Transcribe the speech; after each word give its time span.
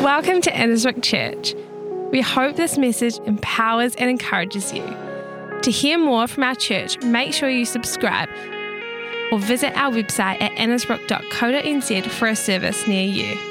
Welcome 0.00 0.40
to 0.40 0.50
Annesbrook 0.50 1.02
Church. 1.02 1.54
We 2.10 2.22
hope 2.22 2.56
this 2.56 2.78
message 2.78 3.18
empowers 3.26 3.94
and 3.96 4.08
encourages 4.08 4.72
you. 4.72 4.82
To 5.60 5.70
hear 5.70 5.98
more 5.98 6.26
from 6.26 6.42
our 6.42 6.54
church, 6.54 6.98
make 7.02 7.34
sure 7.34 7.50
you 7.50 7.66
subscribe 7.66 8.30
or 9.30 9.38
visit 9.38 9.76
our 9.76 9.92
website 9.92 10.40
at 10.40 10.52
annesbrook.co.nz 10.52 12.10
for 12.12 12.28
a 12.28 12.34
service 12.34 12.86
near 12.86 13.06
you. 13.06 13.49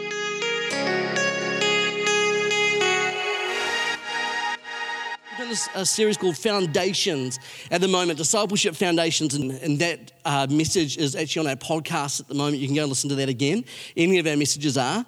A 5.74 5.86
series 5.86 6.16
called 6.16 6.38
Foundations 6.38 7.40
at 7.72 7.82
the 7.82 7.88
moment, 7.88 8.20
Discipleship 8.20 8.76
Foundations, 8.76 9.34
and, 9.34 9.52
and 9.52 9.80
that 9.80 10.12
uh, 10.24 10.46
message 10.48 10.98
is 10.98 11.16
actually 11.16 11.48
on 11.48 11.50
our 11.50 11.56
podcast 11.56 12.20
at 12.20 12.28
the 12.28 12.36
moment. 12.36 12.58
You 12.58 12.68
can 12.68 12.76
go 12.76 12.84
and 12.84 12.90
listen 12.90 13.10
to 13.10 13.16
that 13.16 13.30
again. 13.30 13.66
Any 13.98 14.20
of 14.20 14.28
our 14.28 14.38
messages 14.38 14.78
are. 14.78 15.04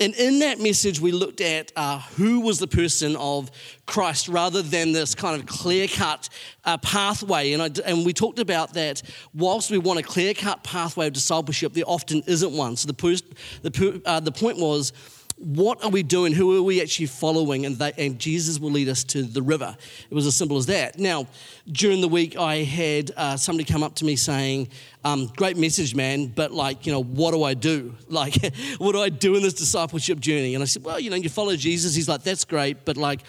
And 0.00 0.14
in 0.14 0.38
that 0.38 0.60
message, 0.60 0.98
we 0.98 1.12
looked 1.12 1.42
at 1.42 1.72
uh, 1.76 1.98
who 2.16 2.40
was 2.40 2.58
the 2.58 2.66
person 2.66 3.16
of 3.16 3.50
Christ 3.84 4.28
rather 4.28 4.62
than 4.62 4.92
this 4.92 5.14
kind 5.14 5.38
of 5.38 5.46
clear 5.46 5.86
cut 5.88 6.30
uh, 6.64 6.78
pathway. 6.78 7.52
And, 7.52 7.62
I, 7.62 7.70
and 7.84 8.06
we 8.06 8.14
talked 8.14 8.38
about 8.38 8.72
that 8.72 9.02
whilst 9.34 9.70
we 9.70 9.76
want 9.76 9.98
a 9.98 10.02
clear 10.02 10.32
cut 10.32 10.64
pathway 10.64 11.08
of 11.08 11.12
discipleship, 11.12 11.74
there 11.74 11.84
often 11.86 12.22
isn't 12.26 12.52
one. 12.52 12.76
So 12.76 12.86
the, 12.86 13.22
the, 13.62 14.02
uh, 14.06 14.20
the 14.20 14.32
point 14.32 14.58
was, 14.58 14.94
what 15.42 15.82
are 15.82 15.90
we 15.90 16.04
doing? 16.04 16.32
Who 16.32 16.56
are 16.56 16.62
we 16.62 16.80
actually 16.80 17.06
following? 17.06 17.66
And, 17.66 17.76
they, 17.76 17.92
and, 17.98 18.16
Jesus 18.16 18.60
will 18.60 18.70
lead 18.70 18.88
us 18.88 19.02
to 19.04 19.24
the 19.24 19.42
river. 19.42 19.76
It 20.08 20.14
was 20.14 20.24
as 20.24 20.36
simple 20.36 20.56
as 20.56 20.66
that. 20.66 21.00
Now, 21.00 21.26
during 21.70 22.00
the 22.00 22.06
week, 22.06 22.36
I 22.36 22.58
had 22.58 23.10
uh, 23.16 23.36
somebody 23.36 23.64
come 23.64 23.82
up 23.82 23.96
to 23.96 24.04
me 24.04 24.14
saying, 24.14 24.68
um, 25.04 25.26
Great 25.34 25.56
message, 25.56 25.96
man, 25.96 26.28
but 26.28 26.52
like, 26.52 26.86
you 26.86 26.92
know, 26.92 27.02
what 27.02 27.32
do 27.32 27.42
I 27.42 27.54
do? 27.54 27.94
Like, 28.12 28.54
what 28.76 28.92
do 28.92 29.00
I 29.00 29.08
do 29.08 29.36
in 29.36 29.42
this 29.42 29.54
discipleship 29.54 30.20
journey? 30.20 30.54
And 30.54 30.62
I 30.62 30.66
said, 30.66 30.84
Well, 30.84 31.00
you 31.00 31.10
know, 31.10 31.16
you 31.16 31.30
follow 31.30 31.56
Jesus. 31.56 31.94
He's 31.94 32.08
like, 32.08 32.22
That's 32.22 32.44
great, 32.44 32.84
but 32.84 32.96
like, 32.96 33.22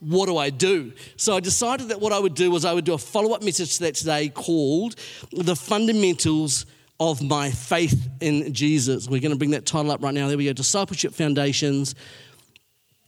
what 0.00 0.26
do 0.26 0.36
I 0.36 0.50
do? 0.50 0.92
So 1.16 1.36
I 1.36 1.40
decided 1.40 1.88
that 1.88 2.00
what 2.00 2.12
I 2.12 2.18
would 2.18 2.34
do 2.34 2.50
was 2.50 2.64
I 2.64 2.72
would 2.72 2.84
do 2.84 2.94
a 2.94 2.98
follow 2.98 3.34
up 3.34 3.42
message 3.44 3.76
to 3.76 3.84
that 3.84 3.94
today 3.94 4.30
called 4.30 4.96
The 5.30 5.54
Fundamentals 5.54 6.66
of 7.00 7.22
my 7.22 7.50
faith 7.50 8.08
in 8.20 8.52
Jesus. 8.54 9.08
We're 9.08 9.20
going 9.20 9.32
to 9.32 9.38
bring 9.38 9.50
that 9.50 9.66
title 9.66 9.90
up 9.90 10.02
right 10.02 10.14
now. 10.14 10.28
There 10.28 10.36
we 10.36 10.44
go 10.44 10.52
Discipleship 10.52 11.14
Foundations, 11.14 11.94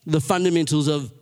the 0.06 0.20
fundamentals 0.20 0.88
of 0.88 1.12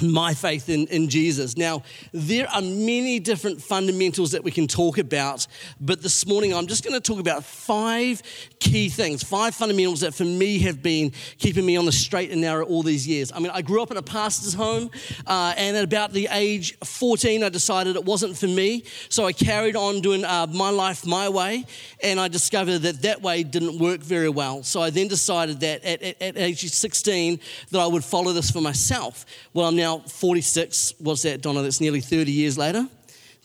my 0.00 0.32
faith 0.34 0.68
in, 0.68 0.86
in 0.86 1.08
Jesus. 1.08 1.56
Now, 1.56 1.82
there 2.12 2.48
are 2.48 2.62
many 2.62 3.20
different 3.20 3.60
fundamentals 3.60 4.32
that 4.32 4.42
we 4.42 4.50
can 4.50 4.66
talk 4.66 4.98
about, 4.98 5.46
but 5.80 6.02
this 6.02 6.26
morning 6.26 6.54
I'm 6.54 6.66
just 6.66 6.82
going 6.82 6.94
to 6.94 7.00
talk 7.00 7.20
about 7.20 7.44
five 7.44 8.22
key 8.58 8.88
things, 8.88 9.22
five 9.22 9.54
fundamentals 9.54 10.00
that 10.00 10.14
for 10.14 10.24
me 10.24 10.60
have 10.60 10.82
been 10.82 11.12
keeping 11.38 11.66
me 11.66 11.76
on 11.76 11.84
the 11.84 11.92
straight 11.92 12.30
and 12.30 12.40
narrow 12.40 12.64
all 12.64 12.82
these 12.82 13.06
years. 13.06 13.30
I 13.32 13.38
mean, 13.38 13.50
I 13.52 13.62
grew 13.62 13.82
up 13.82 13.90
in 13.90 13.96
a 13.96 14.02
pastor's 14.02 14.54
home, 14.54 14.90
uh, 15.26 15.54
and 15.56 15.76
at 15.76 15.84
about 15.84 16.12
the 16.12 16.28
age 16.32 16.78
14, 16.78 17.44
I 17.44 17.48
decided 17.48 17.96
it 17.96 18.04
wasn't 18.04 18.36
for 18.36 18.48
me, 18.48 18.84
so 19.08 19.26
I 19.26 19.32
carried 19.32 19.76
on 19.76 20.00
doing 20.00 20.24
uh, 20.24 20.46
my 20.48 20.70
life 20.70 21.04
my 21.06 21.28
way, 21.28 21.66
and 22.02 22.18
I 22.18 22.28
discovered 22.28 22.78
that 22.78 23.02
that 23.02 23.20
way 23.20 23.42
didn't 23.42 23.78
work 23.78 24.00
very 24.00 24.28
well. 24.28 24.62
So 24.62 24.80
I 24.80 24.90
then 24.90 25.08
decided 25.08 25.60
that 25.60 25.84
at, 25.84 26.02
at, 26.02 26.22
at 26.22 26.38
age 26.38 26.68
16 26.70 27.40
that 27.70 27.78
I 27.78 27.86
would 27.86 28.04
follow 28.04 28.32
this 28.32 28.50
for 28.50 28.60
myself. 28.60 29.26
Well, 29.52 29.66
I'm 29.66 29.76
now 29.82 29.98
46. 29.98 30.94
What's 30.98 31.22
that, 31.22 31.42
Donna? 31.42 31.62
That's 31.62 31.80
nearly 31.80 32.00
30 32.00 32.30
years 32.30 32.56
later. 32.56 32.86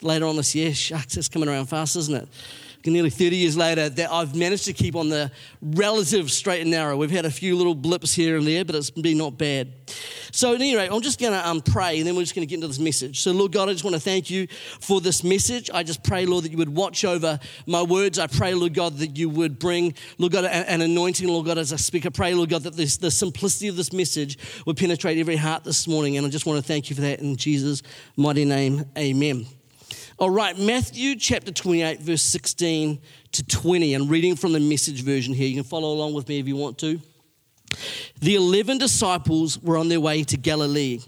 Later 0.02 0.25
on 0.25 0.35
this 0.35 0.53
year, 0.53 0.73
shucks, 0.73 1.17
it's 1.17 1.27
coming 1.27 1.49
around 1.49 1.66
fast, 1.66 1.95
isn't 1.95 2.16
it? 2.16 2.27
nearly 2.85 3.09
30 3.09 3.35
years 3.35 3.57
later, 3.57 3.89
that 3.89 4.09
I've 4.09 4.33
managed 4.33 4.63
to 4.66 4.71
keep 4.71 4.95
on 4.95 5.09
the 5.09 5.29
relative 5.61 6.31
straight 6.31 6.61
and 6.61 6.71
narrow. 6.71 6.95
We've 6.95 7.11
had 7.11 7.25
a 7.25 7.31
few 7.31 7.57
little 7.57 7.75
blips 7.75 8.13
here 8.13 8.38
and 8.38 8.47
there, 8.47 8.63
but 8.63 8.75
it's 8.75 8.89
been 8.89 9.17
not 9.17 9.38
bad. 9.38 9.73
So, 10.31 10.53
at 10.53 10.61
any 10.61 10.75
rate, 10.75 10.89
I'm 10.92 11.02
just 11.02 11.20
going 11.20 11.33
to 11.33 11.47
um, 11.47 11.61
pray 11.61 11.97
and 11.97 12.08
then 12.08 12.16
we're 12.16 12.22
just 12.22 12.36
going 12.36 12.47
to 12.47 12.50
get 12.50 12.56
into 12.56 12.67
this 12.67 12.80
message. 12.80 13.22
So, 13.22 13.31
Lord 13.31 13.52
God, 13.52 13.70
I 13.70 13.73
just 13.73 13.83
want 13.83 13.95
to 13.95 14.00
thank 14.00 14.30
you 14.30 14.47
for 14.80 15.02
this 15.02 15.23
message. 15.23 15.69
I 15.73 15.84
just 15.84 16.03
pray, 16.03 16.25
Lord, 16.25 16.44
that 16.45 16.52
you 16.52 16.57
would 16.57 16.75
watch 16.75 17.06
over 17.06 17.40
my 17.66 17.81
words. 17.81 18.19
I 18.19 18.28
pray, 18.28 18.53
Lord 18.53 18.74
God, 18.74 18.97
that 18.97 19.18
you 19.18 19.29
would 19.29 19.59
bring, 19.59 19.94
Lord 20.18 20.34
God, 20.34 20.46
an 20.46 20.81
anointing, 20.81 21.28
Lord 21.28 21.46
God, 21.46 21.57
as 21.57 21.74
I 21.74 21.78
speak. 21.78 22.06
I 22.06 22.09
pray, 22.09 22.34
Lord 22.34 22.50
God, 22.50 22.63
that 22.63 22.75
this, 22.75 22.97
the 22.97 23.12
simplicity 23.12 23.68
of 23.68 23.75
this 23.75 23.94
message 23.94 24.38
would 24.66 24.78
penetrate 24.78 25.18
every 25.18 25.38
heart 25.38 25.63
this 25.63 25.88
morning. 25.88 26.18
And 26.18 26.25
I 26.25 26.30
just 26.30 26.46
want 26.46 26.57
to 26.57 26.68
thank 26.68 26.90
you 26.90 26.96
for 26.96 27.01
that 27.03 27.19
in 27.19 27.35
Jesus' 27.35 27.84
mighty 28.16 28.46
name. 28.46 28.85
Amen. 28.97 29.46
All 30.19 30.31
right, 30.31 30.57
Matthew 30.57 31.16
chapter 31.16 31.51
28, 31.51 32.00
verse 32.01 32.24
16 32.24 33.00
to 33.34 33.46
20. 33.46 33.94
I'm 33.94 34.07
reading 34.07 34.35
from 34.35 34.51
the 34.51 34.59
message 34.59 35.03
version 35.03 35.31
here. 35.31 35.47
You 35.47 35.56
can 35.56 35.63
follow 35.63 35.94
along 35.94 36.16
with 36.16 36.28
me 36.28 36.40
if 36.40 36.47
you 36.47 36.56
want 36.56 36.80
to. 36.80 37.00
The 38.19 38.35
11 38.35 38.78
disciples 38.78 39.59
were 39.59 39.78
on 39.78 39.89
their 39.89 40.00
way 40.00 40.23
to 40.23 40.38
Galilee. 40.38 41.01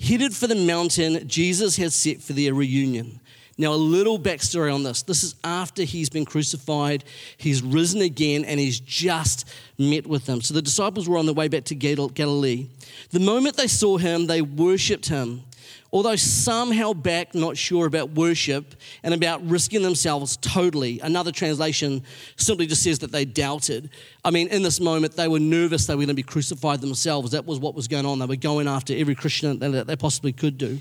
Headed 0.00 0.34
for 0.34 0.46
the 0.46 0.54
mountain 0.54 1.26
Jesus 1.28 1.76
had 1.76 1.92
set 1.92 2.20
for 2.22 2.32
their 2.32 2.54
reunion. 2.54 3.20
Now, 3.60 3.72
a 3.72 3.74
little 3.74 4.20
backstory 4.20 4.72
on 4.72 4.84
this. 4.84 5.02
This 5.02 5.24
is 5.24 5.34
after 5.42 5.82
he's 5.82 6.08
been 6.08 6.24
crucified, 6.24 7.02
he's 7.36 7.60
risen 7.60 8.00
again, 8.02 8.44
and 8.44 8.60
he's 8.60 8.78
just 8.78 9.48
met 9.76 10.06
with 10.06 10.26
them. 10.26 10.40
So 10.40 10.54
the 10.54 10.62
disciples 10.62 11.08
were 11.08 11.18
on 11.18 11.26
their 11.26 11.34
way 11.34 11.48
back 11.48 11.64
to 11.64 11.74
Galilee. 11.74 12.68
The 13.10 13.18
moment 13.18 13.56
they 13.56 13.66
saw 13.66 13.98
him, 13.98 14.28
they 14.28 14.42
worshipped 14.42 15.08
him 15.08 15.42
Although 15.90 16.16
some 16.16 16.70
held 16.70 17.02
back, 17.02 17.34
not 17.34 17.56
sure 17.56 17.86
about 17.86 18.10
worship 18.10 18.74
and 19.02 19.14
about 19.14 19.46
risking 19.48 19.82
themselves 19.82 20.36
totally. 20.36 21.00
Another 21.00 21.32
translation 21.32 22.02
simply 22.36 22.66
just 22.66 22.82
says 22.82 22.98
that 22.98 23.10
they 23.10 23.24
doubted. 23.24 23.88
I 24.22 24.30
mean, 24.30 24.48
in 24.48 24.62
this 24.62 24.80
moment, 24.80 25.16
they 25.16 25.28
were 25.28 25.38
nervous 25.38 25.86
they 25.86 25.94
were 25.94 26.00
going 26.00 26.08
to 26.08 26.14
be 26.14 26.22
crucified 26.22 26.82
themselves. 26.82 27.32
That 27.32 27.46
was 27.46 27.58
what 27.58 27.74
was 27.74 27.88
going 27.88 28.04
on. 28.04 28.18
They 28.18 28.26
were 28.26 28.36
going 28.36 28.68
after 28.68 28.94
every 28.94 29.14
Christian 29.14 29.58
that 29.60 29.86
they 29.86 29.96
possibly 29.96 30.32
could 30.32 30.58
do. 30.58 30.78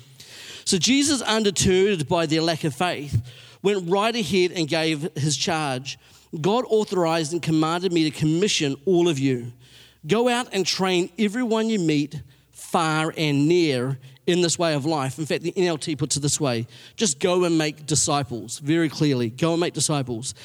So 0.66 0.78
Jesus, 0.78 1.22
undeterred 1.22 2.09
by 2.09 2.25
their 2.25 2.41
lack 2.41 2.66
of 2.66 2.75
faith, 2.75 3.22
went 3.63 3.89
right 3.89 4.13
ahead 4.13 4.51
and 4.51 4.68
gave 4.68 5.09
his 5.16 5.38
charge. 5.38 5.97
God 6.41 6.66
authorized 6.68 7.31
and 7.31 7.41
commanded 7.41 7.94
me 7.94 8.03
to 8.03 8.12
commission 8.12 8.75
all 8.85 9.07
of 9.07 9.18
you. 9.18 9.53
Go 10.06 10.28
out 10.28 10.50
and 10.51 10.66
train 10.66 11.09
everyone 11.18 11.69
you 11.69 11.79
meet, 11.79 12.22
far 12.51 13.13
and 13.18 13.47
near, 13.47 13.97
in 14.27 14.41
this 14.41 14.59
way 14.59 14.75
of 14.75 14.85
life. 14.85 15.17
In 15.17 15.25
fact, 15.25 15.43
the 15.43 15.53
NLT 15.53 15.97
puts 15.97 16.17
it 16.17 16.19
this 16.19 16.39
way 16.39 16.67
just 16.95 17.19
go 17.19 17.45
and 17.45 17.57
make 17.57 17.85
disciples, 17.85 18.59
very 18.59 18.89
clearly. 18.89 19.29
Go 19.29 19.53
and 19.53 19.61
make 19.61 19.73
disciples. 19.73 20.35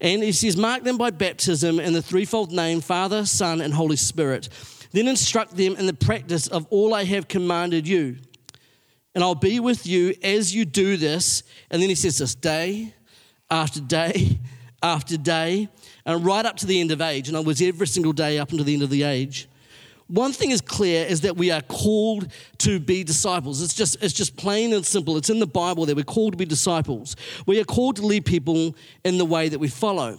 And 0.00 0.22
he 0.22 0.32
says, 0.32 0.56
mark 0.56 0.84
them 0.84 0.96
by 0.96 1.10
baptism 1.10 1.80
in 1.80 1.92
the 1.92 2.02
threefold 2.02 2.52
name 2.52 2.80
Father, 2.80 3.24
Son, 3.24 3.60
and 3.60 3.72
Holy 3.72 3.96
Spirit. 3.96 4.48
Then 4.92 5.08
instruct 5.08 5.56
them 5.56 5.76
in 5.76 5.86
the 5.86 5.94
practice 5.94 6.46
of 6.46 6.66
all 6.70 6.94
I 6.94 7.04
have 7.04 7.28
commanded 7.28 7.88
you. 7.88 8.18
And 9.14 9.24
I'll 9.24 9.34
be 9.34 9.58
with 9.58 9.86
you 9.86 10.14
as 10.22 10.54
you 10.54 10.64
do 10.64 10.96
this. 10.96 11.42
And 11.70 11.82
then 11.82 11.88
he 11.88 11.94
says 11.94 12.18
this 12.18 12.34
day 12.34 12.94
after 13.50 13.80
day 13.80 14.38
after 14.82 15.16
day, 15.16 15.68
and 16.06 16.24
right 16.24 16.46
up 16.46 16.56
to 16.56 16.66
the 16.66 16.80
end 16.80 16.90
of 16.90 17.00
age. 17.00 17.28
In 17.28 17.34
other 17.34 17.46
words, 17.46 17.60
every 17.60 17.86
single 17.86 18.12
day 18.12 18.38
up 18.38 18.50
until 18.50 18.64
the 18.64 18.74
end 18.74 18.82
of 18.82 18.90
the 18.90 19.02
age. 19.02 19.48
One 20.08 20.32
thing 20.32 20.50
is 20.50 20.62
clear 20.62 21.04
is 21.04 21.20
that 21.20 21.36
we 21.36 21.50
are 21.50 21.60
called 21.60 22.32
to 22.58 22.80
be 22.80 23.04
disciples. 23.04 23.62
It's 23.62 23.74
just, 23.74 24.02
it's 24.02 24.14
just 24.14 24.36
plain 24.36 24.72
and 24.72 24.84
simple. 24.84 25.18
It's 25.18 25.28
in 25.28 25.38
the 25.38 25.46
Bible 25.46 25.84
that 25.86 25.96
we're 25.96 26.04
called 26.04 26.32
to 26.32 26.38
be 26.38 26.46
disciples. 26.46 27.14
We 27.46 27.60
are 27.60 27.64
called 27.64 27.96
to 27.96 28.06
lead 28.06 28.24
people 28.24 28.74
in 29.04 29.18
the 29.18 29.26
way 29.26 29.50
that 29.50 29.58
we 29.58 29.68
follow. 29.68 30.18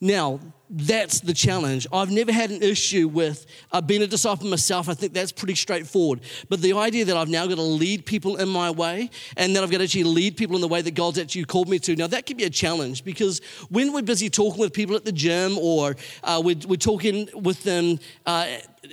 Now, 0.00 0.40
that's 0.70 1.20
the 1.20 1.34
challenge. 1.34 1.86
I've 1.92 2.10
never 2.10 2.32
had 2.32 2.50
an 2.50 2.62
issue 2.62 3.06
with 3.06 3.46
uh, 3.70 3.80
being 3.82 4.02
a 4.02 4.06
disciple 4.06 4.48
myself. 4.48 4.88
I 4.88 4.94
think 4.94 5.12
that's 5.12 5.30
pretty 5.30 5.54
straightforward. 5.54 6.20
But 6.48 6.62
the 6.62 6.72
idea 6.72 7.04
that 7.04 7.16
I've 7.16 7.28
now 7.28 7.46
got 7.46 7.56
to 7.56 7.62
lead 7.62 8.06
people 8.06 8.36
in 8.36 8.48
my 8.48 8.70
way 8.70 9.10
and 9.36 9.54
that 9.54 9.62
I've 9.62 9.70
got 9.70 9.78
to 9.78 9.84
actually 9.84 10.04
lead 10.04 10.36
people 10.36 10.56
in 10.56 10.62
the 10.62 10.68
way 10.68 10.80
that 10.80 10.94
God's 10.94 11.18
actually 11.18 11.44
called 11.44 11.68
me 11.68 11.78
to, 11.80 11.96
now 11.96 12.06
that 12.06 12.24
can 12.24 12.38
be 12.38 12.44
a 12.44 12.50
challenge 12.50 13.04
because 13.04 13.40
when 13.68 13.92
we're 13.92 14.02
busy 14.02 14.30
talking 14.30 14.60
with 14.60 14.72
people 14.72 14.96
at 14.96 15.04
the 15.04 15.12
gym 15.12 15.58
or 15.58 15.96
uh, 16.22 16.40
we're, 16.42 16.56
we're, 16.66 16.76
talking 16.84 17.28
with 17.34 17.62
them 17.62 17.98
uh, 18.26 18.46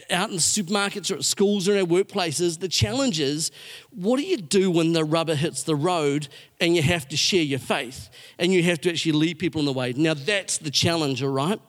out 0.10 0.30
in 0.30 0.38
supermarkets 0.38 1.12
or 1.12 1.16
at 1.16 1.24
schools 1.24 1.68
or 1.68 1.74
in 1.74 1.80
our 1.80 1.86
workplaces, 1.86 2.60
the 2.60 2.68
challenge 2.68 3.20
is 3.20 3.52
what 3.92 4.18
do 4.18 4.24
you 4.24 4.38
do 4.38 4.72
when 4.72 4.94
the 4.94 5.04
rubber 5.04 5.36
hits 5.36 5.64
the 5.64 5.76
road 5.76 6.28
and 6.60 6.76
you 6.76 6.82
have 6.82 7.08
to 7.10 7.18
share 7.18 7.44
your 7.44 7.60
faith 7.60 8.10
and 8.40 8.54
you 8.54 8.64
have 8.64 8.80
to 8.82 8.90
actually 8.90 9.14
lead 9.14 9.40
people 9.40 9.60
in 9.60 9.66
the 9.66 9.74
way? 9.74 9.94
Now, 9.94 10.14
that's 10.14 10.58
the 10.58 10.72
challenge, 10.72 11.24
all 11.24 11.30
right? 11.30 11.61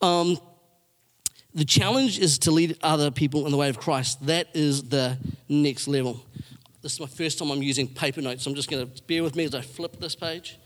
Um, 0.00 0.38
the 1.54 1.64
challenge 1.64 2.18
is 2.18 2.38
to 2.40 2.50
lead 2.50 2.76
other 2.82 3.10
people 3.10 3.46
in 3.46 3.52
the 3.52 3.56
way 3.56 3.68
of 3.68 3.78
Christ. 3.78 4.26
That 4.26 4.48
is 4.54 4.88
the 4.88 5.18
next 5.48 5.86
level. 5.86 6.24
This 6.82 6.94
is 6.94 7.00
my 7.00 7.06
first 7.06 7.38
time 7.38 7.50
I'm 7.50 7.62
using 7.62 7.88
paper 7.88 8.20
notes. 8.20 8.44
I'm 8.46 8.54
just 8.54 8.68
going 8.68 8.90
to 8.90 9.02
bear 9.04 9.22
with 9.22 9.36
me 9.36 9.44
as 9.44 9.54
I 9.54 9.60
flip 9.60 10.00
this 10.00 10.14
page. 10.14 10.58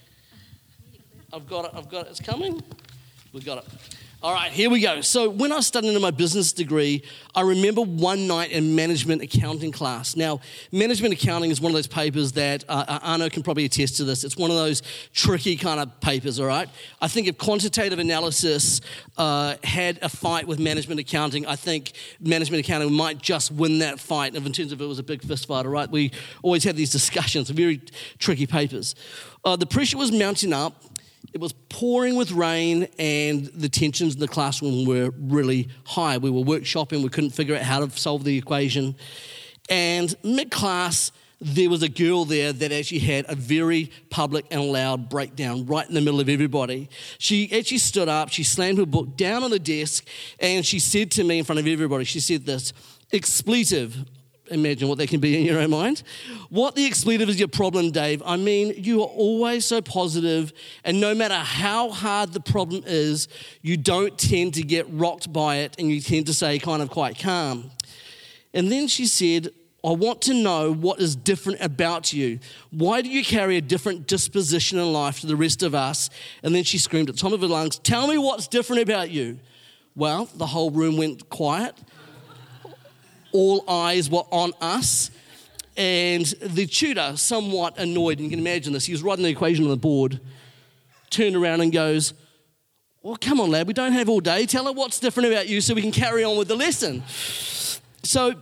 I've 1.32 1.46
got 1.46 1.66
it. 1.66 1.72
I've 1.74 1.90
got 1.90 2.06
it. 2.06 2.10
It's 2.10 2.20
coming. 2.20 2.62
We've 3.32 3.44
got 3.44 3.58
it. 3.58 3.97
All 4.20 4.32
right, 4.32 4.50
here 4.50 4.68
we 4.68 4.80
go. 4.80 5.00
So, 5.00 5.30
when 5.30 5.52
I 5.52 5.56
was 5.56 5.68
studying 5.68 6.00
my 6.00 6.10
business 6.10 6.52
degree, 6.52 7.04
I 7.36 7.42
remember 7.42 7.82
one 7.82 8.26
night 8.26 8.50
in 8.50 8.74
management 8.74 9.22
accounting 9.22 9.70
class. 9.70 10.16
Now, 10.16 10.40
management 10.72 11.14
accounting 11.14 11.52
is 11.52 11.60
one 11.60 11.70
of 11.70 11.74
those 11.74 11.86
papers 11.86 12.32
that 12.32 12.64
uh, 12.68 12.84
uh, 12.88 12.98
Arno 13.00 13.28
can 13.28 13.44
probably 13.44 13.64
attest 13.64 13.98
to 13.98 14.04
this. 14.04 14.24
It's 14.24 14.36
one 14.36 14.50
of 14.50 14.56
those 14.56 14.82
tricky 15.12 15.54
kind 15.54 15.78
of 15.78 16.00
papers, 16.00 16.40
all 16.40 16.48
right? 16.48 16.68
I 17.00 17.06
think 17.06 17.28
if 17.28 17.38
quantitative 17.38 18.00
analysis 18.00 18.80
uh, 19.18 19.54
had 19.62 20.00
a 20.02 20.08
fight 20.08 20.48
with 20.48 20.58
management 20.58 20.98
accounting, 20.98 21.46
I 21.46 21.54
think 21.54 21.92
management 22.18 22.66
accounting 22.66 22.92
might 22.92 23.22
just 23.22 23.52
win 23.52 23.78
that 23.78 24.00
fight 24.00 24.34
in 24.34 24.52
terms 24.52 24.72
of 24.72 24.80
it 24.80 24.86
was 24.86 24.98
a 24.98 25.04
big 25.04 25.22
fist 25.22 25.46
fight, 25.46 25.64
all 25.64 25.70
right? 25.70 25.88
We 25.88 26.10
always 26.42 26.64
had 26.64 26.74
these 26.74 26.90
discussions, 26.90 27.50
very 27.58 27.82
tricky 28.18 28.48
papers. 28.48 28.96
Uh, 29.44 29.54
the 29.54 29.66
pressure 29.66 29.96
was 29.96 30.10
mounting 30.10 30.52
up 30.52 30.82
it 31.32 31.40
was 31.40 31.52
pouring 31.68 32.16
with 32.16 32.32
rain, 32.32 32.88
and 32.98 33.46
the 33.46 33.68
tensions 33.68 34.14
in 34.14 34.20
the 34.20 34.28
classroom 34.28 34.86
were 34.86 35.10
really 35.18 35.68
high. 35.84 36.18
We 36.18 36.30
were 36.30 36.42
workshopping, 36.42 37.02
we 37.02 37.08
couldn't 37.08 37.30
figure 37.30 37.54
out 37.54 37.62
how 37.62 37.84
to 37.84 37.98
solve 37.98 38.24
the 38.24 38.36
equation. 38.36 38.96
And 39.68 40.14
mid 40.22 40.50
class, 40.50 41.12
there 41.40 41.70
was 41.70 41.82
a 41.82 41.88
girl 41.88 42.24
there 42.24 42.52
that 42.52 42.72
actually 42.72 43.00
had 43.00 43.26
a 43.28 43.34
very 43.34 43.92
public 44.10 44.46
and 44.50 44.62
loud 44.62 45.08
breakdown 45.08 45.66
right 45.66 45.86
in 45.86 45.94
the 45.94 46.00
middle 46.00 46.20
of 46.20 46.28
everybody. 46.28 46.88
She 47.18 47.44
actually 47.56 47.78
stood 47.78 48.08
up, 48.08 48.30
she 48.30 48.42
slammed 48.42 48.78
her 48.78 48.86
book 48.86 49.16
down 49.16 49.44
on 49.44 49.50
the 49.50 49.58
desk, 49.58 50.04
and 50.40 50.66
she 50.66 50.78
said 50.80 51.10
to 51.12 51.24
me 51.24 51.38
in 51.38 51.44
front 51.44 51.60
of 51.60 51.66
everybody, 51.66 52.04
she 52.04 52.20
said 52.20 52.46
this 52.46 52.72
expletive, 53.12 54.04
imagine 54.50 54.88
what 54.88 54.98
that 54.98 55.08
can 55.08 55.20
be 55.20 55.38
in 55.38 55.44
your 55.44 55.60
own 55.60 55.70
mind. 55.70 56.02
What 56.50 56.74
the 56.74 56.86
expletive 56.86 57.28
is 57.28 57.38
your 57.38 57.48
problem, 57.48 57.90
Dave. 57.90 58.22
I 58.24 58.36
mean, 58.36 58.74
you 58.76 59.02
are 59.02 59.08
always 59.08 59.64
so 59.64 59.80
positive, 59.80 60.52
and 60.84 61.00
no 61.00 61.14
matter 61.14 61.34
how 61.34 61.90
hard 61.90 62.32
the 62.32 62.40
problem 62.40 62.82
is, 62.86 63.28
you 63.62 63.76
don't 63.76 64.18
tend 64.18 64.54
to 64.54 64.62
get 64.62 64.86
rocked 64.90 65.32
by 65.32 65.56
it, 65.58 65.76
and 65.78 65.90
you 65.90 66.00
tend 66.00 66.26
to 66.26 66.34
stay 66.34 66.58
kind 66.58 66.82
of 66.82 66.90
quite 66.90 67.18
calm. 67.18 67.70
And 68.54 68.72
then 68.72 68.88
she 68.88 69.06
said, 69.06 69.48
I 69.84 69.92
want 69.92 70.22
to 70.22 70.34
know 70.34 70.72
what 70.72 71.00
is 71.00 71.14
different 71.14 71.60
about 71.60 72.12
you. 72.12 72.40
Why 72.70 73.00
do 73.00 73.08
you 73.08 73.24
carry 73.24 73.56
a 73.56 73.60
different 73.60 74.08
disposition 74.08 74.78
in 74.78 74.92
life 74.92 75.20
to 75.20 75.26
the 75.26 75.36
rest 75.36 75.62
of 75.62 75.74
us? 75.74 76.10
And 76.42 76.54
then 76.54 76.64
she 76.64 76.78
screamed 76.78 77.08
at 77.08 77.14
the 77.14 77.20
top 77.20 77.32
of 77.32 77.40
her 77.40 77.46
lungs, 77.46 77.78
Tell 77.78 78.08
me 78.08 78.18
what's 78.18 78.48
different 78.48 78.82
about 78.82 79.10
you. 79.10 79.38
Well, 79.94 80.28
the 80.34 80.46
whole 80.46 80.70
room 80.70 80.96
went 80.96 81.28
quiet 81.28 81.76
all 83.32 83.64
eyes 83.68 84.10
were 84.10 84.24
on 84.30 84.52
us. 84.60 85.10
And 85.76 86.26
the 86.42 86.66
tutor, 86.66 87.16
somewhat 87.16 87.78
annoyed, 87.78 88.18
and 88.18 88.24
you 88.24 88.30
can 88.30 88.40
imagine 88.40 88.72
this, 88.72 88.86
he 88.86 88.92
was 88.92 89.02
writing 89.02 89.22
the 89.22 89.30
equation 89.30 89.64
on 89.64 89.70
the 89.70 89.76
board, 89.76 90.20
turned 91.10 91.36
around 91.36 91.60
and 91.60 91.72
goes, 91.72 92.14
Well, 93.02 93.16
come 93.20 93.40
on, 93.40 93.50
lad, 93.50 93.68
we 93.68 93.74
don't 93.74 93.92
have 93.92 94.08
all 94.08 94.20
day. 94.20 94.44
Tell 94.44 94.64
her 94.64 94.72
what's 94.72 94.98
different 94.98 95.32
about 95.32 95.48
you 95.48 95.60
so 95.60 95.74
we 95.74 95.82
can 95.82 95.92
carry 95.92 96.24
on 96.24 96.36
with 96.36 96.48
the 96.48 96.56
lesson. 96.56 97.04
So 98.02 98.34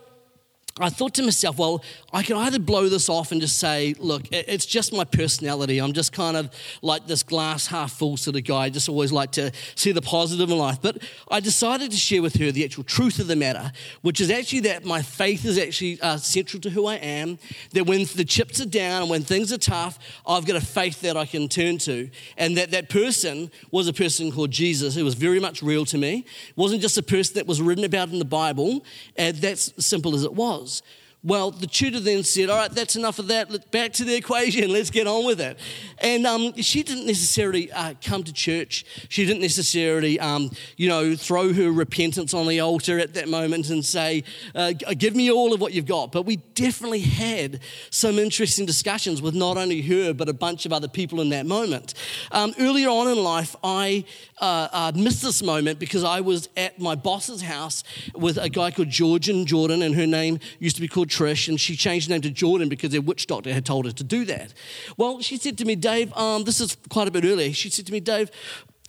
I 0.79 0.91
thought 0.91 1.15
to 1.15 1.23
myself, 1.23 1.57
well, 1.57 1.83
I 2.13 2.23
can 2.23 2.37
either 2.37 2.59
blow 2.59 2.91
this 2.91 3.09
off 3.09 3.33
and 3.33 3.41
just 3.41 3.59
say, 3.59 3.95
look, 3.99 4.25
it's 4.31 4.67
just 4.67 4.93
my 4.93 5.05
personality. 5.05 5.79
I'm 5.79 5.95
just 5.95 6.13
kind 6.13 6.37
of 6.37 6.51
like 6.83 7.07
this 7.07 7.23
glass 7.23 7.67
half 7.67 7.93
full 7.93 8.19
sort 8.19 8.37
of 8.37 8.45
guy. 8.45 8.65
I 8.65 8.69
just 8.69 8.87
always 8.87 9.11
like 9.11 9.33
to 9.33 9.53
see 9.75 9.93
the 9.93 10.03
positive 10.03 10.51
in 10.51 10.59
life. 10.59 10.83
But 10.83 10.99
I 11.31 11.41
decided 11.41 11.93
to 11.93 11.97
share 11.97 12.21
with 12.21 12.37
her 12.37 12.53
the 12.53 12.63
actual 12.63 12.85
truth 12.85 13.19
of 13.21 13.27
the 13.27 13.37
matter, 13.37 13.73
which 14.03 14.21
is 14.21 14.31
actually 14.31 14.61
that 14.61 14.85
my 14.85 15.01
faith 15.01 15.47
is 15.47 15.59
actually 15.59 15.99
uh, 16.03 16.19
central 16.19 16.61
to 16.61 16.69
who 16.69 16.85
I 16.87 16.97
am. 16.97 17.39
That 17.73 17.87
when 17.87 18.05
the 18.15 18.25
chips 18.25 18.61
are 18.61 18.67
down 18.67 19.01
and 19.01 19.11
when 19.11 19.23
things 19.23 19.55
are 19.55 19.59
tough, 19.59 19.99
I've 20.27 20.45
got 20.45 20.57
a 20.57 20.61
faith 20.61 21.01
that 21.01 21.17
I 21.17 21.25
can 21.25 21.49
turn 21.49 21.79
to. 21.79 22.11
And 22.37 22.55
that 22.59 22.71
that 22.73 22.91
person 22.91 23.51
was 23.71 23.89
a 23.89 23.95
person 23.95 24.31
called 24.31 24.51
Jesus 24.51 24.95
who 24.95 25.07
was 25.07 25.15
very 25.15 25.41
much 25.41 25.63
real 25.63 25.87
to 25.87 25.97
me. 25.97 26.27
It 26.51 26.57
wasn't 26.57 26.83
just 26.83 26.99
a 26.99 27.03
person 27.03 27.37
that 27.37 27.47
was 27.47 27.63
written 27.63 27.85
about 27.85 28.11
in 28.11 28.19
the 28.19 28.27
Bible. 28.27 28.85
And 29.17 29.39
that's 29.39 29.73
simple 29.83 30.15
as 30.15 30.25
it 30.25 30.35
was 30.35 30.66
was. 30.67 30.83
Well, 31.27 31.51
the 31.51 31.67
tutor 31.67 31.99
then 31.99 32.23
said, 32.23 32.51
All 32.51 32.57
right, 32.57 32.71
that's 32.71 32.95
enough 32.95 33.19
of 33.19 33.27
that. 33.27 33.73
Back 33.73 33.93
to 33.95 34.05
the 34.05 34.15
equation. 34.15 34.73
Let's 34.73 34.91
get 34.91 35.09
on 35.09 35.27
with 35.27 35.41
it. 35.41 35.59
And 35.99 36.25
um, 36.25 36.55
she 36.63 36.85
didn't 36.85 37.05
necessarily 37.05 37.73
uh, 37.73 37.95
come 38.01 38.23
to 38.23 38.33
church. 38.33 38.85
She 39.09 39.27
didn't 39.27 39.41
necessarily, 39.41 40.21
um, 40.21 40.53
you 40.77 40.89
know, 40.89 41.17
throw 41.17 41.53
her 41.53 41.73
repentance 41.73 42.33
on 42.33 42.47
the 42.47 42.61
altar 42.61 43.01
at 43.01 43.15
that 43.15 43.29
moment 43.29 43.71
and 43.71 43.85
say, 43.85 44.23
uh, 44.55 44.73
Give 44.97 45.17
me 45.17 45.29
all 45.29 45.53
of 45.53 45.61
what 45.61 45.73
you've 45.73 45.87
got. 45.87 46.13
But 46.13 46.27
we 46.27 46.37
definitely 46.55 47.01
had 47.01 47.59
some 47.91 48.21
interesting 48.21 48.65
discussions 48.65 49.21
with 49.21 49.35
not 49.35 49.57
only 49.57 49.83
her, 49.83 50.15
but 50.15 50.29
a 50.29 50.33
bunch 50.33 50.65
of 50.65 50.73
other 50.73 50.87
people 50.87 51.21
in 51.21 51.31
that 51.31 51.45
moment. 51.45 51.95
Um, 52.31 52.55
earlier 52.61 52.89
on 52.89 53.09
in 53.09 53.19
life, 53.19 53.57
I 53.65 54.05
uh, 54.41 54.69
uh, 54.71 54.93
missed 54.95 55.23
this 55.23 55.43
moment 55.43 55.81
because 55.81 56.05
I 56.05 56.21
was 56.21 56.49
at 56.57 56.79
my 56.79 56.95
boss's 56.95 57.43
house 57.43 57.83
with 58.15 58.39
a 58.39 58.49
guy 58.49 58.71
called 58.71 58.91
Georgian 58.91 59.45
Jordan, 59.45 59.83
and 59.83 59.97
her 59.97 60.07
name 60.07 60.39
used 60.61 60.77
to 60.77 60.83
be 60.83 60.87
called 60.87 61.16
Trish, 61.17 61.49
and 61.49 61.61
she 61.61 61.77
changed 61.77 62.09
her 62.09 62.15
name 62.15 62.23
to 62.23 62.31
Jordan 62.31 62.69
because 62.69 62.91
their 62.91 63.01
witch 63.01 63.27
doctor 63.27 63.53
had 63.53 63.65
told 63.65 63.87
her 63.87 63.93
to 63.93 64.05
do 64.05 64.25
that. 64.27 64.53
Well, 64.97 65.21
she 65.21 65.37
said 65.37 65.57
to 65.59 65.65
me, 65.65 65.77
Dave, 65.77 66.13
um, 66.17 66.45
this 66.45 66.61
is 66.61 66.77
quite 66.89 67.09
a 67.09 67.11
bit 67.11 67.25
earlier. 67.25 67.53
She 67.53 67.71
said 67.71 67.87
to 67.87 67.93
me, 67.93 68.01
Dave, 68.01 68.31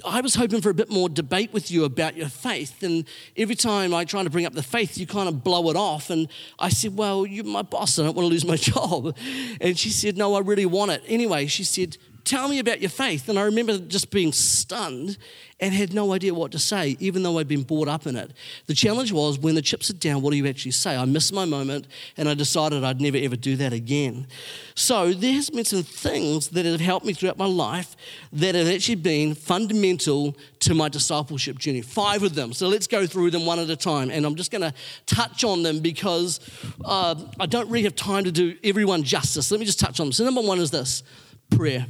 I 0.05 0.21
was 0.21 0.35
hoping 0.35 0.61
for 0.61 0.69
a 0.69 0.73
bit 0.73 0.91
more 0.91 1.09
debate 1.09 1.53
with 1.53 1.71
you 1.71 1.83
about 1.83 2.15
your 2.15 2.29
faith. 2.29 2.83
And 2.83 3.05
every 3.35 3.55
time 3.55 3.93
I 3.93 4.05
try 4.05 4.23
to 4.23 4.29
bring 4.29 4.45
up 4.45 4.53
the 4.53 4.63
faith, 4.63 4.97
you 4.97 5.07
kind 5.07 5.27
of 5.27 5.43
blow 5.43 5.69
it 5.69 5.75
off. 5.75 6.09
And 6.09 6.27
I 6.59 6.69
said, 6.69 6.95
Well, 6.95 7.25
you're 7.25 7.45
my 7.45 7.63
boss. 7.63 7.97
I 7.97 8.03
don't 8.03 8.15
want 8.15 8.25
to 8.25 8.29
lose 8.29 8.45
my 8.45 8.55
job. 8.57 9.17
And 9.59 9.77
she 9.77 9.89
said, 9.89 10.17
No, 10.17 10.35
I 10.35 10.39
really 10.39 10.65
want 10.65 10.91
it. 10.91 11.03
Anyway, 11.07 11.47
she 11.47 11.63
said, 11.63 11.97
Tell 12.27 12.49
me 12.49 12.59
about 12.59 12.81
your 12.81 12.89
faith. 12.89 13.29
And 13.29 13.39
I 13.39 13.43
remember 13.43 13.77
just 13.77 14.11
being 14.11 14.33
stunned 14.33 15.17
and 15.61 15.73
had 15.73 15.93
no 15.93 16.11
idea 16.11 16.33
what 16.33 16.51
to 16.51 16.59
say, 16.59 16.97
even 16.99 17.23
though 17.23 17.39
I'd 17.39 17.47
been 17.47 17.63
brought 17.63 17.87
up 17.87 18.05
in 18.05 18.17
it. 18.17 18.33
The 18.65 18.73
challenge 18.73 19.13
was 19.13 19.39
when 19.39 19.55
the 19.55 19.61
chips 19.61 19.89
are 19.89 19.93
down, 19.93 20.21
what 20.21 20.31
do 20.31 20.37
you 20.37 20.45
actually 20.45 20.71
say? 20.71 20.97
I 20.97 21.05
missed 21.05 21.31
my 21.31 21.45
moment 21.45 21.87
and 22.17 22.27
I 22.27 22.33
decided 22.33 22.83
I'd 22.83 22.99
never 22.99 23.15
ever 23.15 23.37
do 23.37 23.55
that 23.55 23.71
again. 23.71 24.27
So 24.75 25.13
there 25.13 25.31
has 25.31 25.49
been 25.49 25.63
some 25.63 25.83
things 25.83 26.49
that 26.49 26.65
have 26.65 26.81
helped 26.81 27.05
me 27.05 27.13
throughout 27.13 27.37
my 27.37 27.45
life 27.45 27.95
that 28.33 28.55
have 28.55 28.67
actually 28.67 28.95
been 28.95 29.33
fundamental 29.33 30.35
to 30.59 30.73
my 30.73 30.89
discipleship 30.89 31.57
journey. 31.57 31.81
Five 31.81 32.23
of 32.23 32.35
them. 32.35 32.51
So 32.51 32.67
let's 32.67 32.87
go 32.87 33.07
through 33.07 33.31
them 33.31 33.45
one 33.45 33.57
at 33.57 33.69
a 33.69 33.77
time. 33.77 34.11
And 34.11 34.25
I'm 34.25 34.35
just 34.35 34.51
going 34.51 34.63
to 34.63 34.73
touch 35.05 35.45
on 35.45 35.63
them 35.63 35.79
because 35.79 36.41
uh, 36.83 37.15
I 37.39 37.45
don't 37.45 37.69
really 37.69 37.85
have 37.85 37.95
time 37.95 38.25
to 38.25 38.33
do 38.33 38.57
everyone 38.65 39.03
justice. 39.03 39.49
Let 39.49 39.61
me 39.61 39.65
just 39.65 39.79
touch 39.79 40.01
on 40.01 40.07
them. 40.07 40.11
So, 40.11 40.25
number 40.25 40.41
one 40.41 40.59
is 40.59 40.71
this 40.71 41.03
prayer. 41.49 41.87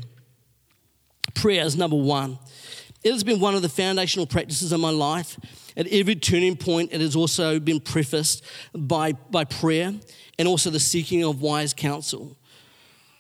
Prayer 1.37 1.63
is 1.63 1.75
number 1.75 1.95
one. 1.95 2.39
It 3.03 3.11
has 3.11 3.23
been 3.23 3.39
one 3.39 3.53
of 3.53 3.61
the 3.61 3.69
foundational 3.69 4.25
practices 4.25 4.71
of 4.71 4.79
my 4.79 4.89
life. 4.89 5.39
At 5.77 5.85
every 5.89 6.15
turning 6.15 6.57
point, 6.57 6.91
it 6.91 6.99
has 6.99 7.15
also 7.15 7.59
been 7.59 7.79
prefaced 7.79 8.43
by, 8.73 9.11
by 9.11 9.43
prayer 9.43 9.93
and 10.39 10.47
also 10.47 10.71
the 10.71 10.79
seeking 10.79 11.23
of 11.23 11.39
wise 11.39 11.75
counsel. 11.75 12.35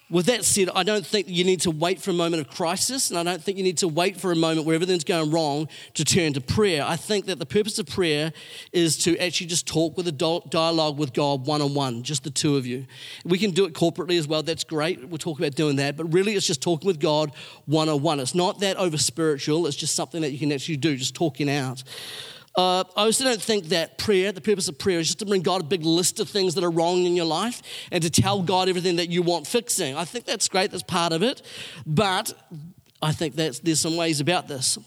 With 0.09 0.27
that 0.27 0.45
said, 0.45 0.69
I 0.73 0.83
don't 0.83 1.05
think 1.05 1.27
you 1.27 1.43
need 1.43 1.59
to 1.61 1.71
wait 1.71 2.01
for 2.01 2.11
a 2.11 2.13
moment 2.13 2.47
of 2.47 2.55
crisis, 2.55 3.09
and 3.09 3.19
I 3.19 3.23
don't 3.23 3.43
think 3.43 3.57
you 3.57 3.63
need 3.63 3.79
to 3.79 3.89
wait 3.89 4.15
for 4.15 4.31
a 4.31 4.37
moment 4.37 4.65
where 4.65 4.73
everything's 4.73 5.03
going 5.03 5.31
wrong 5.31 5.67
to 5.95 6.05
turn 6.05 6.31
to 6.33 6.39
prayer. 6.39 6.85
I 6.87 6.95
think 6.95 7.25
that 7.25 7.39
the 7.39 7.45
purpose 7.45 7.77
of 7.77 7.87
prayer 7.87 8.31
is 8.71 8.97
to 8.99 9.17
actually 9.17 9.47
just 9.47 9.67
talk 9.67 9.97
with 9.97 10.07
a 10.07 10.13
dialogue 10.49 10.97
with 10.97 11.13
God 11.13 11.45
one 11.45 11.61
on 11.61 11.73
one, 11.73 12.03
just 12.03 12.23
the 12.23 12.29
two 12.29 12.55
of 12.55 12.65
you. 12.65 12.85
We 13.25 13.37
can 13.37 13.51
do 13.51 13.65
it 13.65 13.73
corporately 13.73 14.17
as 14.17 14.29
well, 14.29 14.43
that's 14.43 14.63
great. 14.63 15.05
We'll 15.09 15.17
talk 15.17 15.39
about 15.39 15.55
doing 15.55 15.75
that, 15.75 15.97
but 15.97 16.13
really 16.13 16.35
it's 16.35 16.47
just 16.47 16.61
talking 16.61 16.87
with 16.87 17.01
God 17.01 17.33
one 17.65 17.89
on 17.89 18.01
one. 18.01 18.21
It's 18.21 18.33
not 18.33 18.61
that 18.61 18.77
over 18.77 18.97
spiritual, 18.97 19.67
it's 19.67 19.75
just 19.75 19.93
something 19.93 20.21
that 20.21 20.31
you 20.31 20.39
can 20.39 20.53
actually 20.53 20.77
do, 20.77 20.95
just 20.95 21.15
talking 21.15 21.49
out. 21.49 21.83
Uh, 22.57 22.83
I 22.95 23.03
also 23.03 23.23
don't 23.23 23.41
think 23.41 23.65
that 23.65 23.99
prayer, 23.99 24.31
the 24.31 24.41
purpose 24.41 24.67
of 24.67 24.79
prayer, 24.79 24.97
is 24.97 25.07
just 25.07 25.19
to 25.19 25.27
bring 25.27 25.43
God 25.43 25.61
a 25.61 25.63
big 25.63 25.85
list 25.85 26.19
of 26.19 26.27
things 26.27 26.55
that 26.55 26.63
are 26.63 26.71
wrong 26.71 27.03
in 27.05 27.15
your 27.15 27.25
life 27.25 27.61
and 27.91 28.01
to 28.01 28.09
tell 28.09 28.41
God 28.41 28.67
everything 28.67 28.95
that 28.95 29.09
you 29.09 29.21
want 29.21 29.45
fixing. 29.45 29.95
I 29.95 30.05
think 30.05 30.25
that's 30.25 30.47
great, 30.47 30.71
that's 30.71 30.81
part 30.81 31.13
of 31.13 31.21
it. 31.21 31.43
But 31.85 32.33
I 32.99 33.11
think 33.11 33.35
that 33.35 33.59
there's 33.63 33.79
some 33.79 33.95
ways 33.95 34.19
about 34.19 34.47
this. 34.47 34.79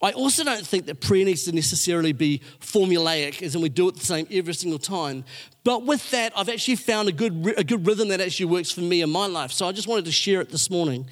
I 0.00 0.12
also 0.12 0.44
don't 0.44 0.64
think 0.64 0.86
that 0.86 1.00
prayer 1.00 1.24
needs 1.24 1.42
to 1.46 1.52
necessarily 1.52 2.12
be 2.12 2.40
formulaic, 2.60 3.42
as 3.42 3.56
in 3.56 3.62
we 3.62 3.68
do 3.68 3.88
it 3.88 3.96
the 3.96 4.06
same 4.06 4.28
every 4.30 4.54
single 4.54 4.78
time. 4.78 5.24
But 5.64 5.84
with 5.84 6.08
that, 6.12 6.32
I've 6.36 6.48
actually 6.48 6.76
found 6.76 7.08
a 7.08 7.12
good, 7.12 7.54
a 7.58 7.64
good 7.64 7.84
rhythm 7.84 8.08
that 8.08 8.20
actually 8.20 8.46
works 8.46 8.70
for 8.70 8.80
me 8.82 9.02
in 9.02 9.10
my 9.10 9.26
life. 9.26 9.50
So 9.50 9.66
I 9.66 9.72
just 9.72 9.88
wanted 9.88 10.04
to 10.04 10.12
share 10.12 10.40
it 10.40 10.50
this 10.50 10.70
morning. 10.70 11.06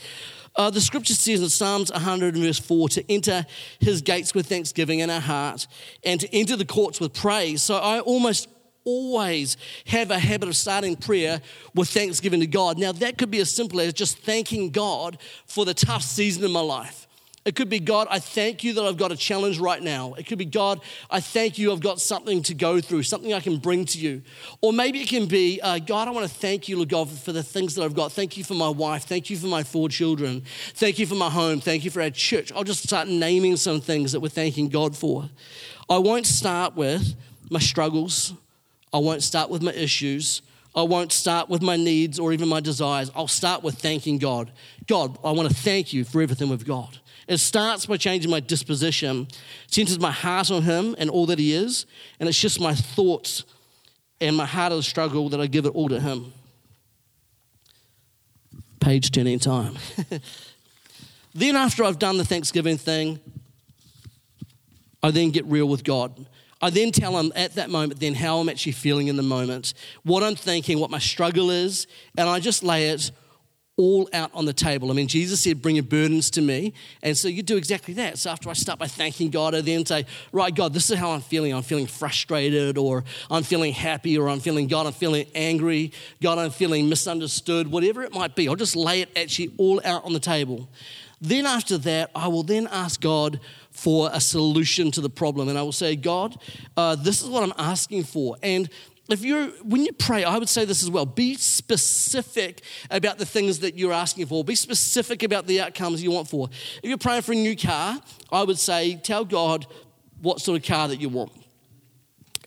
Uh, 0.57 0.71
the 0.71 0.81
scripture 0.81 1.15
says 1.15 1.43
in 1.43 1.49
Psalms 1.49 1.93
100 1.93 2.37
verse 2.37 2.59
4 2.59 2.89
to 2.91 3.13
enter 3.13 3.45
his 3.79 4.01
gates 4.01 4.35
with 4.35 4.47
thanksgiving 4.47 5.01
in 5.01 5.11
our 5.11 5.21
heart 5.21 5.67
and 6.03 6.19
to 6.21 6.35
enter 6.35 6.57
the 6.57 6.65
courts 6.65 6.99
with 6.99 7.13
praise. 7.13 7.63
So 7.63 7.77
I 7.77 8.01
almost 8.01 8.49
always 8.85 9.59
have 9.87 10.11
a 10.11 10.19
habit 10.19 10.49
of 10.49 10.57
starting 10.57 10.97
prayer 10.97 11.43
with 11.75 11.89
thanksgiving 11.91 12.41
to 12.41 12.47
God. 12.47 12.79
Now, 12.79 12.93
that 12.93 13.19
could 13.19 13.31
be 13.31 13.41
as 13.41 13.51
simple 13.51 13.81
as 13.81 13.93
just 13.93 14.19
thanking 14.19 14.71
God 14.71 15.19
for 15.47 15.65
the 15.67 15.75
tough 15.75 16.03
season 16.03 16.45
in 16.45 16.53
my 16.53 16.61
life. 16.61 17.06
It 17.47 17.55
could 17.55 17.69
be, 17.69 17.79
God, 17.79 18.09
I 18.11 18.19
thank 18.19 18.65
you 18.65 18.75
that 18.75 18.83
I've 18.83 18.97
got 18.97 19.13
a 19.13 19.17
challenge 19.17 19.61
right 19.61 19.81
now. 19.81 20.15
It 20.15 20.27
could 20.27 20.37
be, 20.37 20.45
God, 20.45 20.81
I 21.09 21.21
thank 21.21 21.59
you 21.59 21.71
I've 21.71 21.79
got 21.79 22.01
something 22.01 22.43
to 22.43 22.55
go 22.55 22.81
through, 22.81 23.05
something 23.05 23.33
I 23.33 23.39
can 23.39 23.59
bring 23.59 23.85
to 23.85 23.99
you. 24.01 24.23
Or 24.61 24.73
maybe 24.73 25.01
it 25.01 25.09
can 25.09 25.27
be, 25.27 25.61
uh, 25.61 25.79
God, 25.79 26.09
I 26.09 26.11
want 26.11 26.29
to 26.29 26.35
thank 26.35 26.69
you, 26.69 26.75
Lord 26.75 26.89
God, 26.89 27.09
for 27.09 27.31
the 27.31 27.45
things 27.45 27.77
that 27.77 27.85
I've 27.85 27.95
got. 27.95 28.11
Thank 28.11 28.37
you 28.37 28.43
for 28.43 28.55
my 28.55 28.69
wife. 28.69 29.05
Thank 29.05 29.31
you 29.31 29.37
for 29.37 29.47
my 29.47 29.63
four 29.63 29.89
children. 29.89 30.43
Thank 30.75 30.99
you 30.99 31.07
for 31.07 31.15
my 31.15 31.31
home. 31.31 31.61
Thank 31.61 31.85
you 31.85 31.91
for 31.93 32.03
our 32.03 32.11
church. 32.11 32.51
I'll 32.51 32.65
just 32.65 32.83
start 32.83 33.07
naming 33.07 33.55
some 33.55 33.81
things 33.81 34.11
that 34.11 34.19
we're 34.19 34.29
thanking 34.29 34.69
God 34.69 34.97
for. 34.97 35.31
I 35.89 35.99
won't 35.99 36.27
start 36.27 36.75
with 36.75 37.15
my 37.49 37.61
struggles, 37.61 38.35
I 38.93 38.99
won't 38.99 39.23
start 39.23 39.51
with 39.51 39.63
my 39.63 39.73
issues. 39.73 40.43
I 40.75 40.83
won't 40.83 41.11
start 41.11 41.49
with 41.49 41.63
my 41.63 41.77
needs 41.77 42.19
or 42.19 42.35
even 42.35 42.51
my 42.51 42.61
desires. 42.61 43.11
I'll 43.15 43.29
start 43.29 43.63
with 43.63 43.77
thanking 43.77 44.19
God. 44.19 44.53
God, 44.87 45.19
I 45.25 45.31
want 45.31 45.49
to 45.49 45.55
thank 45.55 45.95
you 45.95 46.05
for 46.05 46.21
everything 46.21 46.51
we've 46.51 46.67
got. 46.67 46.99
It 47.29 47.39
starts 47.39 47.87
by 47.87 47.97
changing 47.97 48.31
my 48.31 48.41
disposition, 48.41 49.27
centers 49.67 49.99
my 49.99 50.13
heart 50.13 50.51
on 50.51 50.63
Him 50.63 50.95
and 50.99 51.11
all 51.11 51.27
that 51.27 51.39
He 51.39 51.53
is, 51.53 51.87
and 52.21 52.29
it's 52.29 52.41
just 52.41 52.61
my 52.61 52.75
thoughts 52.75 53.45
and 54.21 54.37
my 54.37 54.47
heart 54.47 54.73
of 54.73 54.79
the 54.79 54.83
struggle 54.83 55.29
that 55.31 55.41
I 55.41 55.47
give 55.47 55.67
it 55.67 55.71
all 55.71 55.89
to 55.89 56.01
Him. 56.01 56.33
Page 58.81 59.11
turning 59.11 59.41
time. 59.41 59.77
then, 61.35 61.57
after 61.57 61.83
I've 61.83 61.99
done 61.99 62.17
the 62.17 62.25
Thanksgiving 62.25 62.77
thing, 62.77 63.19
I 65.03 65.11
then 65.11 65.31
get 65.31 65.45
real 65.47 65.67
with 65.67 65.83
God. 65.83 66.27
I 66.61 66.71
then 66.71 66.91
tell 66.91 67.19
him 67.19 67.33
at 67.37 67.55
that 67.57 67.69
moment 67.69 68.01
then 68.01 68.15
how 68.15 68.39
I'm 68.39 68.49
actually 68.49 68.73
feeling 68.73 69.09
in 69.09 69.17
the 69.17 69.23
moment, 69.23 69.75
what 70.05 70.23
I'm 70.23 70.37
thinking, 70.37 70.79
what 70.79 70.91
my 70.91 70.99
struggle 70.99 71.51
is, 71.51 71.87
and 72.17 72.29
I 72.29 72.41
just 72.41 72.63
lay 72.63 72.89
it 72.89 73.11
all 73.79 74.09
out 74.15 74.31
on 74.33 74.47
the 74.47 74.53
table. 74.55 74.91
I 74.91 74.95
mean, 74.95 75.07
Jesus 75.07 75.43
said, 75.43 75.61
Bring 75.61 75.77
your 75.77 75.85
burdens 75.85 76.31
to 76.31 76.41
me. 76.41 76.73
And 77.03 77.17
so 77.17 77.29
you 77.29 77.43
do 77.43 77.57
exactly 77.57 77.95
that. 77.95 78.19
So 78.19 78.31
after 78.31 78.49
I 78.49 78.55
start 78.55 78.79
by 78.79 78.87
thanking 78.87 79.31
God, 79.31 79.55
I 79.55 79.61
then 79.61 79.85
say, 79.85 80.07
Right, 80.33 80.55
God, 80.55 80.73
this 80.73 80.91
is 80.91 80.99
how 80.99 81.11
I'm 81.11 81.21
feeling. 81.21 81.53
I'm 81.53 81.63
feeling 81.63 81.87
frustrated, 81.87 82.79
or 82.79 83.05
I'm 83.31 83.43
feeling 83.43 83.73
happy, 83.73 84.17
or 84.17 84.29
I'm 84.29 84.41
feeling, 84.41 84.67
God, 84.67 84.87
I'm 84.87 84.93
feeling 84.93 85.27
angry. 85.35 85.93
God, 86.23 86.39
I'm 86.39 86.51
feeling 86.51 86.89
misunderstood, 86.89 87.71
whatever 87.71 88.03
it 88.03 88.15
might 88.15 88.35
be. 88.35 88.49
I'll 88.49 88.57
just 88.57 88.77
lay 88.77 89.03
it 89.03 89.11
actually 89.17 89.53
all 89.59 89.81
out 89.85 90.05
on 90.05 90.15
the 90.15 90.21
table. 90.21 90.69
Then 91.21 91.47
after 91.47 91.79
that, 91.79 92.11
I 92.15 92.29
will 92.29 92.43
then 92.43 92.69
ask 92.71 93.01
God 93.01 93.41
for 93.71 94.09
a 94.13 94.21
solution 94.21 94.91
to 94.93 95.01
the 95.01 95.11
problem. 95.11 95.49
And 95.49 95.59
I 95.59 95.63
will 95.63 95.73
say, 95.73 95.97
God, 95.97 96.39
uh, 96.77 96.95
this 96.95 97.23
is 97.23 97.29
what 97.29 97.43
I'm 97.43 97.53
asking 97.59 98.05
for. 98.05 98.37
And 98.43 98.71
if 99.09 99.25
you're 99.25 99.47
when 99.63 99.85
you 99.85 99.93
pray 99.93 100.25
i 100.25 100.37
would 100.37 100.49
say 100.49 100.65
this 100.65 100.83
as 100.83 100.91
well. 100.91 101.07
Be 101.07 101.35
specific 101.35 102.63
about 102.91 103.19
the 103.19 103.27
things 103.27 103.61
that 103.61 103.77
you're 103.77 103.93
asking 103.93 104.27
for. 104.27 104.45
Be 104.45 104.55
specific 104.55 105.23
about 105.23 105.47
the 105.47 105.61
outcomes 105.61 106.03
you 106.03 106.11
want 106.11 106.29
for. 106.29 106.49
If 106.83 106.89
you're 106.89 106.99
praying 106.99 107.23
for 107.23 107.33
a 107.33 107.37
new 107.37 107.57
car 107.57 108.01
i 108.33 108.43
would 108.43 108.59
say 108.59 108.97
tell 108.97 109.25
god 109.25 109.67
what 110.21 110.41
sort 110.41 110.61
of 110.61 110.67
car 110.67 110.89
that 110.89 111.01
you 111.01 111.09
want. 111.09 111.33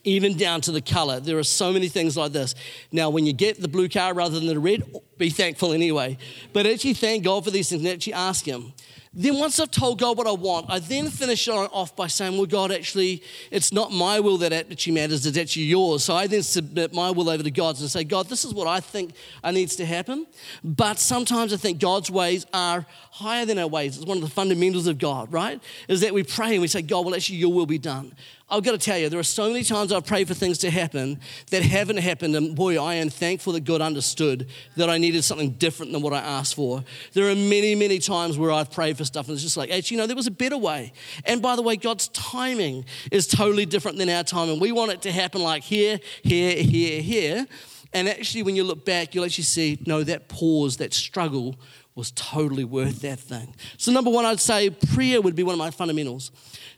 Even 0.06 0.38
down 0.38 0.62
to 0.62 0.72
the 0.72 0.82
color. 0.82 1.20
There 1.20 1.38
are 1.38 1.44
so 1.44 1.74
many 1.74 1.90
things 1.90 2.16
like 2.16 2.32
this. 2.32 2.56
Now 2.92 3.10
when 3.10 3.26
you 3.26 3.34
get 3.34 3.62
the 3.62 3.68
blue 3.68 3.90
car 3.90 4.14
rather 4.14 4.40
than 4.40 4.48
the 4.48 4.60
red 4.60 4.84
be 5.18 5.30
thankful 5.30 5.74
anyway. 5.74 6.18
But 6.54 6.66
actually 6.66 6.94
thank 6.94 7.24
god 7.24 7.44
for 7.44 7.52
these 7.52 7.70
things 7.70 7.82
and 7.82 7.92
actually 7.92 8.14
ask 8.14 8.46
him 8.46 8.74
then, 9.22 9.38
once 9.38 9.60
I've 9.60 9.70
told 9.70 10.00
God 10.00 10.18
what 10.18 10.28
I 10.28 10.32
want, 10.32 10.68
I 10.70 10.80
then 10.80 11.10
finish 11.10 11.46
it 11.50 11.52
off 11.52 11.94
by 11.94 12.08
saying, 12.08 12.38
Well, 12.38 12.46
God, 12.46 12.72
actually, 12.72 13.22
it's 13.52 13.74
not 13.74 13.92
my 13.92 14.22
will 14.22 14.38
that 14.38 14.54
actually 14.54 14.94
matters, 14.94 15.26
it's 15.26 15.38
actually 15.38 15.64
yours. 15.64 16.06
So 16.06 16.16
I 16.16 16.26
then 16.28 16.42
submit 16.42 16.94
my 16.94 17.12
will 17.12 17.30
over 17.30 17.44
to 17.44 17.52
God's 17.52 17.82
and 17.82 17.92
say, 17.92 18.06
God, 18.06 18.30
this 18.30 18.46
is 18.46 18.54
what 18.54 18.66
I 18.66 18.80
think 18.80 19.12
needs 19.44 19.76
to 19.76 19.86
happen. 19.86 20.26
But 20.64 21.00
sometimes 21.00 21.52
I 21.52 21.58
think 21.58 21.82
God's 21.82 22.10
ways 22.10 22.46
are 22.54 22.86
higher 23.12 23.44
than 23.44 23.60
our 23.60 23.68
ways. 23.68 23.98
It's 23.98 24.06
one 24.06 24.16
of 24.16 24.24
the 24.24 24.30
fundamentals 24.30 24.88
of 24.88 24.98
God, 24.98 25.34
right? 25.34 25.62
Is 25.90 26.00
that 26.00 26.14
we 26.14 26.24
pray 26.24 26.54
and 26.54 26.62
we 26.62 26.70
say, 26.70 26.82
God, 26.82 27.06
well, 27.06 27.14
actually, 27.14 27.40
your 27.40 27.52
will 27.52 27.66
be 27.66 27.78
done. 27.78 28.16
I've 28.52 28.64
got 28.64 28.72
to 28.72 28.78
tell 28.80 28.98
you, 28.98 29.10
there 29.10 29.20
are 29.20 29.24
so 29.24 29.48
many 29.50 29.64
times 29.64 29.92
I've 29.92 30.06
prayed 30.06 30.28
for 30.28 30.34
things 30.34 30.58
to 30.60 30.72
happen 30.72 31.20
that 31.52 31.62
haven't 31.62 31.98
happened, 31.98 32.36
and 32.36 32.56
boy, 32.56 32.82
I 32.84 32.96
am 32.96 33.10
thankful 33.10 33.54
that 33.54 33.64
God 33.64 33.80
understood 33.80 34.48
that 34.76 34.90
I 34.90 34.98
needed 34.98 35.24
something 35.24 35.52
different 35.52 35.92
than 35.92 36.02
what 36.02 36.14
I 36.14 36.20
asked 36.20 36.56
for. 36.56 36.84
There 37.14 37.30
are 37.30 37.36
many, 37.36 37.76
many 37.76 38.00
times 38.00 38.38
where 38.38 38.52
I've 38.52 38.72
prayed 38.72 38.98
for 38.98 39.06
stuff, 39.10 39.28
and 39.28 39.34
it's 39.34 39.44
just 39.44 39.58
like, 39.58 39.70
actually, 39.70 39.96
you 39.96 40.02
know, 40.02 40.08
there 40.08 40.16
was 40.16 40.28
a 40.28 40.32
better 40.32 40.58
way. 40.58 40.94
And 41.26 41.42
by 41.42 41.56
the 41.56 41.62
way, 41.62 41.76
God's 41.76 42.08
timing 42.10 42.86
is 43.12 43.28
totally 43.28 43.66
different 43.66 43.98
than 43.98 44.10
our 44.10 44.24
timing. 44.24 44.60
We 44.60 44.72
want 44.72 44.92
it 44.92 45.02
to 45.04 45.12
happen 45.12 45.42
like 45.42 45.64
here, 45.64 46.00
here, 46.24 46.56
here, 46.64 47.02
here. 47.02 47.48
And 47.92 48.08
actually, 48.08 48.44
when 48.44 48.56
you 48.56 48.64
look 48.64 48.86
back, 48.86 49.14
you'll 49.14 49.26
actually 49.26 49.44
see, 49.46 49.80
no, 49.86 50.04
that 50.04 50.30
pause, 50.30 50.78
that 50.78 50.94
struggle 50.94 51.60
was 51.96 52.12
totally 52.12 52.64
worth 52.64 53.02
that 53.02 53.20
thing. 53.20 53.54
So, 53.78 53.92
number 53.92 54.10
one, 54.10 54.26
I'd 54.26 54.40
say 54.40 54.70
prayer 54.70 55.22
would 55.22 55.36
be 55.36 55.44
one 55.44 55.54
of 55.54 55.60
my 55.60 55.72
fundamentals. 55.72 56.32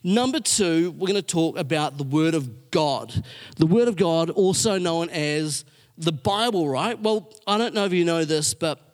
Number 0.04 0.40
two, 0.40 0.92
we're 0.92 1.08
going 1.08 1.16
to 1.16 1.22
talk 1.22 1.58
about 1.58 1.98
the 1.98 2.04
Word 2.04 2.34
of 2.34 2.72
God. 2.72 3.24
The 3.58 3.68
Word 3.68 3.88
of 3.88 3.96
God, 3.98 4.30
also 4.30 4.80
known 4.80 5.10
as 5.10 5.66
the 5.98 6.12
Bible, 6.12 6.68
right? 6.68 7.00
Well, 7.00 7.32
I 7.46 7.58
don't 7.58 7.76
know 7.76 7.86
if 7.86 7.94
you 7.94 8.06
know 8.06 8.26
this, 8.26 8.54
but 8.54 8.91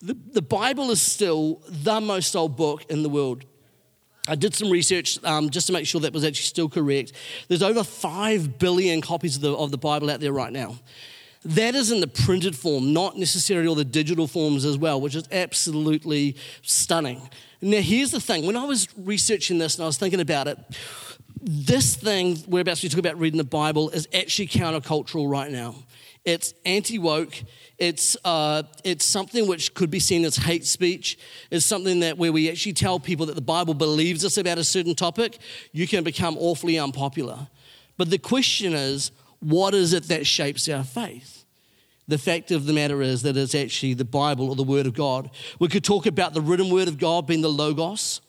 the, 0.00 0.16
the 0.32 0.42
Bible 0.42 0.90
is 0.90 1.02
still 1.02 1.62
the 1.68 2.00
most 2.00 2.32
sold 2.32 2.56
book 2.56 2.84
in 2.88 3.02
the 3.02 3.08
world. 3.08 3.44
I 4.28 4.34
did 4.34 4.54
some 4.54 4.70
research 4.70 5.22
um, 5.24 5.50
just 5.50 5.66
to 5.68 5.72
make 5.72 5.86
sure 5.86 6.02
that 6.02 6.12
was 6.12 6.24
actually 6.24 6.44
still 6.44 6.68
correct. 6.68 7.12
There's 7.48 7.62
over 7.62 7.82
5 7.82 8.58
billion 8.58 9.00
copies 9.00 9.36
of 9.36 9.42
the, 9.42 9.54
of 9.54 9.70
the 9.70 9.78
Bible 9.78 10.10
out 10.10 10.20
there 10.20 10.32
right 10.32 10.52
now. 10.52 10.78
That 11.44 11.74
is 11.74 11.90
in 11.90 12.00
the 12.00 12.08
printed 12.08 12.54
form, 12.54 12.92
not 12.92 13.16
necessarily 13.16 13.68
all 13.68 13.74
the 13.74 13.84
digital 13.84 14.26
forms 14.26 14.64
as 14.64 14.76
well, 14.76 15.00
which 15.00 15.14
is 15.14 15.26
absolutely 15.32 16.36
stunning. 16.62 17.28
Now, 17.62 17.80
here's 17.80 18.10
the 18.10 18.20
thing 18.20 18.46
when 18.46 18.56
I 18.56 18.64
was 18.64 18.88
researching 18.98 19.58
this 19.58 19.76
and 19.76 19.84
I 19.84 19.86
was 19.86 19.96
thinking 19.96 20.20
about 20.20 20.46
it, 20.46 20.58
this 21.40 21.96
thing 21.96 22.38
we're 22.46 22.60
about 22.60 22.76
to 22.78 22.88
talk 22.88 22.98
about 22.98 23.18
reading 23.18 23.38
the 23.38 23.44
Bible 23.44 23.90
is 23.90 24.08
actually 24.12 24.48
countercultural 24.48 25.30
right 25.30 25.50
now. 25.50 25.76
It's 26.24 26.54
anti 26.64 26.98
woke. 26.98 27.34
It's, 27.78 28.16
uh, 28.24 28.64
it's 28.84 29.04
something 29.04 29.46
which 29.46 29.74
could 29.74 29.90
be 29.90 30.00
seen 30.00 30.24
as 30.24 30.36
hate 30.36 30.66
speech. 30.66 31.18
It's 31.50 31.64
something 31.64 32.00
that 32.00 32.18
where 32.18 32.32
we 32.32 32.50
actually 32.50 32.72
tell 32.72 32.98
people 32.98 33.26
that 33.26 33.34
the 33.34 33.40
Bible 33.40 33.74
believes 33.74 34.24
us 34.24 34.36
about 34.36 34.58
a 34.58 34.64
certain 34.64 34.94
topic, 34.94 35.38
you 35.72 35.86
can 35.86 36.04
become 36.04 36.36
awfully 36.38 36.78
unpopular. 36.78 37.48
But 37.96 38.10
the 38.10 38.18
question 38.18 38.74
is, 38.74 39.10
what 39.40 39.74
is 39.74 39.92
it 39.92 40.04
that 40.04 40.26
shapes 40.26 40.68
our 40.68 40.84
faith? 40.84 41.44
The 42.08 42.18
fact 42.18 42.50
of 42.50 42.64
the 42.64 42.72
matter 42.72 43.02
is 43.02 43.22
that 43.22 43.36
it's 43.36 43.54
actually 43.54 43.94
the 43.94 44.04
Bible 44.04 44.48
or 44.48 44.56
the 44.56 44.62
Word 44.62 44.86
of 44.86 44.94
God. 44.94 45.30
We 45.58 45.68
could 45.68 45.84
talk 45.84 46.06
about 46.06 46.32
the 46.32 46.40
written 46.40 46.70
Word 46.70 46.88
of 46.88 46.98
God 46.98 47.26
being 47.26 47.42
the 47.42 47.50
Logos, 47.50 48.22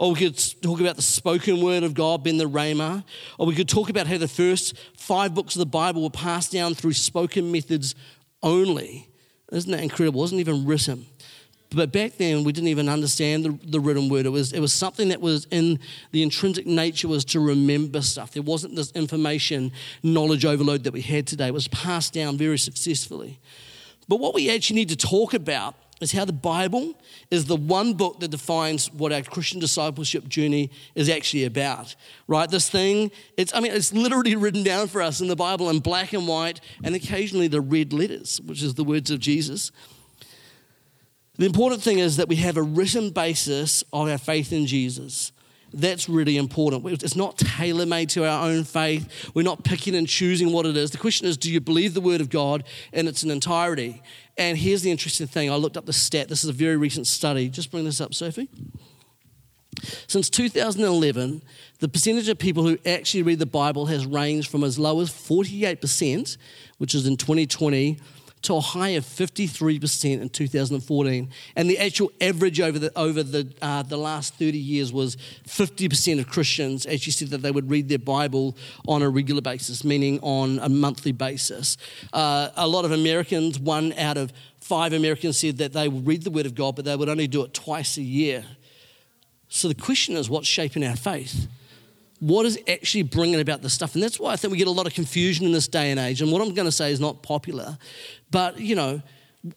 or 0.00 0.12
we 0.12 0.18
could 0.18 0.62
talk 0.62 0.80
about 0.80 0.96
the 0.96 1.02
spoken 1.02 1.60
Word 1.60 1.82
of 1.82 1.92
God 1.92 2.24
being 2.24 2.38
the 2.38 2.48
Rhema, 2.48 3.04
or 3.38 3.46
we 3.46 3.54
could 3.54 3.68
talk 3.68 3.90
about 3.90 4.06
how 4.06 4.16
the 4.16 4.26
first 4.26 4.74
five 4.96 5.34
books 5.34 5.54
of 5.54 5.58
the 5.58 5.66
Bible 5.66 6.02
were 6.02 6.08
passed 6.08 6.50
down 6.50 6.72
through 6.72 6.94
spoken 6.94 7.52
methods 7.52 7.94
only. 8.42 9.10
Isn't 9.52 9.70
that 9.70 9.82
incredible? 9.82 10.20
It 10.20 10.22
wasn't 10.22 10.40
even 10.40 10.64
written. 10.64 11.04
But 11.68 11.92
back 11.92 12.16
then, 12.16 12.44
we 12.44 12.52
didn't 12.52 12.68
even 12.68 12.88
understand 12.88 13.44
the, 13.44 13.58
the, 13.62 13.78
written 13.78 14.08
word. 14.08 14.24
It 14.24 14.30
was, 14.30 14.54
it 14.54 14.60
was 14.60 14.72
something 14.72 15.10
that 15.10 15.20
was 15.20 15.46
in 15.50 15.78
the 16.12 16.22
intrinsic 16.22 16.66
nature 16.66 17.06
was 17.06 17.22
to 17.26 17.40
remember 17.40 18.00
stuff. 18.00 18.32
There 18.32 18.42
wasn't 18.42 18.76
this 18.76 18.92
information 18.92 19.70
knowledge 20.02 20.46
overload 20.46 20.84
that 20.84 20.94
we 20.94 21.02
had 21.02 21.26
today. 21.26 21.48
It 21.48 21.54
was 21.54 21.68
passed 21.68 22.14
down 22.14 22.38
very 22.38 22.58
successfully. 22.58 23.38
But 24.08 24.18
what 24.18 24.32
we 24.32 24.50
actually 24.50 24.76
need 24.76 24.88
to 24.88 24.96
talk 24.96 25.34
about 25.34 25.74
is 26.00 26.12
how 26.12 26.24
the 26.24 26.32
Bible 26.32 26.94
is 27.30 27.44
the 27.44 27.56
one 27.56 27.94
book 27.94 28.20
that 28.20 28.28
defines 28.28 28.92
what 28.92 29.12
our 29.12 29.22
Christian 29.22 29.60
discipleship 29.60 30.28
journey 30.28 30.70
is 30.94 31.08
actually 31.08 31.44
about. 31.44 31.94
Right? 32.26 32.50
This 32.50 32.68
thing, 32.68 33.10
it's 33.36 33.54
I 33.54 33.60
mean, 33.60 33.72
it's 33.72 33.92
literally 33.92 34.36
written 34.36 34.62
down 34.62 34.88
for 34.88 35.02
us 35.02 35.20
in 35.20 35.28
the 35.28 35.36
Bible 35.36 35.68
in 35.70 35.80
black 35.80 36.12
and 36.12 36.26
white, 36.26 36.60
and 36.82 36.94
occasionally 36.94 37.48
the 37.48 37.60
red 37.60 37.92
letters, 37.92 38.40
which 38.40 38.62
is 38.62 38.74
the 38.74 38.84
words 38.84 39.10
of 39.10 39.20
Jesus. 39.20 39.70
The 41.36 41.46
important 41.46 41.82
thing 41.82 42.00
is 42.00 42.16
that 42.16 42.28
we 42.28 42.36
have 42.36 42.56
a 42.56 42.62
written 42.62 43.10
basis 43.10 43.82
of 43.92 44.08
our 44.08 44.18
faith 44.18 44.52
in 44.52 44.66
Jesus. 44.66 45.32
That's 45.72 46.08
really 46.08 46.36
important. 46.36 46.84
It's 47.02 47.16
not 47.16 47.38
tailor 47.38 47.86
made 47.86 48.10
to 48.10 48.24
our 48.26 48.48
own 48.48 48.64
faith. 48.64 49.30
We're 49.34 49.42
not 49.42 49.62
picking 49.62 49.94
and 49.94 50.08
choosing 50.08 50.52
what 50.52 50.66
it 50.66 50.76
is. 50.76 50.90
The 50.90 50.98
question 50.98 51.26
is 51.26 51.36
do 51.36 51.50
you 51.50 51.60
believe 51.60 51.94
the 51.94 52.00
Word 52.00 52.20
of 52.20 52.28
God 52.28 52.64
in 52.92 53.06
its 53.06 53.22
entirety? 53.22 54.02
And 54.36 54.58
here's 54.58 54.82
the 54.82 54.90
interesting 54.90 55.26
thing 55.26 55.50
I 55.50 55.56
looked 55.56 55.76
up 55.76 55.86
the 55.86 55.92
stat. 55.92 56.28
This 56.28 56.42
is 56.42 56.50
a 56.50 56.54
very 56.54 56.76
recent 56.76 57.06
study. 57.06 57.48
Just 57.48 57.70
bring 57.70 57.84
this 57.84 58.00
up, 58.00 58.14
Sophie. 58.14 58.48
Since 60.06 60.28
2011, 60.30 61.42
the 61.78 61.88
percentage 61.88 62.28
of 62.28 62.38
people 62.38 62.64
who 62.64 62.78
actually 62.84 63.22
read 63.22 63.38
the 63.38 63.46
Bible 63.46 63.86
has 63.86 64.04
ranged 64.04 64.50
from 64.50 64.64
as 64.64 64.78
low 64.78 65.00
as 65.00 65.10
48%, 65.10 66.36
which 66.78 66.94
is 66.94 67.06
in 67.06 67.16
2020, 67.16 67.98
to 68.42 68.54
a 68.54 68.60
high 68.60 68.90
of 68.90 69.04
53% 69.04 70.20
in 70.20 70.28
2014. 70.28 71.30
And 71.56 71.70
the 71.70 71.78
actual 71.78 72.10
average 72.20 72.60
over 72.60 72.78
the, 72.78 72.98
over 72.98 73.22
the, 73.22 73.52
uh, 73.60 73.82
the 73.82 73.98
last 73.98 74.34
30 74.34 74.56
years 74.56 74.92
was 74.92 75.16
50% 75.46 76.20
of 76.20 76.28
Christians 76.28 76.86
actually 76.86 77.12
said 77.12 77.28
that 77.28 77.42
they 77.42 77.50
would 77.50 77.70
read 77.70 77.88
their 77.88 77.98
Bible 77.98 78.56
on 78.88 79.02
a 79.02 79.10
regular 79.10 79.42
basis, 79.42 79.84
meaning 79.84 80.20
on 80.20 80.58
a 80.60 80.68
monthly 80.68 81.12
basis. 81.12 81.76
Uh, 82.12 82.48
a 82.56 82.66
lot 82.66 82.84
of 82.84 82.92
Americans, 82.92 83.58
one 83.58 83.92
out 83.94 84.16
of 84.16 84.32
five 84.60 84.92
Americans 84.92 85.38
said 85.38 85.58
that 85.58 85.72
they 85.72 85.88
would 85.88 86.06
read 86.06 86.22
the 86.22 86.30
Word 86.30 86.46
of 86.46 86.54
God, 86.54 86.76
but 86.76 86.84
they 86.84 86.96
would 86.96 87.08
only 87.08 87.26
do 87.26 87.42
it 87.42 87.52
twice 87.52 87.96
a 87.98 88.02
year. 88.02 88.44
So 89.48 89.68
the 89.68 89.74
question 89.74 90.16
is 90.16 90.30
what's 90.30 90.48
shaping 90.48 90.84
our 90.84 90.96
faith? 90.96 91.48
What 92.20 92.46
is 92.46 92.58
actually 92.68 93.02
bringing 93.02 93.40
about 93.40 93.62
this 93.62 93.72
stuff? 93.72 93.94
And 93.94 94.02
that's 94.02 94.20
why 94.20 94.32
I 94.32 94.36
think 94.36 94.52
we 94.52 94.58
get 94.58 94.68
a 94.68 94.70
lot 94.70 94.86
of 94.86 94.94
confusion 94.94 95.46
in 95.46 95.52
this 95.52 95.68
day 95.68 95.90
and 95.90 95.98
age. 95.98 96.22
And 96.22 96.30
what 96.30 96.40
I'm 96.40 96.54
going 96.54 96.66
to 96.66 96.72
say 96.72 96.92
is 96.92 97.00
not 97.00 97.22
popular, 97.22 97.76
but 98.30 98.60
you 98.60 98.74
know, 98.74 99.02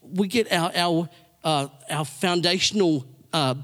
we 0.01 0.27
get 0.27 0.51
our, 0.51 0.71
our, 0.75 1.09
uh, 1.43 1.67
our 1.89 2.05
foundational 2.05 3.05
uh, 3.33 3.55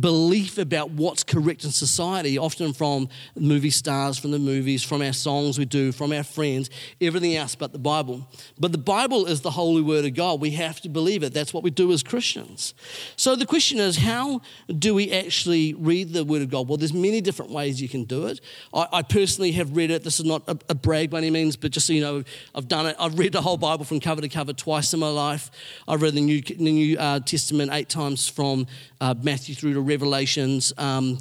belief 0.00 0.58
about 0.58 0.90
what's 0.90 1.22
correct 1.22 1.64
in 1.64 1.70
society, 1.70 2.38
often 2.38 2.72
from 2.72 3.08
movie 3.36 3.70
stars, 3.70 4.18
from 4.18 4.30
the 4.30 4.38
movies, 4.38 4.82
from 4.82 5.02
our 5.02 5.12
songs 5.12 5.58
we 5.58 5.64
do, 5.64 5.92
from 5.92 6.12
our 6.12 6.22
friends, 6.22 6.70
everything 7.00 7.36
else 7.36 7.54
but 7.54 7.72
the 7.72 7.78
Bible. 7.78 8.26
But 8.58 8.72
the 8.72 8.78
Bible 8.78 9.26
is 9.26 9.42
the 9.42 9.50
holy 9.50 9.82
word 9.82 10.04
of 10.04 10.14
God. 10.14 10.40
We 10.40 10.50
have 10.52 10.80
to 10.80 10.88
believe 10.88 11.22
it. 11.22 11.34
That's 11.34 11.52
what 11.52 11.62
we 11.62 11.70
do 11.70 11.92
as 11.92 12.02
Christians. 12.02 12.74
So 13.16 13.36
the 13.36 13.46
question 13.46 13.78
is, 13.78 13.98
how 13.98 14.40
do 14.78 14.94
we 14.94 15.12
actually 15.12 15.74
read 15.74 16.12
the 16.12 16.24
word 16.24 16.42
of 16.42 16.50
God? 16.50 16.68
Well, 16.68 16.78
there's 16.78 16.94
many 16.94 17.20
different 17.20 17.50
ways 17.50 17.80
you 17.80 17.88
can 17.88 18.04
do 18.04 18.26
it. 18.26 18.40
I, 18.72 18.88
I 18.92 19.02
personally 19.02 19.52
have 19.52 19.76
read 19.76 19.90
it. 19.90 20.04
This 20.04 20.18
is 20.18 20.26
not 20.26 20.42
a, 20.48 20.58
a, 20.68 20.74
brag 20.74 21.10
by 21.10 21.18
any 21.18 21.30
means, 21.30 21.56
but 21.56 21.70
just 21.70 21.86
so 21.86 21.92
you 21.92 22.00
know, 22.00 22.24
I've 22.54 22.66
done 22.66 22.86
it. 22.86 22.96
I've 22.98 23.18
read 23.18 23.32
the 23.32 23.42
whole 23.42 23.56
Bible 23.56 23.84
from 23.84 24.00
cover 24.00 24.20
to 24.20 24.28
cover 24.28 24.52
twice 24.52 24.92
in 24.94 25.00
my 25.00 25.10
life. 25.10 25.50
I've 25.86 26.02
read 26.02 26.14
the 26.14 26.20
New, 26.20 26.40
the 26.40 26.54
New 26.56 26.98
uh, 26.98 27.20
Testament 27.20 27.72
eight 27.72 27.88
times 27.88 28.28
from 28.28 28.66
uh, 29.00 29.14
Matthew 29.22 29.54
through 29.54 29.74
to 29.74 29.81
Revelations, 29.82 30.72
um, 30.78 31.18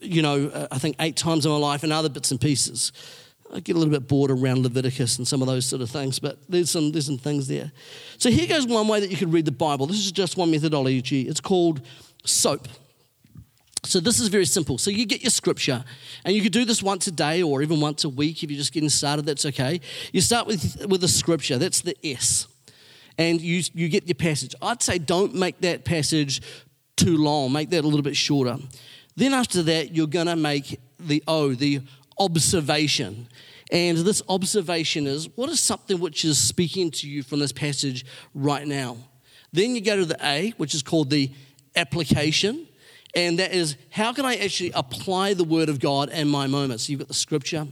you 0.00 0.22
know, 0.22 0.48
uh, 0.48 0.68
I 0.70 0.78
think 0.78 0.96
eight 1.00 1.16
times 1.16 1.44
in 1.44 1.52
my 1.52 1.58
life 1.58 1.82
and 1.82 1.92
other 1.92 2.08
bits 2.08 2.30
and 2.30 2.40
pieces. 2.40 2.92
I 3.52 3.60
get 3.60 3.74
a 3.74 3.78
little 3.78 3.92
bit 3.92 4.06
bored 4.06 4.30
around 4.30 4.62
Leviticus 4.62 5.18
and 5.18 5.26
some 5.26 5.42
of 5.42 5.48
those 5.48 5.66
sort 5.66 5.82
of 5.82 5.90
things, 5.90 6.20
but 6.20 6.38
there's 6.48 6.70
some, 6.70 6.92
there's 6.92 7.06
some 7.06 7.18
things 7.18 7.48
there. 7.48 7.72
So 8.16 8.30
here 8.30 8.46
goes 8.46 8.66
one 8.66 8.86
way 8.86 9.00
that 9.00 9.10
you 9.10 9.16
could 9.16 9.32
read 9.32 9.44
the 9.44 9.52
Bible. 9.52 9.86
This 9.86 9.98
is 9.98 10.12
just 10.12 10.36
one 10.36 10.50
methodology. 10.50 11.22
It's 11.22 11.40
called 11.40 11.80
SOAP. 12.24 12.68
So 13.82 13.98
this 13.98 14.20
is 14.20 14.28
very 14.28 14.44
simple. 14.44 14.78
So 14.78 14.90
you 14.90 15.06
get 15.06 15.22
your 15.22 15.30
scripture, 15.30 15.84
and 16.24 16.34
you 16.34 16.42
could 16.42 16.52
do 16.52 16.64
this 16.64 16.82
once 16.82 17.06
a 17.06 17.10
day 17.10 17.42
or 17.42 17.62
even 17.62 17.80
once 17.80 18.04
a 18.04 18.08
week 18.08 18.42
if 18.42 18.50
you're 18.50 18.58
just 18.58 18.72
getting 18.72 18.90
started. 18.90 19.24
That's 19.24 19.46
okay. 19.46 19.80
You 20.12 20.20
start 20.20 20.46
with 20.46 20.86
with 20.86 21.00
the 21.00 21.08
scripture. 21.08 21.56
That's 21.56 21.80
the 21.80 21.96
S, 22.04 22.46
and 23.16 23.40
you 23.40 23.62
you 23.72 23.88
get 23.88 24.06
your 24.06 24.16
passage. 24.16 24.54
I'd 24.60 24.82
say 24.82 24.98
don't 24.98 25.34
make 25.34 25.60
that 25.62 25.84
passage 25.84 26.42
too 27.00 27.16
long. 27.16 27.52
Make 27.52 27.70
that 27.70 27.84
a 27.84 27.86
little 27.86 28.02
bit 28.02 28.16
shorter. 28.16 28.56
Then 29.16 29.34
after 29.34 29.62
that, 29.64 29.94
you're 29.94 30.06
going 30.06 30.26
to 30.26 30.36
make 30.36 30.80
the 30.98 31.22
O, 31.26 31.54
the 31.54 31.80
observation. 32.18 33.26
And 33.72 33.98
this 33.98 34.22
observation 34.28 35.06
is 35.06 35.28
what 35.36 35.48
is 35.48 35.60
something 35.60 36.00
which 36.00 36.24
is 36.24 36.38
speaking 36.38 36.90
to 36.92 37.08
you 37.08 37.22
from 37.22 37.38
this 37.38 37.52
passage 37.52 38.04
right 38.34 38.66
now? 38.66 38.96
Then 39.52 39.74
you 39.74 39.80
go 39.80 39.96
to 39.96 40.04
the 40.04 40.18
A, 40.22 40.50
which 40.56 40.74
is 40.74 40.82
called 40.82 41.10
the 41.10 41.30
application. 41.76 42.66
And 43.14 43.38
that 43.38 43.52
is 43.52 43.76
how 43.90 44.12
can 44.12 44.24
I 44.24 44.36
actually 44.36 44.72
apply 44.72 45.34
the 45.34 45.44
word 45.44 45.68
of 45.68 45.80
God 45.80 46.10
in 46.10 46.28
my 46.28 46.46
moments? 46.46 46.84
So 46.86 46.92
you've 46.92 47.00
got 47.00 47.08
the 47.08 47.14
scripture, 47.14 47.66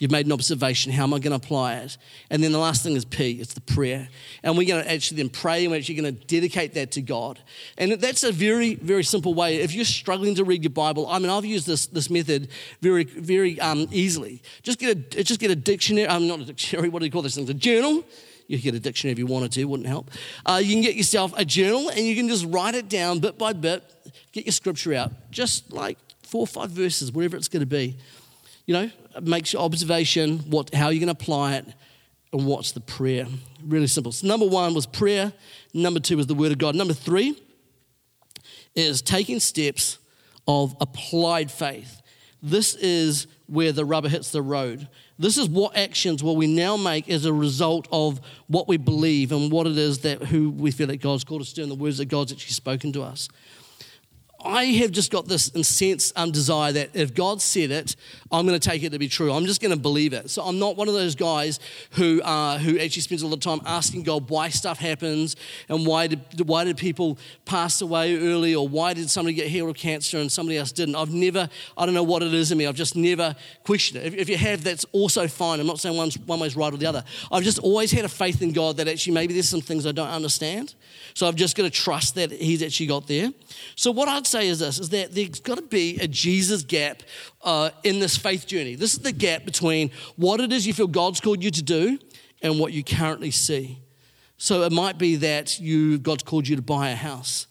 You've 0.00 0.10
made 0.10 0.24
an 0.24 0.32
observation. 0.32 0.92
How 0.92 1.02
am 1.02 1.12
I 1.12 1.18
going 1.18 1.38
to 1.38 1.46
apply 1.46 1.74
it? 1.74 1.98
And 2.30 2.42
then 2.42 2.52
the 2.52 2.58
last 2.58 2.82
thing 2.82 2.96
is 2.96 3.04
P, 3.04 3.32
it's 3.32 3.52
the 3.52 3.60
prayer. 3.60 4.08
And 4.42 4.56
we're 4.56 4.66
going 4.66 4.82
to 4.82 4.90
actually 4.90 5.18
then 5.18 5.28
pray 5.28 5.62
and 5.62 5.70
we're 5.70 5.76
actually 5.76 5.96
going 5.96 6.16
to 6.16 6.24
dedicate 6.26 6.72
that 6.72 6.92
to 6.92 7.02
God. 7.02 7.38
And 7.76 7.92
that's 7.92 8.24
a 8.24 8.32
very, 8.32 8.76
very 8.76 9.04
simple 9.04 9.34
way. 9.34 9.56
If 9.56 9.74
you're 9.74 9.84
struggling 9.84 10.34
to 10.36 10.44
read 10.44 10.62
your 10.62 10.70
Bible, 10.70 11.06
I 11.06 11.18
mean, 11.18 11.28
I've 11.28 11.44
used 11.44 11.66
this, 11.66 11.84
this 11.84 12.08
method 12.08 12.48
very, 12.80 13.04
very 13.04 13.60
um, 13.60 13.88
easily. 13.90 14.42
Just 14.62 14.78
get, 14.78 14.96
a, 14.96 15.22
just 15.22 15.38
get 15.38 15.50
a 15.50 15.56
dictionary, 15.56 16.08
I'm 16.08 16.22
um, 16.22 16.28
not 16.28 16.40
a 16.40 16.46
dictionary, 16.46 16.88
what 16.88 17.00
do 17.00 17.04
you 17.04 17.12
call 17.12 17.20
this 17.20 17.34
thing? 17.34 17.48
A 17.50 17.52
journal. 17.52 18.02
You 18.46 18.56
could 18.56 18.64
get 18.64 18.74
a 18.74 18.80
dictionary 18.80 19.12
if 19.12 19.18
you 19.18 19.26
wanted 19.26 19.52
to, 19.52 19.64
wouldn't 19.66 19.86
help. 19.86 20.10
Uh, 20.46 20.62
you 20.64 20.72
can 20.74 20.82
get 20.82 20.96
yourself 20.96 21.34
a 21.36 21.44
journal 21.44 21.90
and 21.90 22.00
you 22.00 22.16
can 22.16 22.26
just 22.26 22.46
write 22.46 22.74
it 22.74 22.88
down 22.88 23.18
bit 23.18 23.36
by 23.36 23.52
bit, 23.52 23.84
get 24.32 24.46
your 24.46 24.52
scripture 24.52 24.94
out, 24.94 25.12
just 25.30 25.74
like 25.74 25.98
four 26.22 26.40
or 26.40 26.46
five 26.46 26.70
verses, 26.70 27.12
whatever 27.12 27.36
it's 27.36 27.48
going 27.48 27.60
to 27.60 27.66
be 27.66 27.98
you 28.66 28.74
know, 28.74 28.90
makes 29.22 29.52
your 29.52 29.62
observation, 29.62 30.38
what, 30.50 30.74
how 30.74 30.88
you're 30.88 31.04
going 31.04 31.14
to 31.14 31.22
apply 31.22 31.56
it, 31.56 31.66
and 32.32 32.46
what's 32.46 32.72
the 32.72 32.80
prayer. 32.80 33.26
Really 33.64 33.86
simple. 33.86 34.12
So 34.12 34.26
number 34.26 34.46
one 34.46 34.74
was 34.74 34.86
prayer. 34.86 35.32
Number 35.74 36.00
two 36.00 36.16
was 36.16 36.26
the 36.26 36.34
word 36.34 36.52
of 36.52 36.58
God. 36.58 36.74
Number 36.74 36.94
three 36.94 37.36
is 38.74 39.02
taking 39.02 39.40
steps 39.40 39.98
of 40.46 40.76
applied 40.80 41.50
faith. 41.50 42.00
This 42.42 42.74
is 42.76 43.26
where 43.46 43.72
the 43.72 43.84
rubber 43.84 44.08
hits 44.08 44.30
the 44.30 44.42
road. 44.42 44.88
This 45.18 45.36
is 45.36 45.48
what 45.48 45.76
actions 45.76 46.22
will 46.22 46.36
we 46.36 46.46
now 46.46 46.76
make 46.76 47.10
as 47.10 47.26
a 47.26 47.32
result 47.32 47.86
of 47.92 48.20
what 48.46 48.68
we 48.68 48.78
believe 48.78 49.32
and 49.32 49.52
what 49.52 49.66
it 49.66 49.76
is 49.76 49.98
that 49.98 50.22
who 50.22 50.50
we 50.50 50.70
feel 50.70 50.86
that 50.86 50.98
God's 50.98 51.24
called 51.24 51.42
us 51.42 51.52
to 51.54 51.62
and 51.62 51.70
the 51.70 51.74
words 51.74 51.98
that 51.98 52.06
God's 52.06 52.32
actually 52.32 52.52
spoken 52.52 52.92
to 52.92 53.02
us. 53.02 53.28
I 54.42 54.64
have 54.64 54.92
just 54.92 55.10
got 55.10 55.28
this 55.28 55.48
intense 55.48 56.12
um, 56.16 56.30
desire 56.30 56.72
that 56.72 56.90
if 56.94 57.12
God 57.12 57.42
said 57.42 57.70
it, 57.70 57.96
I'm 58.32 58.46
going 58.46 58.58
to 58.58 58.68
take 58.68 58.82
it 58.84 58.90
to 58.90 58.98
be 58.98 59.08
true. 59.08 59.32
I'm 59.32 59.44
just 59.44 59.60
going 59.60 59.72
to 59.72 59.80
believe 59.80 60.12
it. 60.12 60.30
So 60.30 60.42
I'm 60.42 60.58
not 60.58 60.76
one 60.76 60.86
of 60.86 60.94
those 60.94 61.14
guys 61.14 61.58
who 61.92 62.22
uh, 62.22 62.58
who 62.58 62.78
actually 62.78 63.02
spends 63.02 63.22
a 63.22 63.26
lot 63.26 63.34
of 63.34 63.40
time 63.40 63.60
asking 63.66 64.04
God 64.04 64.30
why 64.30 64.50
stuff 64.50 64.78
happens 64.78 65.34
and 65.68 65.84
why 65.84 66.06
did 66.06 66.48
why 66.48 66.64
did 66.64 66.76
people 66.76 67.18
pass 67.44 67.80
away 67.80 68.16
early 68.16 68.54
or 68.54 68.68
why 68.68 68.94
did 68.94 69.10
somebody 69.10 69.34
get 69.34 69.48
healed 69.48 69.70
of 69.70 69.76
cancer 69.76 70.18
and 70.18 70.30
somebody 70.30 70.58
else 70.58 70.70
didn't. 70.70 70.94
I've 70.94 71.12
never 71.12 71.48
I 71.76 71.84
don't 71.86 71.94
know 71.94 72.04
what 72.04 72.22
it 72.22 72.32
is 72.32 72.52
in 72.52 72.58
me. 72.58 72.66
I've 72.66 72.76
just 72.76 72.94
never 72.94 73.34
questioned 73.64 74.02
it. 74.02 74.06
If, 74.06 74.14
if 74.14 74.28
you 74.28 74.36
have, 74.36 74.62
that's 74.62 74.84
also 74.92 75.26
fine. 75.26 75.58
I'm 75.58 75.66
not 75.66 75.80
saying 75.80 75.96
one's 75.96 76.18
one 76.18 76.38
way's 76.38 76.56
right 76.56 76.72
or 76.72 76.76
the 76.76 76.86
other. 76.86 77.02
I've 77.32 77.42
just 77.42 77.58
always 77.58 77.90
had 77.90 78.04
a 78.04 78.08
faith 78.08 78.42
in 78.42 78.52
God 78.52 78.76
that 78.76 78.86
actually 78.86 79.14
maybe 79.14 79.34
there's 79.34 79.48
some 79.48 79.60
things 79.60 79.86
I 79.86 79.92
don't 79.92 80.08
understand. 80.08 80.74
So 81.14 81.26
I've 81.26 81.34
just 81.34 81.56
got 81.56 81.64
to 81.64 81.70
trust 81.70 82.14
that 82.14 82.30
He's 82.30 82.62
actually 82.62 82.86
got 82.86 83.08
there. 83.08 83.32
So 83.74 83.90
what 83.90 84.08
I'd 84.08 84.26
say 84.26 84.46
is 84.46 84.60
this: 84.60 84.78
is 84.78 84.90
that 84.90 85.12
there's 85.12 85.40
got 85.40 85.56
to 85.56 85.62
be 85.62 85.98
a 86.00 86.06
Jesus 86.06 86.62
gap 86.62 87.02
uh, 87.42 87.70
in 87.84 87.98
this 88.00 88.16
faith 88.16 88.46
journey. 88.46 88.74
This 88.74 88.92
is 88.92 89.00
the 89.00 89.12
gap 89.12 89.44
between 89.44 89.90
what 90.16 90.40
it 90.40 90.52
is 90.52 90.66
you 90.66 90.74
feel 90.74 90.86
God's 90.86 91.20
called 91.20 91.42
you 91.42 91.50
to 91.50 91.62
do 91.62 91.98
and 92.42 92.58
what 92.58 92.72
you 92.72 92.84
currently 92.84 93.30
see. 93.30 93.78
So 94.36 94.62
it 94.62 94.72
might 94.72 94.98
be 94.98 95.16
that 95.16 95.60
you 95.60 95.98
God's 95.98 96.22
called 96.22 96.48
you 96.48 96.56
to 96.56 96.62
buy 96.62 96.90
a 96.90 96.96
house, 96.96 97.46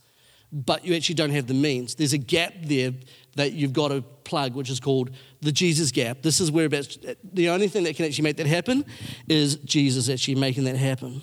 but 0.52 0.86
you 0.86 0.95
actually 0.95 1.15
don't 1.15 1.32
have 1.32 1.47
the 1.47 1.54
means. 1.54 1.95
There's 1.95 2.13
a 2.13 2.17
gap 2.17 2.54
there 2.63 2.93
that 3.36 3.54
you've 3.54 3.73
got 3.73 3.89
to 3.89 4.02
plug, 4.02 4.56
which 4.56 4.69
is 4.69 4.80
called 4.80 5.12
the 5.41 5.52
Jesus 5.52 5.91
gap. 5.91 6.21
This 6.21 6.39
is 6.39 6.52
whereabouts 6.52 6.97
the 7.23 7.49
only 7.49 7.67
thing 7.67 7.84
that 7.84 7.95
can 7.95 8.06
actually 8.06 8.23
make 8.23 8.38
that 8.38 8.47
happen 8.47 8.86
is 9.28 9.58
Jesus 9.58 10.10
actually 10.10 10.36
making 10.36 10.63
that 10.63 10.75
happen. 10.75 11.21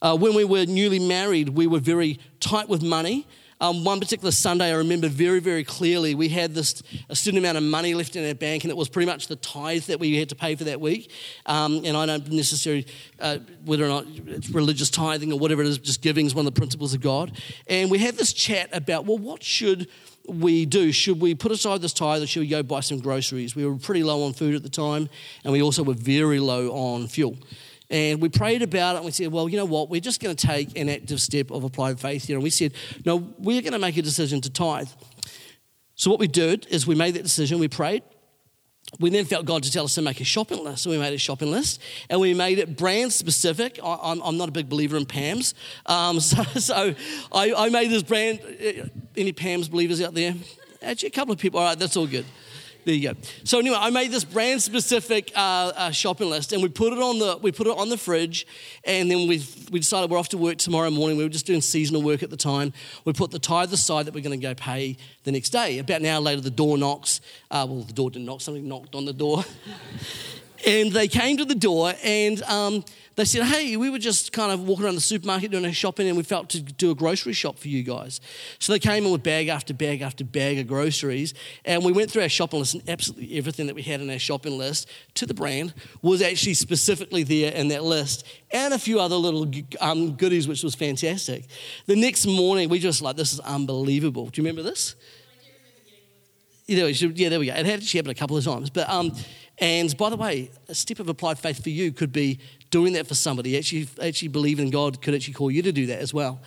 Uh, 0.00 0.16
when 0.16 0.34
we 0.34 0.44
were 0.44 0.64
newly 0.66 1.00
married, 1.00 1.48
we 1.48 1.66
were 1.66 1.80
very 1.80 2.20
tight 2.38 2.68
with 2.68 2.82
money. 2.82 3.26
Um, 3.60 3.84
one 3.84 3.98
particular 3.98 4.30
Sunday, 4.30 4.70
I 4.70 4.76
remember 4.76 5.08
very, 5.08 5.40
very 5.40 5.64
clearly, 5.64 6.14
we 6.14 6.28
had 6.28 6.54
this 6.54 6.82
a 7.08 7.16
certain 7.16 7.38
amount 7.38 7.58
of 7.58 7.64
money 7.64 7.94
left 7.94 8.14
in 8.14 8.26
our 8.26 8.34
bank, 8.34 8.64
and 8.64 8.70
it 8.70 8.76
was 8.76 8.88
pretty 8.88 9.06
much 9.06 9.26
the 9.26 9.36
tithe 9.36 9.84
that 9.84 9.98
we 9.98 10.16
had 10.16 10.28
to 10.28 10.36
pay 10.36 10.54
for 10.54 10.64
that 10.64 10.80
week. 10.80 11.10
Um, 11.46 11.82
and 11.84 11.96
I 11.96 12.06
don't 12.06 12.30
necessarily, 12.30 12.86
uh, 13.18 13.38
whether 13.64 13.84
or 13.84 13.88
not 13.88 14.06
it's 14.26 14.50
religious 14.50 14.90
tithing 14.90 15.32
or 15.32 15.38
whatever 15.38 15.62
it 15.62 15.68
is, 15.68 15.78
just 15.78 16.02
giving 16.02 16.26
is 16.26 16.34
one 16.34 16.46
of 16.46 16.54
the 16.54 16.58
principles 16.58 16.94
of 16.94 17.00
God. 17.00 17.32
And 17.66 17.90
we 17.90 17.98
had 17.98 18.14
this 18.14 18.32
chat 18.32 18.68
about, 18.72 19.06
well, 19.06 19.18
what 19.18 19.42
should 19.42 19.88
we 20.28 20.66
do? 20.66 20.92
Should 20.92 21.20
we 21.20 21.34
put 21.34 21.50
aside 21.50 21.80
this 21.80 21.92
tithe 21.92 22.22
or 22.22 22.26
should 22.26 22.40
we 22.40 22.48
go 22.48 22.62
buy 22.62 22.80
some 22.80 23.00
groceries? 23.00 23.56
We 23.56 23.66
were 23.66 23.76
pretty 23.76 24.04
low 24.04 24.24
on 24.24 24.34
food 24.34 24.54
at 24.54 24.62
the 24.62 24.68
time, 24.68 25.08
and 25.42 25.52
we 25.52 25.62
also 25.62 25.82
were 25.82 25.94
very 25.94 26.38
low 26.38 26.70
on 26.70 27.08
fuel. 27.08 27.36
And 27.90 28.20
we 28.20 28.28
prayed 28.28 28.62
about 28.62 28.94
it 28.94 28.98
and 28.98 29.06
we 29.06 29.12
said, 29.12 29.32
well, 29.32 29.48
you 29.48 29.56
know 29.56 29.64
what? 29.64 29.88
We're 29.88 30.00
just 30.00 30.20
going 30.20 30.36
to 30.36 30.46
take 30.46 30.78
an 30.78 30.88
active 30.88 31.20
step 31.20 31.50
of 31.50 31.64
applied 31.64 31.98
faith 31.98 32.26
here. 32.26 32.36
And 32.36 32.42
we 32.42 32.50
said, 32.50 32.74
no, 33.04 33.16
we're 33.38 33.62
going 33.62 33.72
to 33.72 33.78
make 33.78 33.96
a 33.96 34.02
decision 34.02 34.40
to 34.42 34.50
tithe. 34.50 34.90
So 35.94 36.10
what 36.10 36.20
we 36.20 36.28
did 36.28 36.66
is 36.70 36.86
we 36.86 36.94
made 36.94 37.14
that 37.14 37.22
decision, 37.22 37.58
we 37.58 37.68
prayed. 37.68 38.02
We 39.00 39.10
then 39.10 39.26
felt 39.26 39.44
God 39.44 39.64
to 39.64 39.70
tell 39.70 39.84
us 39.84 39.94
to 39.96 40.02
make 40.02 40.20
a 40.20 40.24
shopping 40.24 40.64
list. 40.64 40.82
So 40.82 40.90
we 40.90 40.98
made 40.98 41.12
a 41.12 41.18
shopping 41.18 41.50
list 41.50 41.80
and 42.08 42.20
we 42.20 42.32
made 42.32 42.58
it 42.58 42.76
brand 42.76 43.12
specific. 43.12 43.78
I, 43.82 44.12
am 44.12 44.38
not 44.38 44.48
a 44.48 44.52
big 44.52 44.68
believer 44.68 44.96
in 44.96 45.04
Pam's. 45.04 45.54
Um, 45.84 46.20
so, 46.20 46.42
so 46.42 46.94
I, 47.32 47.52
I, 47.54 47.68
made 47.68 47.90
this 47.90 48.02
brand. 48.02 48.40
Uh, 48.40 48.86
any 49.16 49.32
Pam's 49.32 49.68
believers 49.68 50.00
out 50.00 50.14
there? 50.14 50.34
Actually, 50.80 51.08
a 51.08 51.12
couple 51.12 51.32
of 51.32 51.38
people. 51.38 51.60
All 51.60 51.66
right, 51.66 51.78
that's 51.78 51.96
all 51.96 52.06
good. 52.06 52.24
There 52.88 52.94
you 52.94 53.12
go. 53.12 53.20
So 53.44 53.58
anyway, 53.58 53.76
I 53.78 53.90
made 53.90 54.10
this 54.10 54.24
brand 54.24 54.62
specific 54.62 55.30
uh, 55.36 55.72
uh, 55.76 55.90
shopping 55.90 56.30
list, 56.30 56.54
and 56.54 56.62
we 56.62 56.70
put 56.70 56.94
it 56.94 56.98
on 56.98 57.18
the 57.18 57.36
we 57.36 57.52
put 57.52 57.66
it 57.66 57.76
on 57.76 57.90
the 57.90 57.98
fridge, 57.98 58.46
and 58.82 59.10
then 59.10 59.28
we 59.28 59.44
we 59.70 59.80
decided 59.80 60.10
we're 60.10 60.16
off 60.16 60.30
to 60.30 60.38
work 60.38 60.56
tomorrow 60.56 60.88
morning. 60.88 61.18
We 61.18 61.24
were 61.24 61.28
just 61.28 61.44
doing 61.44 61.60
seasonal 61.60 62.00
work 62.00 62.22
at 62.22 62.30
the 62.30 62.36
time. 62.38 62.72
We 63.04 63.12
put 63.12 63.30
the 63.30 63.38
tithe 63.38 63.70
aside 63.74 64.06
that 64.06 64.14
we're 64.14 64.22
going 64.22 64.40
to 64.40 64.42
go 64.42 64.54
pay 64.54 64.96
the 65.24 65.32
next 65.32 65.50
day. 65.50 65.78
About 65.80 66.00
an 66.00 66.06
hour 66.06 66.22
later, 66.22 66.40
the 66.40 66.50
door 66.50 66.78
knocks. 66.78 67.20
Uh, 67.50 67.66
well, 67.68 67.82
the 67.82 67.92
door 67.92 68.10
didn't 68.10 68.24
knock. 68.24 68.40
Somebody 68.40 68.66
knocked 68.66 68.94
on 68.94 69.04
the 69.04 69.12
door, 69.12 69.44
and 70.66 70.90
they 70.90 71.08
came 71.08 71.36
to 71.36 71.44
the 71.44 71.54
door, 71.54 71.92
and 72.02 72.40
um, 72.44 72.82
they 73.18 73.24
said, 73.24 73.42
Hey, 73.42 73.76
we 73.76 73.90
were 73.90 73.98
just 73.98 74.30
kind 74.30 74.52
of 74.52 74.68
walking 74.68 74.84
around 74.84 74.94
the 74.94 75.00
supermarket 75.00 75.50
doing 75.50 75.66
our 75.66 75.72
shopping 75.72 76.06
and 76.06 76.16
we 76.16 76.22
felt 76.22 76.48
to 76.50 76.60
do 76.62 76.92
a 76.92 76.94
grocery 76.94 77.32
shop 77.32 77.58
for 77.58 77.66
you 77.66 77.82
guys. 77.82 78.20
So 78.60 78.72
they 78.72 78.78
came 78.78 79.04
in 79.04 79.10
with 79.10 79.24
bag 79.24 79.48
after 79.48 79.74
bag 79.74 80.02
after 80.02 80.22
bag 80.24 80.60
of 80.60 80.68
groceries. 80.68 81.34
And 81.64 81.84
we 81.84 81.90
went 81.90 82.12
through 82.12 82.22
our 82.22 82.28
shopping 82.28 82.60
list, 82.60 82.74
and 82.74 82.88
absolutely 82.88 83.36
everything 83.36 83.66
that 83.66 83.74
we 83.74 83.82
had 83.82 84.00
in 84.00 84.08
our 84.08 84.20
shopping 84.20 84.56
list 84.56 84.88
to 85.14 85.26
the 85.26 85.34
brand 85.34 85.74
was 86.00 86.22
actually 86.22 86.54
specifically 86.54 87.24
there 87.24 87.50
in 87.52 87.66
that 87.68 87.82
list, 87.82 88.24
and 88.52 88.72
a 88.72 88.78
few 88.78 89.00
other 89.00 89.16
little 89.16 89.50
um, 89.80 90.12
goodies, 90.12 90.46
which 90.46 90.62
was 90.62 90.76
fantastic. 90.76 91.46
The 91.86 91.96
next 91.96 92.24
morning, 92.24 92.68
we 92.68 92.78
just 92.78 93.02
like, 93.02 93.16
This 93.16 93.32
is 93.32 93.40
unbelievable. 93.40 94.26
Do 94.26 94.40
you 94.40 94.46
remember 94.46 94.62
this? 94.62 94.94
Yeah, 96.68 96.84
there 97.30 97.40
we 97.40 97.46
go. 97.46 97.54
It 97.54 97.66
had 97.66 97.80
actually 97.80 97.98
happened 97.98 98.16
a 98.16 98.20
couple 98.20 98.36
of 98.36 98.44
times. 98.44 98.68
But 98.68 98.88
um, 98.90 99.12
and 99.60 99.96
by 99.96 100.10
the 100.10 100.16
way, 100.16 100.50
a 100.68 100.74
step 100.74 101.00
of 101.00 101.08
applied 101.08 101.38
faith 101.38 101.62
for 101.62 101.70
you 101.70 101.92
could 101.92 102.12
be 102.12 102.38
doing 102.70 102.92
that 102.94 103.06
for 103.06 103.14
somebody. 103.14 103.56
Actually, 103.56 103.88
actually 104.02 104.28
believing 104.28 104.70
God 104.70 105.02
could 105.02 105.14
actually 105.14 105.34
call 105.34 105.50
you 105.50 105.62
to 105.62 105.72
do 105.72 105.86
that 105.86 106.00
as 106.00 106.14
well. 106.14 106.40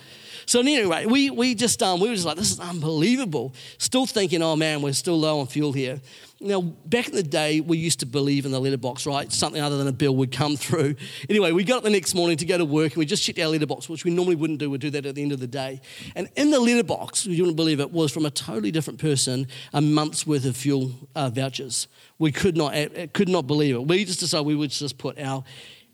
So 0.45 0.59
anyway, 0.59 1.05
we, 1.05 1.29
we 1.29 1.55
just 1.55 1.81
um, 1.83 1.99
we 1.99 2.09
were 2.09 2.15
just 2.15 2.25
like, 2.25 2.37
this 2.37 2.51
is 2.51 2.59
unbelievable. 2.59 3.53
Still 3.77 4.05
thinking, 4.05 4.41
oh 4.41 4.55
man, 4.55 4.81
we're 4.81 4.93
still 4.93 5.19
low 5.19 5.39
on 5.39 5.47
fuel 5.47 5.71
here. 5.71 6.01
Now, 6.43 6.61
back 6.61 7.07
in 7.07 7.15
the 7.15 7.21
day, 7.21 7.61
we 7.61 7.77
used 7.77 7.99
to 7.99 8.07
believe 8.07 8.45
in 8.45 8.51
the 8.51 8.59
letterbox, 8.59 9.05
right? 9.05 9.31
Something 9.31 9.61
other 9.61 9.77
than 9.77 9.87
a 9.87 9.91
bill 9.91 10.15
would 10.15 10.31
come 10.31 10.55
through. 10.57 10.95
Anyway, 11.29 11.51
we 11.51 11.63
got 11.63 11.77
up 11.77 11.83
the 11.83 11.91
next 11.91 12.15
morning 12.15 12.35
to 12.37 12.45
go 12.45 12.57
to 12.57 12.65
work 12.65 12.93
and 12.93 12.97
we 12.97 13.05
just 13.05 13.21
checked 13.23 13.37
our 13.37 13.47
letterbox, 13.47 13.87
which 13.87 14.03
we 14.03 14.11
normally 14.11 14.35
wouldn't 14.35 14.57
do. 14.57 14.69
We'd 14.71 14.81
do 14.81 14.89
that 14.89 15.05
at 15.05 15.13
the 15.13 15.21
end 15.21 15.33
of 15.33 15.39
the 15.39 15.47
day. 15.47 15.81
And 16.15 16.29
in 16.35 16.49
the 16.49 16.59
letterbox, 16.59 17.27
you 17.27 17.43
wouldn't 17.43 17.57
believe 17.57 17.79
it, 17.79 17.91
was 17.91 18.11
from 18.11 18.25
a 18.25 18.31
totally 18.31 18.71
different 18.71 18.99
person 18.99 19.47
a 19.71 19.81
month's 19.81 20.25
worth 20.25 20.45
of 20.45 20.57
fuel 20.57 20.91
uh, 21.15 21.29
vouchers. 21.29 21.87
We 22.17 22.31
could 22.31 22.57
not, 22.57 22.73
could 23.13 23.29
not 23.29 23.45
believe 23.45 23.75
it. 23.75 23.85
We 23.85 24.03
just 24.03 24.19
decided 24.19 24.47
we 24.47 24.55
would 24.55 24.71
just 24.71 24.97
put 24.97 25.19
our, 25.19 25.43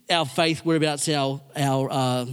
our 0.10 0.26
faith 0.26 0.64
whereabouts 0.64 1.10
our, 1.10 1.42
our 1.58 1.90
uh, 1.92 2.26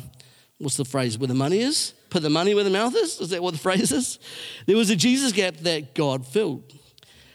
what's 0.58 0.76
the 0.76 0.84
phrase, 0.84 1.18
where 1.18 1.26
the 1.26 1.34
money 1.34 1.58
is? 1.58 1.94
Put 2.10 2.22
the 2.22 2.30
money 2.30 2.54
where 2.54 2.62
the 2.62 2.70
mouth 2.70 2.94
is? 2.94 3.20
Is 3.20 3.30
that 3.30 3.42
what 3.42 3.54
the 3.54 3.58
phrase 3.68 3.90
is? 3.90 4.20
There 4.66 4.76
was 4.76 4.90
a 4.90 4.96
Jesus 4.96 5.32
gap 5.32 5.56
that 5.58 5.96
God 5.96 6.24
filled. 6.24 6.72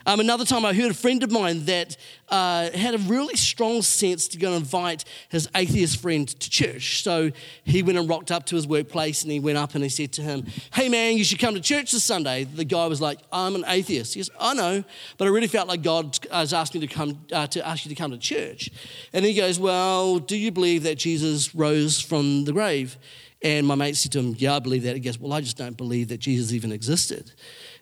Um, 0.10 0.20
another 0.20 0.44
time, 0.44 0.66
I 0.66 0.74
heard 0.74 0.90
a 0.90 0.96
friend 0.96 1.22
of 1.22 1.30
mine 1.30 1.66
that 1.66 1.96
uh, 2.30 2.72
had 2.72 2.96
a 2.96 2.98
really 2.98 3.36
strong 3.36 3.84
sense 3.84 4.28
to 4.30 4.40
go 4.40 4.48
and 4.48 4.64
invite 4.64 5.06
his 5.30 5.48
atheist 5.54 6.02
friend 6.02 6.28
to 6.28 6.50
church. 6.50 7.04
So 7.04 7.30
he 7.64 7.84
went 7.84 8.00
and 8.00 8.10
rocked 8.10 8.32
up 8.32 8.48
to 8.48 8.56
his 8.56 8.66
workplace 8.66 9.22
and 9.22 9.32
he 9.32 9.40
went 9.40 9.60
up 9.60 9.76
and 9.76 9.84
he 9.84 9.90
said 9.90 10.12
to 10.14 10.24
him, 10.24 10.48
Hey 10.74 10.90
man, 10.90 11.16
you 11.16 11.24
should 11.24 11.38
come 11.38 11.54
to 11.54 11.62
church 11.62 11.92
this 11.92 12.04
Sunday. 12.04 12.46
The 12.46 12.66
guy 12.66 12.88
was 12.88 13.00
like, 13.00 13.20
I'm 13.32 13.54
an 13.54 13.64
atheist. 13.68 14.16
He 14.16 14.20
goes, 14.20 14.32
I 14.40 14.56
know, 14.56 14.84
but 15.20 15.28
I 15.28 15.30
really 15.30 15.46
felt 15.46 15.68
like 15.68 15.84
God 15.84 16.18
has 16.32 16.54
asked 16.56 16.74
me 16.74 16.80
to 16.80 16.88
come 16.88 17.20
uh, 17.32 17.46
to 17.46 17.68
ask 17.68 17.86
you 17.86 17.90
to 17.90 17.96
come 17.96 18.10
to 18.10 18.18
church. 18.18 18.72
And 19.14 19.24
he 19.24 19.36
goes, 19.36 19.60
Well, 19.60 20.18
do 20.18 20.36
you 20.36 20.52
believe 20.52 20.82
that 20.84 20.96
Jesus 20.96 21.54
rose 21.54 22.02
from 22.02 22.46
the 22.46 22.52
grave? 22.52 22.98
And 23.44 23.68
my 23.68 23.76
mate 23.76 23.96
said 23.96 24.12
to 24.14 24.20
him, 24.20 24.34
Yeah, 24.40 24.56
I 24.56 24.60
believe 24.60 24.82
that. 24.84 24.96
He 24.96 25.02
goes, 25.02 25.20
Well, 25.20 25.34
I 25.34 25.42
just 25.42 25.56
don't 25.56 25.78
believe 25.78 26.08
that 26.08 26.18
Jesus 26.18 26.52
even 26.52 26.72
existed. 26.72 27.32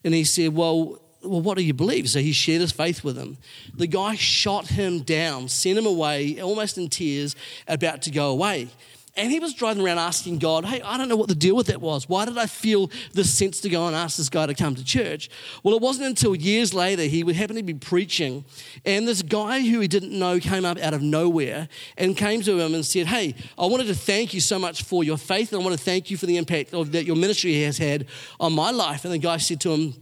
And 0.04 0.14
he 0.14 0.26
said, 0.26 0.54
Well, 0.54 1.02
well, 1.28 1.42
what 1.42 1.58
do 1.58 1.64
you 1.64 1.74
believe? 1.74 2.10
So 2.10 2.20
he 2.20 2.32
shared 2.32 2.62
his 2.62 2.72
faith 2.72 3.04
with 3.04 3.18
him. 3.18 3.38
The 3.74 3.88
guy 3.88 4.16
shot 4.16 4.68
him 4.68 5.02
down, 5.02 5.48
sent 5.48 5.78
him 5.78 5.86
away, 5.86 6.40
almost 6.42 6.78
in 6.78 6.90
tears, 6.90 7.36
about 7.68 8.02
to 8.04 8.12
go 8.12 8.30
away. 8.30 8.70
And 9.18 9.32
he 9.32 9.40
was 9.40 9.56
driving 9.56 9.84
around 9.84 9.98
asking 9.98 10.38
God, 10.38 10.64
hey, 10.64 10.80
I 10.82 10.96
don't 10.96 11.10
know 11.10 11.16
what 11.16 11.28
the 11.28 11.36
deal 11.36 11.56
with 11.56 11.68
that 11.68 11.82
was. 11.82 12.08
Why 12.08 12.26
did 12.26 12.38
I 12.38 12.46
feel 12.46 12.92
the 13.14 13.24
sense 13.24 13.60
to 13.62 13.70
go 13.70 13.88
and 13.88 13.96
ask 13.96 14.16
this 14.16 14.30
guy 14.30 14.46
to 14.46 14.54
come 14.54 14.76
to 14.76 14.86
church? 14.86 15.28
Well, 15.64 15.76
it 15.76 15.82
wasn't 15.82 16.06
until 16.06 16.36
years 16.36 16.72
later 16.72 17.02
he 17.02 17.24
would 17.24 17.36
happen 17.36 17.56
to 17.56 17.64
be 17.64 17.74
preaching, 17.74 18.46
and 18.86 19.08
this 19.08 19.24
guy 19.24 19.62
who 19.62 19.80
he 19.80 19.88
didn't 19.88 20.18
know 20.18 20.40
came 20.40 20.66
up 20.66 20.78
out 20.78 20.94
of 20.94 21.02
nowhere 21.02 21.68
and 21.98 22.16
came 22.16 22.44
to 22.44 22.60
him 22.60 22.76
and 22.76 22.86
said, 22.86 23.08
Hey, 23.08 23.34
I 23.58 23.66
wanted 23.66 23.88
to 23.88 23.96
thank 23.96 24.36
you 24.36 24.40
so 24.40 24.60
much 24.60 24.84
for 24.84 25.04
your 25.04 25.18
faith, 25.18 25.52
and 25.52 25.62
I 25.62 25.66
want 25.66 25.76
to 25.76 25.84
thank 25.84 26.12
you 26.12 26.18
for 26.18 26.28
the 26.28 26.38
impact 26.38 26.76
of, 26.76 26.92
that 26.92 27.06
your 27.06 27.16
ministry 27.16 27.60
has 27.64 27.80
had 27.80 28.06
on 28.40 28.54
my 28.54 28.70
life. 28.70 29.04
And 29.04 29.12
the 29.12 29.18
guy 29.18 29.38
said 29.38 29.60
to 29.62 29.72
him, 29.72 29.96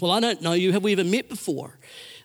well, 0.00 0.12
I 0.12 0.20
don't 0.20 0.42
know 0.42 0.52
you. 0.52 0.72
Have 0.72 0.82
we 0.82 0.92
ever 0.92 1.04
met 1.04 1.28
before? 1.28 1.78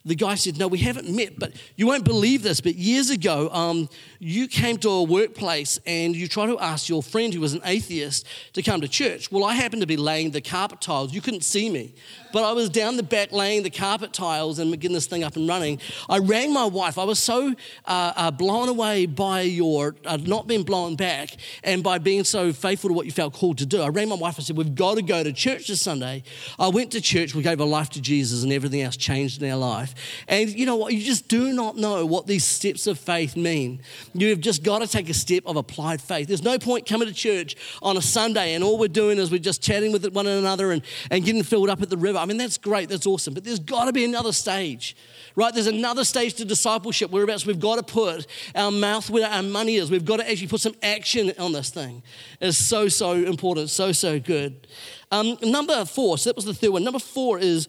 The 0.05 0.15
guy 0.15 0.35
said, 0.35 0.57
No, 0.57 0.67
we 0.67 0.79
haven't 0.79 1.13
met, 1.13 1.37
but 1.37 1.53
you 1.75 1.85
won't 1.85 2.05
believe 2.05 2.41
this. 2.41 2.61
But 2.61 2.75
years 2.75 3.09
ago, 3.09 3.49
um, 3.49 3.89
you 4.19 4.47
came 4.47 4.77
to 4.77 4.89
a 4.89 5.03
workplace 5.03 5.79
and 5.85 6.15
you 6.15 6.27
tried 6.27 6.47
to 6.47 6.59
ask 6.59 6.87
your 6.87 7.03
friend 7.03 7.33
who 7.33 7.41
was 7.41 7.53
an 7.53 7.61
atheist 7.65 8.25
to 8.53 8.61
come 8.61 8.79
to 8.81 8.87
church. 8.87 9.31
Well, 9.31 9.43
I 9.43 9.53
happened 9.55 9.81
to 9.81 9.87
be 9.87 9.97
laying 9.97 10.31
the 10.31 10.41
carpet 10.41 10.79
tiles. 10.79 11.13
You 11.13 11.21
couldn't 11.21 11.43
see 11.43 11.69
me, 11.69 11.93
but 12.31 12.43
I 12.43 12.53
was 12.53 12.69
down 12.69 12.95
the 12.95 13.03
back 13.03 13.33
laying 13.33 13.63
the 13.63 13.69
carpet 13.69 14.13
tiles 14.13 14.59
and 14.59 14.71
getting 14.79 14.93
this 14.93 15.07
thing 15.07 15.23
up 15.23 15.35
and 15.35 15.47
running. 15.47 15.79
I 16.07 16.19
rang 16.19 16.53
my 16.53 16.65
wife. 16.65 16.97
I 16.97 17.03
was 17.03 17.19
so 17.19 17.53
uh, 17.85 18.13
uh, 18.15 18.31
blown 18.31 18.69
away 18.69 19.05
by 19.05 19.41
your 19.41 19.95
uh, 20.05 20.17
not 20.17 20.47
being 20.47 20.63
blown 20.63 20.95
back 20.95 21.35
and 21.63 21.83
by 21.83 21.97
being 21.97 22.23
so 22.23 22.53
faithful 22.53 22.89
to 22.89 22.93
what 22.93 23.05
you 23.05 23.11
felt 23.11 23.33
called 23.33 23.57
to 23.57 23.65
do. 23.65 23.81
I 23.81 23.89
rang 23.89 24.07
my 24.07 24.15
wife 24.15 24.37
and 24.37 24.45
said, 24.45 24.55
We've 24.55 24.75
got 24.75 24.95
to 24.95 25.01
go 25.01 25.23
to 25.23 25.33
church 25.33 25.67
this 25.67 25.81
Sunday. 25.81 26.23
I 26.57 26.69
went 26.69 26.91
to 26.91 27.01
church. 27.01 27.35
We 27.35 27.43
gave 27.43 27.59
our 27.59 27.67
life 27.67 27.89
to 27.91 28.01
Jesus 28.01 28.43
and 28.43 28.53
everything 28.53 28.81
else 28.81 28.95
changed 28.95 29.43
in 29.43 29.51
our 29.51 29.57
life 29.57 29.88
life. 29.89 30.23
And 30.27 30.49
you 30.49 30.65
know 30.65 30.75
what? 30.75 30.93
You 30.93 31.03
just 31.03 31.27
do 31.27 31.53
not 31.53 31.77
know 31.77 32.05
what 32.05 32.27
these 32.27 32.43
steps 32.43 32.87
of 32.87 32.99
faith 32.99 33.35
mean. 33.35 33.81
You've 34.13 34.41
just 34.41 34.63
got 34.63 34.79
to 34.79 34.87
take 34.87 35.09
a 35.09 35.13
step 35.13 35.43
of 35.45 35.55
applied 35.55 36.01
faith. 36.01 36.27
There's 36.27 36.43
no 36.43 36.57
point 36.57 36.85
coming 36.85 37.07
to 37.07 37.13
church 37.13 37.55
on 37.81 37.97
a 37.97 38.01
Sunday 38.01 38.53
and 38.53 38.63
all 38.63 38.77
we're 38.77 38.87
doing 38.87 39.17
is 39.17 39.31
we're 39.31 39.39
just 39.39 39.61
chatting 39.61 39.91
with 39.91 40.05
one 40.13 40.27
another 40.27 40.71
and, 40.71 40.81
and 41.11 41.23
getting 41.23 41.43
filled 41.43 41.69
up 41.69 41.81
at 41.81 41.89
the 41.89 41.97
river. 41.97 42.17
I 42.17 42.25
mean, 42.25 42.37
that's 42.37 42.57
great, 42.57 42.89
that's 42.89 43.05
awesome. 43.05 43.33
But 43.33 43.43
there's 43.43 43.59
got 43.59 43.85
to 43.85 43.93
be 43.93 44.05
another 44.05 44.31
stage 44.31 44.95
right? 45.35 45.53
There's 45.53 45.67
another 45.67 46.03
stage 46.03 46.33
to 46.35 46.45
discipleship 46.45 47.11
whereabouts 47.11 47.45
we've 47.45 47.59
got 47.59 47.75
to 47.75 47.93
put 47.93 48.27
our 48.55 48.71
mouth 48.71 49.09
where 49.09 49.29
our 49.29 49.41
money 49.41 49.75
is. 49.75 49.89
We've 49.89 50.03
got 50.03 50.17
to 50.17 50.29
actually 50.29 50.47
put 50.47 50.59
some 50.59 50.75
action 50.83 51.31
on 51.39 51.53
this 51.53 51.69
thing. 51.69 52.03
It's 52.41 52.57
so, 52.57 52.89
so 52.89 53.13
important, 53.13 53.69
so, 53.69 53.93
so 53.93 54.19
good. 54.19 54.67
Um, 55.11 55.37
number 55.41 55.85
four, 55.85 56.17
so 56.17 56.29
that 56.29 56.35
was 56.35 56.45
the 56.45 56.53
third 56.53 56.71
one. 56.71 56.83
Number 56.83 56.99
four 56.99 57.39
is 57.39 57.67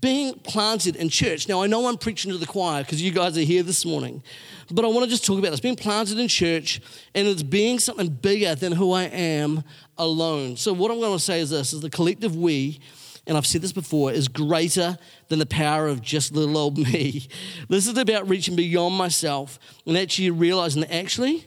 being 0.00 0.34
planted 0.40 0.96
in 0.96 1.08
church. 1.08 1.48
Now, 1.48 1.62
I 1.62 1.66
know 1.66 1.86
I'm 1.86 1.96
preaching 1.96 2.32
to 2.32 2.38
the 2.38 2.46
choir 2.46 2.82
because 2.82 3.00
you 3.00 3.12
guys 3.12 3.36
are 3.38 3.42
here 3.42 3.62
this 3.62 3.84
morning, 3.84 4.22
but 4.70 4.84
I 4.84 4.88
want 4.88 5.04
to 5.04 5.10
just 5.10 5.24
talk 5.24 5.38
about 5.38 5.50
this 5.50 5.60
being 5.60 5.76
planted 5.76 6.18
in 6.18 6.28
church 6.28 6.80
and 7.14 7.26
it's 7.26 7.42
being 7.42 7.78
something 7.78 8.08
bigger 8.08 8.54
than 8.54 8.72
who 8.72 8.92
I 8.92 9.04
am 9.04 9.62
alone. 9.96 10.56
So, 10.56 10.72
what 10.72 10.90
I'm 10.90 11.00
going 11.00 11.16
to 11.16 11.22
say 11.22 11.40
is 11.40 11.50
this 11.50 11.72
is 11.72 11.80
the 11.80 11.90
collective 11.90 12.36
we, 12.36 12.80
and 13.26 13.36
I've 13.36 13.46
said 13.46 13.62
this 13.62 13.72
before, 13.72 14.12
is 14.12 14.28
greater 14.28 14.98
than 15.28 15.38
the 15.38 15.46
power 15.46 15.86
of 15.88 16.02
just 16.02 16.34
little 16.34 16.56
old 16.56 16.78
me. 16.92 17.28
This 17.68 17.86
is 17.86 17.96
about 17.96 18.28
reaching 18.28 18.56
beyond 18.56 18.94
myself 18.96 19.58
and 19.86 19.96
actually 19.96 20.30
realizing 20.30 20.82
that 20.82 20.94
actually, 20.94 21.46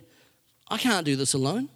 I 0.69 0.78
can't 0.78 1.06
do 1.06 1.15
this 1.15 1.34
alone. 1.34 1.69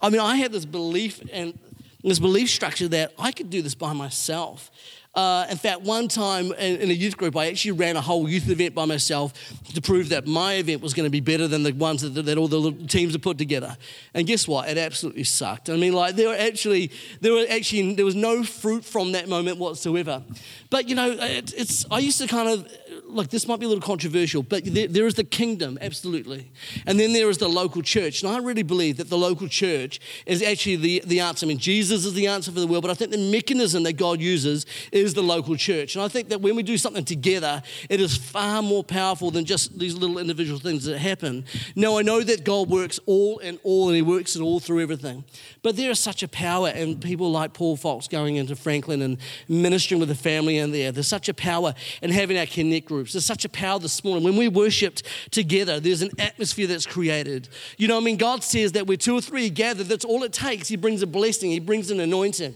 I 0.00 0.10
mean, 0.10 0.20
I 0.20 0.36
had 0.36 0.52
this 0.52 0.64
belief 0.64 1.20
and 1.32 1.58
this 2.04 2.18
belief 2.18 2.48
structure 2.48 2.88
that 2.88 3.12
I 3.18 3.32
could 3.32 3.50
do 3.50 3.62
this 3.62 3.74
by 3.74 3.92
myself. 3.92 4.70
Uh, 5.18 5.48
in 5.50 5.56
fact, 5.56 5.80
one 5.80 6.06
time 6.06 6.52
in, 6.52 6.76
in, 6.76 6.90
a 6.90 6.94
youth 6.94 7.16
group, 7.16 7.36
I 7.36 7.48
actually 7.48 7.72
ran 7.72 7.96
a 7.96 8.00
whole 8.00 8.28
youth 8.28 8.48
event 8.48 8.72
by 8.72 8.84
myself 8.84 9.32
to 9.74 9.80
prove 9.80 10.10
that 10.10 10.28
my 10.28 10.54
event 10.54 10.80
was 10.80 10.94
going 10.94 11.06
to 11.06 11.10
be 11.10 11.18
better 11.18 11.48
than 11.48 11.64
the 11.64 11.72
ones 11.72 12.02
that, 12.02 12.10
that 12.22 12.38
all 12.38 12.46
the 12.46 12.70
teams 12.86 13.14
had 13.14 13.22
put 13.22 13.36
together. 13.36 13.76
And 14.14 14.28
guess 14.28 14.46
what? 14.46 14.68
It 14.68 14.78
absolutely 14.78 15.24
sucked. 15.24 15.70
I 15.70 15.76
mean, 15.76 15.92
like 15.92 16.14
there 16.14 16.28
were 16.28 16.36
actually 16.36 16.92
there 17.20 17.32
were 17.32 17.46
actually 17.50 17.94
there 17.94 18.04
was 18.04 18.14
no 18.14 18.44
fruit 18.44 18.84
from 18.84 19.10
that 19.10 19.28
moment 19.28 19.58
whatsoever. 19.58 20.22
But 20.70 20.88
you 20.88 20.94
know, 20.94 21.10
it, 21.10 21.52
it's 21.52 21.84
I 21.90 21.98
used 21.98 22.18
to 22.18 22.28
kind 22.28 22.48
of 22.48 22.72
look, 23.08 23.28
this 23.28 23.48
might 23.48 23.58
be 23.58 23.66
a 23.66 23.68
little 23.68 23.82
controversial, 23.82 24.42
but 24.42 24.64
there, 24.64 24.86
there 24.86 25.06
is 25.06 25.14
the 25.14 25.24
kingdom, 25.24 25.78
absolutely. 25.80 26.50
And 26.86 26.98
then 26.98 27.12
there 27.12 27.28
is 27.30 27.38
the 27.38 27.48
local 27.48 27.82
church. 27.82 28.22
And 28.22 28.32
I 28.32 28.38
really 28.38 28.62
believe 28.62 28.98
that 28.98 29.08
the 29.08 29.18
local 29.18 29.48
church 29.48 30.00
is 30.26 30.42
actually 30.42 30.76
the, 30.76 31.02
the 31.06 31.20
answer. 31.20 31.46
I 31.46 31.48
mean, 31.48 31.58
Jesus 31.58 32.04
is 32.04 32.14
the 32.14 32.26
answer 32.26 32.52
for 32.52 32.60
the 32.60 32.66
world, 32.66 32.82
but 32.82 32.90
I 32.90 32.94
think 32.94 33.10
the 33.10 33.30
mechanism 33.30 33.82
that 33.84 33.94
God 33.94 34.20
uses 34.20 34.66
is 34.92 35.14
the 35.14 35.22
local 35.22 35.56
church. 35.56 35.94
And 35.94 36.04
I 36.04 36.08
think 36.08 36.28
that 36.28 36.40
when 36.40 36.56
we 36.56 36.62
do 36.62 36.76
something 36.76 37.04
together, 37.04 37.62
it 37.88 38.00
is 38.00 38.16
far 38.16 38.62
more 38.62 38.84
powerful 38.84 39.30
than 39.30 39.44
just 39.44 39.78
these 39.78 39.94
little 39.94 40.18
individual 40.18 40.58
things 40.58 40.84
that 40.84 40.98
happen. 40.98 41.44
Now, 41.74 41.98
I 41.98 42.02
know 42.02 42.22
that 42.22 42.44
God 42.44 42.68
works 42.68 43.00
all 43.06 43.38
and 43.40 43.58
all, 43.62 43.88
and 43.88 43.96
He 43.96 44.02
works 44.02 44.36
it 44.36 44.42
all 44.42 44.60
through 44.60 44.82
everything. 44.82 45.24
But 45.62 45.76
there 45.76 45.90
is 45.90 45.98
such 45.98 46.22
a 46.22 46.28
power 46.28 46.68
in 46.68 46.98
people 46.98 47.30
like 47.30 47.54
Paul 47.54 47.76
Fox 47.76 48.08
going 48.08 48.36
into 48.36 48.54
Franklin 48.54 49.02
and 49.02 49.18
ministering 49.48 50.00
with 50.00 50.08
the 50.08 50.14
family 50.14 50.58
in 50.58 50.72
there. 50.72 50.92
There's 50.92 51.08
such 51.08 51.28
a 51.28 51.34
power 51.34 51.74
in 52.02 52.10
having 52.10 52.38
our 52.38 52.46
connect 52.46 52.86
group 52.86 52.97
groups. 52.98 53.12
There's 53.12 53.24
such 53.24 53.44
a 53.44 53.48
power 53.48 53.78
this 53.78 54.02
morning. 54.02 54.24
When 54.24 54.36
we 54.36 54.48
worshiped 54.48 55.04
together, 55.30 55.78
there's 55.78 56.02
an 56.02 56.10
atmosphere 56.18 56.66
that's 56.66 56.84
created. 56.84 57.48
You 57.76 57.86
know, 57.86 57.96
I 57.96 58.00
mean, 58.00 58.16
God 58.16 58.42
says 58.42 58.72
that 58.72 58.88
where 58.88 58.96
two 58.96 59.16
or 59.16 59.20
three 59.20 59.50
gather, 59.50 59.84
that's 59.84 60.04
all 60.04 60.24
it 60.24 60.32
takes. 60.32 60.66
He 60.66 60.76
brings 60.76 61.00
a 61.00 61.06
blessing, 61.06 61.52
He 61.52 61.60
brings 61.60 61.92
an 61.92 62.00
anointing. 62.00 62.54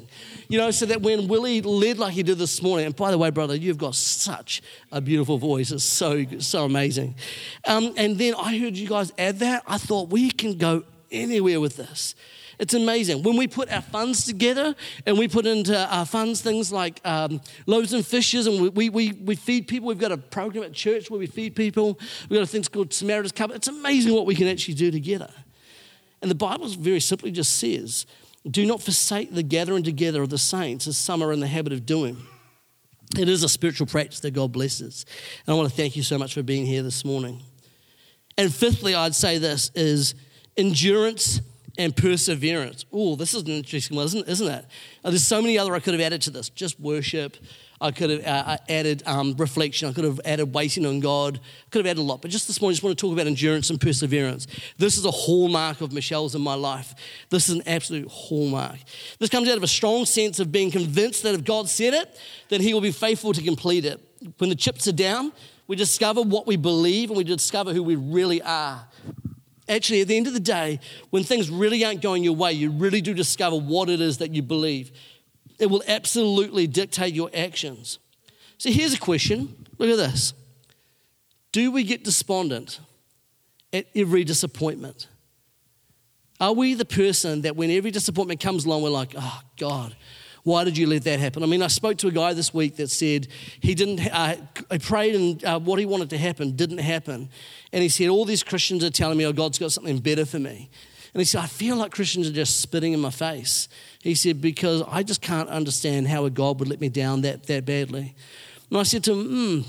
You 0.48 0.58
know, 0.58 0.72
so 0.72 0.84
that 0.86 1.00
when 1.00 1.28
Willie 1.28 1.62
led 1.62 1.98
like 1.98 2.12
he 2.12 2.24
did 2.24 2.38
this 2.38 2.60
morning, 2.60 2.86
and 2.86 2.96
by 2.96 3.12
the 3.12 3.18
way, 3.18 3.30
brother, 3.30 3.54
you've 3.54 3.78
got 3.78 3.94
such 3.94 4.62
a 4.90 5.00
beautiful 5.00 5.38
voice. 5.38 5.70
It's 5.70 5.84
so, 5.84 6.26
so 6.40 6.64
amazing. 6.64 7.14
Um, 7.66 7.94
and 7.96 8.18
then 8.18 8.34
I 8.34 8.58
heard 8.58 8.76
you 8.76 8.88
guys 8.88 9.12
add 9.16 9.38
that. 9.38 9.62
I 9.66 9.78
thought 9.78 10.08
we 10.08 10.30
can 10.32 10.58
go 10.58 10.82
anywhere 11.12 11.60
with 11.60 11.76
this. 11.76 12.16
It's 12.58 12.74
amazing. 12.74 13.22
When 13.22 13.36
we 13.36 13.48
put 13.48 13.70
our 13.70 13.82
funds 13.82 14.24
together 14.24 14.74
and 15.06 15.18
we 15.18 15.28
put 15.28 15.46
into 15.46 15.76
our 15.76 16.06
funds 16.06 16.40
things 16.40 16.72
like 16.72 17.00
um, 17.04 17.40
loaves 17.66 17.92
and 17.92 18.04
fishes 18.04 18.46
and 18.46 18.74
we, 18.74 18.88
we, 18.88 19.12
we 19.12 19.34
feed 19.36 19.68
people, 19.68 19.88
we've 19.88 19.98
got 19.98 20.12
a 20.12 20.16
program 20.16 20.64
at 20.64 20.72
church 20.72 21.10
where 21.10 21.18
we 21.18 21.26
feed 21.26 21.56
people, 21.56 21.98
we've 22.28 22.38
got 22.38 22.44
a 22.44 22.46
thing 22.46 22.62
called 22.64 22.92
Samaritan's 22.92 23.32
Cup. 23.32 23.50
It's 23.52 23.68
amazing 23.68 24.14
what 24.14 24.26
we 24.26 24.34
can 24.34 24.48
actually 24.48 24.74
do 24.74 24.90
together. 24.90 25.30
And 26.20 26.30
the 26.30 26.36
Bible 26.36 26.68
very 26.68 27.00
simply 27.00 27.30
just 27.30 27.56
says, 27.56 28.06
do 28.48 28.66
not 28.66 28.82
forsake 28.82 29.32
the 29.32 29.42
gathering 29.42 29.84
together 29.84 30.22
of 30.22 30.30
the 30.30 30.38
saints, 30.38 30.86
as 30.86 30.96
some 30.96 31.22
are 31.22 31.32
in 31.32 31.40
the 31.40 31.46
habit 31.46 31.72
of 31.72 31.86
doing. 31.86 32.16
It 33.18 33.28
is 33.28 33.42
a 33.42 33.48
spiritual 33.48 33.86
practice 33.86 34.20
that 34.20 34.32
God 34.32 34.52
blesses. 34.52 35.04
And 35.46 35.54
I 35.54 35.56
want 35.56 35.68
to 35.68 35.74
thank 35.74 35.96
you 35.96 36.02
so 36.02 36.18
much 36.18 36.34
for 36.34 36.42
being 36.42 36.66
here 36.66 36.82
this 36.82 37.04
morning. 37.04 37.40
And 38.38 38.52
fifthly, 38.52 38.94
I'd 38.94 39.14
say 39.14 39.38
this 39.38 39.70
is 39.74 40.14
endurance 40.56 41.40
and 41.78 41.96
perseverance. 41.96 42.84
Oh, 42.92 43.16
this 43.16 43.34
is 43.34 43.42
an 43.42 43.48
interesting 43.48 43.96
one, 43.96 44.06
isn't, 44.06 44.28
isn't 44.28 44.48
it? 44.48 44.66
Uh, 45.04 45.10
there's 45.10 45.26
so 45.26 45.40
many 45.40 45.58
other 45.58 45.74
I 45.74 45.80
could 45.80 45.94
have 45.94 46.02
added 46.02 46.22
to 46.22 46.30
this. 46.30 46.48
Just 46.50 46.78
worship. 46.78 47.36
I 47.80 47.90
could 47.90 48.10
have 48.10 48.24
uh, 48.24 48.58
added 48.68 49.02
um, 49.06 49.34
reflection. 49.36 49.88
I 49.88 49.92
could 49.92 50.04
have 50.04 50.20
added 50.24 50.54
waiting 50.54 50.86
on 50.86 51.00
God. 51.00 51.38
I 51.38 51.70
could 51.70 51.84
have 51.84 51.90
added 51.90 52.00
a 52.00 52.04
lot. 52.04 52.22
But 52.22 52.30
just 52.30 52.46
this 52.46 52.60
morning, 52.60 52.74
I 52.74 52.76
just 52.76 52.84
want 52.84 52.96
to 52.96 53.00
talk 53.02 53.12
about 53.12 53.26
endurance 53.26 53.70
and 53.70 53.80
perseverance. 53.80 54.46
This 54.78 54.96
is 54.96 55.04
a 55.04 55.10
hallmark 55.10 55.80
of 55.80 55.92
Michelle's 55.92 56.36
in 56.36 56.42
my 56.42 56.54
life. 56.54 56.94
This 57.30 57.48
is 57.48 57.56
an 57.56 57.62
absolute 57.66 58.08
hallmark. 58.08 58.78
This 59.18 59.30
comes 59.30 59.48
out 59.48 59.56
of 59.56 59.64
a 59.64 59.68
strong 59.68 60.04
sense 60.04 60.38
of 60.38 60.52
being 60.52 60.70
convinced 60.70 61.24
that 61.24 61.34
if 61.34 61.42
God 61.42 61.68
said 61.68 61.92
it, 61.92 62.20
then 62.50 62.60
He 62.60 62.72
will 62.72 62.80
be 62.80 62.92
faithful 62.92 63.32
to 63.32 63.42
complete 63.42 63.84
it. 63.84 64.00
When 64.38 64.50
the 64.50 64.56
chips 64.56 64.86
are 64.86 64.92
down, 64.92 65.32
we 65.66 65.74
discover 65.74 66.22
what 66.22 66.46
we 66.46 66.56
believe 66.56 67.10
and 67.10 67.16
we 67.16 67.24
discover 67.24 67.72
who 67.72 67.82
we 67.82 67.96
really 67.96 68.42
are. 68.42 68.86
Actually, 69.72 70.02
at 70.02 70.08
the 70.08 70.16
end 70.16 70.26
of 70.26 70.34
the 70.34 70.40
day, 70.40 70.78
when 71.08 71.24
things 71.24 71.48
really 71.48 71.82
aren't 71.82 72.02
going 72.02 72.22
your 72.22 72.34
way, 72.34 72.52
you 72.52 72.70
really 72.70 73.00
do 73.00 73.14
discover 73.14 73.56
what 73.56 73.88
it 73.88 74.02
is 74.02 74.18
that 74.18 74.34
you 74.34 74.42
believe. 74.42 74.92
It 75.58 75.66
will 75.66 75.82
absolutely 75.88 76.66
dictate 76.66 77.14
your 77.14 77.30
actions. 77.32 77.98
So 78.58 78.70
here's 78.70 78.92
a 78.92 78.98
question 78.98 79.66
look 79.78 79.88
at 79.88 79.96
this. 79.96 80.34
Do 81.52 81.70
we 81.70 81.84
get 81.84 82.04
despondent 82.04 82.80
at 83.72 83.86
every 83.94 84.24
disappointment? 84.24 85.08
Are 86.38 86.52
we 86.52 86.74
the 86.74 86.84
person 86.84 87.42
that 87.42 87.56
when 87.56 87.70
every 87.70 87.90
disappointment 87.90 88.40
comes 88.40 88.66
along, 88.66 88.82
we're 88.82 88.90
like, 88.90 89.14
oh, 89.16 89.40
God, 89.58 89.96
why 90.42 90.64
did 90.64 90.76
you 90.76 90.86
let 90.86 91.04
that 91.04 91.18
happen? 91.20 91.42
I 91.42 91.46
mean, 91.46 91.62
I 91.62 91.68
spoke 91.68 91.98
to 91.98 92.08
a 92.08 92.10
guy 92.10 92.34
this 92.34 92.52
week 92.52 92.76
that 92.76 92.90
said 92.90 93.28
he 93.60 93.74
didn't, 93.74 94.00
uh, 94.12 94.36
I 94.70 94.78
prayed 94.78 95.14
and 95.14 95.44
uh, 95.44 95.60
what 95.60 95.78
he 95.78 95.86
wanted 95.86 96.10
to 96.10 96.18
happen 96.18 96.56
didn't 96.56 96.78
happen. 96.78 97.30
And 97.72 97.82
he 97.82 97.88
said, 97.88 98.08
All 98.08 98.24
these 98.24 98.42
Christians 98.42 98.84
are 98.84 98.90
telling 98.90 99.18
me, 99.18 99.26
oh, 99.26 99.32
God's 99.32 99.58
got 99.58 99.72
something 99.72 99.98
better 99.98 100.26
for 100.26 100.38
me. 100.38 100.70
And 101.14 101.20
he 101.20 101.24
said, 101.24 101.42
I 101.42 101.46
feel 101.46 101.76
like 101.76 101.92
Christians 101.92 102.28
are 102.28 102.32
just 102.32 102.60
spitting 102.60 102.92
in 102.92 103.00
my 103.00 103.10
face. 103.10 103.68
He 104.00 104.14
said, 104.14 104.40
Because 104.40 104.82
I 104.88 105.02
just 105.02 105.20
can't 105.20 105.48
understand 105.48 106.08
how 106.08 106.24
a 106.24 106.30
God 106.30 106.58
would 106.60 106.68
let 106.68 106.80
me 106.80 106.88
down 106.88 107.22
that, 107.22 107.46
that 107.46 107.64
badly. 107.64 108.14
And 108.70 108.78
I 108.78 108.82
said 108.84 109.04
to 109.04 109.12
him, 109.12 109.26
hmm. 109.26 109.68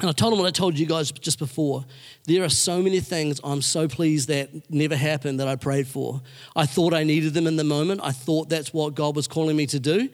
And 0.00 0.08
I 0.08 0.12
told 0.12 0.32
him 0.32 0.40
what 0.40 0.48
I 0.48 0.50
told 0.50 0.76
you 0.76 0.86
guys 0.86 1.12
just 1.12 1.38
before. 1.38 1.84
There 2.24 2.42
are 2.42 2.48
so 2.48 2.82
many 2.82 2.98
things 2.98 3.40
I'm 3.44 3.62
so 3.62 3.86
pleased 3.86 4.28
that 4.28 4.50
never 4.68 4.96
happened 4.96 5.38
that 5.38 5.46
I 5.46 5.54
prayed 5.54 5.86
for. 5.86 6.20
I 6.56 6.66
thought 6.66 6.92
I 6.92 7.04
needed 7.04 7.32
them 7.32 7.46
in 7.46 7.54
the 7.54 7.62
moment. 7.62 8.00
I 8.02 8.10
thought 8.10 8.48
that's 8.48 8.74
what 8.74 8.96
God 8.96 9.14
was 9.14 9.28
calling 9.28 9.56
me 9.56 9.66
to 9.66 9.78
do. 9.78 10.08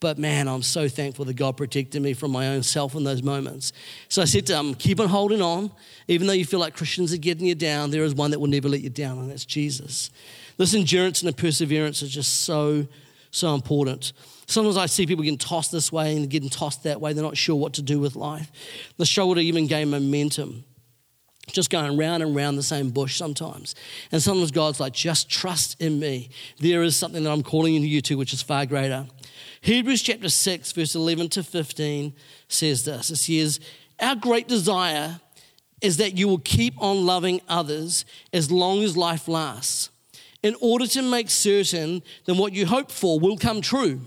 But 0.00 0.16
man, 0.16 0.46
I'm 0.46 0.62
so 0.62 0.88
thankful 0.88 1.24
that 1.24 1.34
God 1.34 1.56
protected 1.56 2.00
me 2.00 2.14
from 2.14 2.30
my 2.30 2.48
own 2.48 2.62
self 2.62 2.94
in 2.94 3.02
those 3.02 3.22
moments. 3.22 3.72
So 4.08 4.22
I 4.22 4.26
said 4.26 4.46
to 4.46 4.56
him, 4.56 4.74
keep 4.74 5.00
on 5.00 5.08
holding 5.08 5.42
on. 5.42 5.72
Even 6.06 6.28
though 6.28 6.32
you 6.32 6.44
feel 6.44 6.60
like 6.60 6.76
Christians 6.76 7.12
are 7.12 7.18
getting 7.18 7.46
you 7.46 7.56
down, 7.56 7.90
there 7.90 8.04
is 8.04 8.14
one 8.14 8.30
that 8.30 8.38
will 8.38 8.46
never 8.46 8.68
let 8.68 8.80
you 8.80 8.90
down, 8.90 9.18
and 9.18 9.30
that's 9.30 9.44
Jesus. 9.44 10.10
This 10.56 10.74
endurance 10.74 11.22
and 11.22 11.28
the 11.28 11.36
perseverance 11.36 12.02
is 12.02 12.10
just 12.10 12.42
so, 12.42 12.86
so 13.32 13.54
important. 13.54 14.12
Sometimes 14.46 14.76
I 14.76 14.86
see 14.86 15.04
people 15.04 15.24
getting 15.24 15.38
tossed 15.38 15.72
this 15.72 15.90
way 15.90 16.16
and 16.16 16.30
getting 16.30 16.48
tossed 16.48 16.84
that 16.84 17.00
way. 17.00 17.12
They're 17.12 17.24
not 17.24 17.36
sure 17.36 17.56
what 17.56 17.74
to 17.74 17.82
do 17.82 17.98
with 17.98 18.14
life. 18.16 18.50
The 18.98 19.04
to 19.04 19.38
even 19.38 19.66
gain 19.66 19.90
momentum. 19.90 20.64
Just 21.48 21.70
going 21.70 21.96
round 21.96 22.22
and 22.22 22.36
round 22.36 22.58
the 22.58 22.62
same 22.62 22.90
bush 22.90 23.16
sometimes. 23.16 23.74
And 24.12 24.22
sometimes 24.22 24.50
God's 24.50 24.80
like, 24.80 24.92
just 24.92 25.30
trust 25.30 25.80
in 25.80 25.98
me. 25.98 26.30
There 26.58 26.82
is 26.82 26.94
something 26.94 27.22
that 27.24 27.30
I'm 27.30 27.42
calling 27.42 27.74
into 27.74 27.88
you 27.88 28.00
to, 28.02 28.16
which 28.16 28.32
is 28.32 28.42
far 28.42 28.66
greater. 28.66 29.06
Hebrews 29.60 30.02
chapter 30.02 30.28
6, 30.28 30.72
verse 30.72 30.94
11 30.94 31.30
to 31.30 31.42
15 31.42 32.12
says 32.48 32.84
this. 32.84 33.10
It 33.10 33.16
says, 33.16 33.60
Our 34.00 34.14
great 34.14 34.48
desire 34.48 35.20
is 35.80 35.96
that 35.98 36.16
you 36.16 36.28
will 36.28 36.38
keep 36.38 36.74
on 36.82 37.06
loving 37.06 37.40
others 37.48 38.04
as 38.32 38.50
long 38.50 38.82
as 38.82 38.96
life 38.96 39.28
lasts, 39.28 39.90
in 40.42 40.54
order 40.60 40.86
to 40.86 41.02
make 41.02 41.30
certain 41.30 42.02
that 42.24 42.34
what 42.34 42.52
you 42.52 42.66
hope 42.66 42.90
for 42.90 43.18
will 43.18 43.36
come 43.36 43.60
true. 43.60 44.00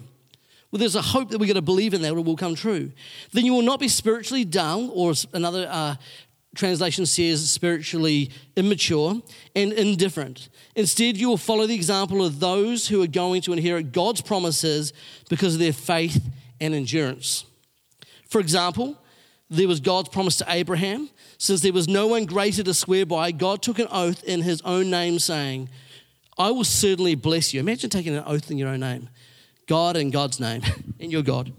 Well, 0.72 0.80
there's 0.80 0.96
a 0.96 1.02
hope 1.02 1.30
that 1.30 1.38
we're 1.38 1.48
going 1.48 1.56
to 1.56 1.62
believe 1.62 1.94
in 1.94 2.02
that 2.02 2.14
it 2.14 2.26
will 2.26 2.38
come 2.38 2.56
true. 2.56 2.92
Then 3.34 3.46
you 3.46 3.54
will 3.54 3.62
not 3.62 3.80
be 3.80 3.90
spiritually 3.90 4.46
dull, 4.46 4.90
or 4.92 5.14
another 5.34 5.68
uh, 5.70 5.96
translation 6.56 7.06
says 7.06 7.50
spiritually 7.50 8.30
immature 8.56 9.22
and 9.56 9.74
indifferent. 9.74 10.50
Instead, 10.76 11.18
you 11.18 11.30
will 11.30 11.38
follow 11.38 11.66
the 11.66 11.76
example 11.76 12.26
of 12.26 12.40
those 12.40 12.88
who 12.88 13.02
are 13.02 13.08
going 13.08 13.42
to 13.44 13.54
inherit 13.54 13.92
God's 13.92 14.22
promises 14.22 14.94
because 15.30 15.54
of 15.54 15.60
their 15.60 15.74
faith 15.74 16.30
and 16.60 16.74
endurance. 16.74 17.46
For 18.28 18.40
example, 18.40 18.98
there 19.50 19.68
was 19.68 19.80
God's 19.80 20.10
promise 20.10 20.38
to 20.38 20.46
Abraham. 20.48 21.10
Since 21.38 21.62
there 21.62 21.74
was 21.74 21.88
no 21.88 22.08
one 22.08 22.26
greater 22.26 22.64
to 22.64 22.74
swear 22.74 23.06
by, 23.06 23.32
God 23.32 23.62
took 23.62 23.80
an 23.80 23.88
oath 23.92 24.24
in 24.24 24.42
his 24.42 24.62
own 24.62 24.90
name, 24.90 25.20
saying, 25.20 25.70
I 26.38 26.52
will 26.52 26.64
certainly 26.64 27.16
bless 27.16 27.54
you. 27.54 27.60
Imagine 27.60 27.90
taking 27.90 28.16
an 28.16 28.24
oath 28.26 28.50
in 28.50 28.58
your 28.58 28.70
own 28.70 28.80
name. 28.80 29.10
God 29.68 29.98
in 29.98 30.10
God's 30.10 30.40
name, 30.40 30.62
in 31.00 31.12
your 31.12 31.24
God. 31.24 31.52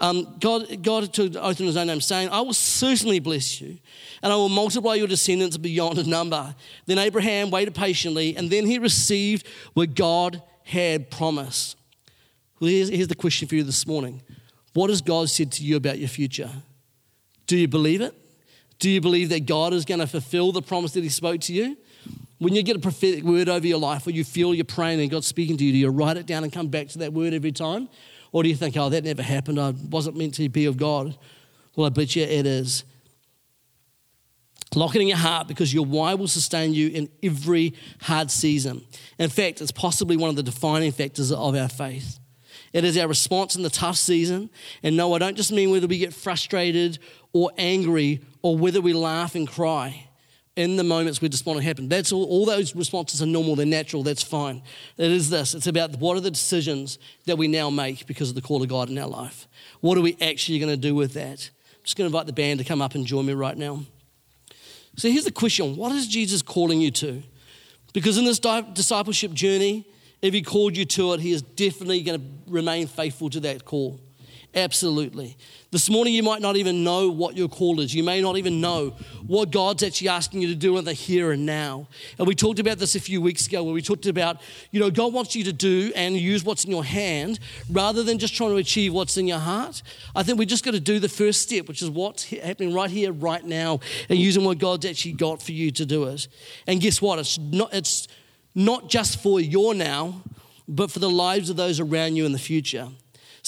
Um, 0.00 0.36
God, 0.38 0.82
God 0.82 1.12
took 1.12 1.34
oath 1.34 1.58
in 1.58 1.66
his 1.66 1.76
own 1.76 1.88
name, 1.88 2.00
saying, 2.00 2.28
I 2.28 2.40
will 2.40 2.54
certainly 2.54 3.18
bless 3.18 3.60
you, 3.60 3.78
and 4.22 4.32
I 4.32 4.36
will 4.36 4.48
multiply 4.48 4.94
your 4.94 5.08
descendants 5.08 5.56
beyond 5.56 5.98
a 5.98 6.04
number. 6.04 6.54
Then 6.86 6.98
Abraham 6.98 7.50
waited 7.50 7.74
patiently, 7.74 8.36
and 8.36 8.48
then 8.48 8.64
he 8.64 8.78
received 8.78 9.46
what 9.74 9.94
God 9.94 10.42
had 10.64 11.10
promised. 11.10 11.76
Well, 12.60 12.70
here's, 12.70 12.88
here's 12.88 13.08
the 13.08 13.14
question 13.16 13.48
for 13.48 13.56
you 13.56 13.64
this 13.64 13.86
morning 13.86 14.22
What 14.74 14.90
has 14.90 15.02
God 15.02 15.30
said 15.30 15.50
to 15.52 15.64
you 15.64 15.76
about 15.76 15.98
your 15.98 16.08
future? 16.08 16.50
Do 17.46 17.56
you 17.56 17.66
believe 17.66 18.00
it? 18.00 18.14
Do 18.78 18.88
you 18.88 19.00
believe 19.00 19.30
that 19.30 19.46
God 19.46 19.72
is 19.72 19.84
going 19.84 20.00
to 20.00 20.06
fulfill 20.06 20.52
the 20.52 20.62
promise 20.62 20.92
that 20.92 21.02
he 21.02 21.08
spoke 21.08 21.40
to 21.42 21.52
you? 21.52 21.76
When 22.38 22.54
you 22.54 22.62
get 22.62 22.76
a 22.76 22.78
prophetic 22.78 23.24
word 23.24 23.48
over 23.48 23.66
your 23.66 23.78
life 23.78 24.06
or 24.06 24.10
you 24.10 24.22
feel 24.22 24.54
you're 24.54 24.64
praying 24.64 25.00
and 25.00 25.10
God's 25.10 25.26
speaking 25.26 25.56
to 25.56 25.64
you, 25.64 25.72
do 25.72 25.78
you 25.78 25.88
write 25.88 26.16
it 26.16 26.26
down 26.26 26.44
and 26.44 26.52
come 26.52 26.68
back 26.68 26.86
to 26.88 26.98
that 26.98 27.12
word 27.12 27.34
every 27.34 27.50
time? 27.50 27.88
Or 28.32 28.42
do 28.42 28.48
you 28.48 28.56
think, 28.56 28.76
oh, 28.76 28.88
that 28.88 29.04
never 29.04 29.22
happened, 29.22 29.58
I 29.58 29.70
wasn't 29.70 30.16
meant 30.16 30.34
to 30.34 30.48
be 30.48 30.66
of 30.66 30.76
God? 30.76 31.16
Well, 31.76 31.86
I 31.86 31.90
bet 31.90 32.16
you 32.16 32.22
it 32.22 32.46
is. 32.46 32.84
Lock 34.74 34.94
it 34.94 35.00
in 35.00 35.08
your 35.08 35.16
heart 35.16 35.48
because 35.48 35.72
your 35.72 35.86
why 35.86 36.14
will 36.14 36.28
sustain 36.28 36.74
you 36.74 36.88
in 36.88 37.08
every 37.22 37.74
hard 38.02 38.30
season. 38.30 38.82
In 39.18 39.30
fact, 39.30 39.62
it's 39.62 39.72
possibly 39.72 40.16
one 40.16 40.28
of 40.28 40.36
the 40.36 40.42
defining 40.42 40.92
factors 40.92 41.32
of 41.32 41.54
our 41.54 41.68
faith. 41.68 42.18
It 42.72 42.84
is 42.84 42.98
our 42.98 43.08
response 43.08 43.56
in 43.56 43.62
the 43.62 43.70
tough 43.70 43.96
season. 43.96 44.50
And 44.82 44.96
no, 44.96 45.14
I 45.14 45.18
don't 45.18 45.36
just 45.36 45.52
mean 45.52 45.70
whether 45.70 45.86
we 45.86 45.98
get 45.98 46.12
frustrated 46.12 46.98
or 47.32 47.50
angry 47.56 48.20
or 48.42 48.58
whether 48.58 48.82
we 48.82 48.92
laugh 48.92 49.34
and 49.34 49.48
cry 49.48 50.07
in 50.58 50.74
the 50.74 50.82
moments 50.82 51.22
where 51.22 51.28
despondent 51.28 51.64
happen. 51.64 51.88
That's 51.88 52.10
all, 52.10 52.24
all 52.24 52.44
those 52.44 52.74
responses 52.74 53.22
are 53.22 53.26
normal, 53.26 53.54
they're 53.54 53.64
natural, 53.64 54.02
that's 54.02 54.24
fine. 54.24 54.60
It 54.96 55.12
is 55.12 55.30
this 55.30 55.54
it's 55.54 55.68
about 55.68 55.96
what 56.00 56.16
are 56.16 56.20
the 56.20 56.32
decisions 56.32 56.98
that 57.26 57.38
we 57.38 57.46
now 57.46 57.70
make 57.70 58.08
because 58.08 58.30
of 58.30 58.34
the 58.34 58.42
call 58.42 58.60
of 58.60 58.68
God 58.68 58.90
in 58.90 58.98
our 58.98 59.06
life. 59.06 59.46
What 59.80 59.96
are 59.96 60.00
we 60.00 60.16
actually 60.20 60.58
going 60.58 60.72
to 60.72 60.76
do 60.76 60.96
with 60.96 61.14
that? 61.14 61.50
I'm 61.76 61.84
just 61.84 61.96
going 61.96 62.10
to 62.10 62.16
invite 62.16 62.26
the 62.26 62.32
band 62.32 62.58
to 62.58 62.64
come 62.64 62.82
up 62.82 62.96
and 62.96 63.06
join 63.06 63.24
me 63.24 63.34
right 63.34 63.56
now. 63.56 63.84
So 64.96 65.08
here's 65.08 65.24
the 65.24 65.30
question 65.30 65.76
What 65.76 65.92
is 65.92 66.08
Jesus 66.08 66.42
calling 66.42 66.80
you 66.80 66.90
to? 66.90 67.22
Because 67.92 68.18
in 68.18 68.24
this 68.24 68.40
discipleship 68.40 69.32
journey, 69.34 69.86
if 70.20 70.34
he 70.34 70.42
called 70.42 70.76
you 70.76 70.84
to 70.86 71.12
it, 71.12 71.20
he 71.20 71.30
is 71.30 71.40
definitely 71.40 72.02
going 72.02 72.20
to 72.20 72.52
remain 72.52 72.88
faithful 72.88 73.30
to 73.30 73.40
that 73.40 73.64
call. 73.64 74.00
Absolutely. 74.54 75.36
This 75.70 75.90
morning, 75.90 76.14
you 76.14 76.22
might 76.22 76.40
not 76.40 76.56
even 76.56 76.82
know 76.82 77.10
what 77.10 77.36
your 77.36 77.48
call 77.48 77.80
is. 77.80 77.94
You 77.94 78.02
may 78.02 78.22
not 78.22 78.38
even 78.38 78.62
know 78.62 78.94
what 79.26 79.50
God's 79.50 79.82
actually 79.82 80.08
asking 80.08 80.40
you 80.40 80.48
to 80.48 80.54
do 80.54 80.78
in 80.78 80.86
the 80.86 80.94
here 80.94 81.32
and 81.32 81.44
now. 81.44 81.86
And 82.18 82.26
we 82.26 82.34
talked 82.34 82.58
about 82.58 82.78
this 82.78 82.94
a 82.94 83.00
few 83.00 83.20
weeks 83.20 83.46
ago 83.46 83.62
where 83.62 83.74
we 83.74 83.82
talked 83.82 84.06
about, 84.06 84.40
you 84.70 84.80
know, 84.80 84.90
God 84.90 85.12
wants 85.12 85.36
you 85.36 85.44
to 85.44 85.52
do 85.52 85.92
and 85.94 86.16
use 86.16 86.44
what's 86.44 86.64
in 86.64 86.70
your 86.70 86.84
hand 86.84 87.40
rather 87.70 88.02
than 88.02 88.18
just 88.18 88.34
trying 88.34 88.48
to 88.50 88.56
achieve 88.56 88.94
what's 88.94 89.18
in 89.18 89.28
your 89.28 89.38
heart. 89.38 89.82
I 90.16 90.22
think 90.22 90.38
we 90.38 90.46
just 90.46 90.64
got 90.64 90.70
to 90.70 90.80
do 90.80 90.98
the 90.98 91.10
first 91.10 91.42
step, 91.42 91.68
which 91.68 91.82
is 91.82 91.90
what's 91.90 92.24
happening 92.24 92.72
right 92.72 92.90
here, 92.90 93.12
right 93.12 93.44
now, 93.44 93.80
and 94.08 94.18
using 94.18 94.44
what 94.44 94.56
God's 94.56 94.86
actually 94.86 95.12
got 95.12 95.42
for 95.42 95.52
you 95.52 95.70
to 95.72 95.84
do 95.84 96.04
it. 96.04 96.26
And 96.66 96.80
guess 96.80 97.02
what? 97.02 97.18
It's 97.18 97.36
not, 97.36 97.74
it's 97.74 98.08
not 98.54 98.88
just 98.88 99.22
for 99.22 99.40
your 99.40 99.74
now, 99.74 100.22
but 100.66 100.90
for 100.90 101.00
the 101.00 101.10
lives 101.10 101.50
of 101.50 101.56
those 101.56 101.80
around 101.80 102.16
you 102.16 102.24
in 102.24 102.32
the 102.32 102.38
future. 102.38 102.88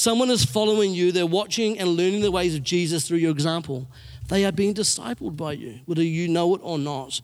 Someone 0.01 0.31
is 0.31 0.47
following 0.47 0.95
you, 0.95 1.13
they're 1.13 1.27
watching 1.27 1.79
and 1.79 1.91
learning 1.91 2.23
the 2.23 2.31
ways 2.31 2.55
of 2.55 2.63
Jesus 2.63 3.07
through 3.07 3.19
your 3.19 3.33
example. 3.33 3.87
They 4.29 4.47
are 4.47 4.51
being 4.51 4.73
discipled 4.73 5.37
by 5.37 5.53
you, 5.53 5.81
whether 5.85 6.03
you 6.03 6.27
know 6.27 6.55
it 6.55 6.63
or 6.65 6.79
not. 6.79 7.21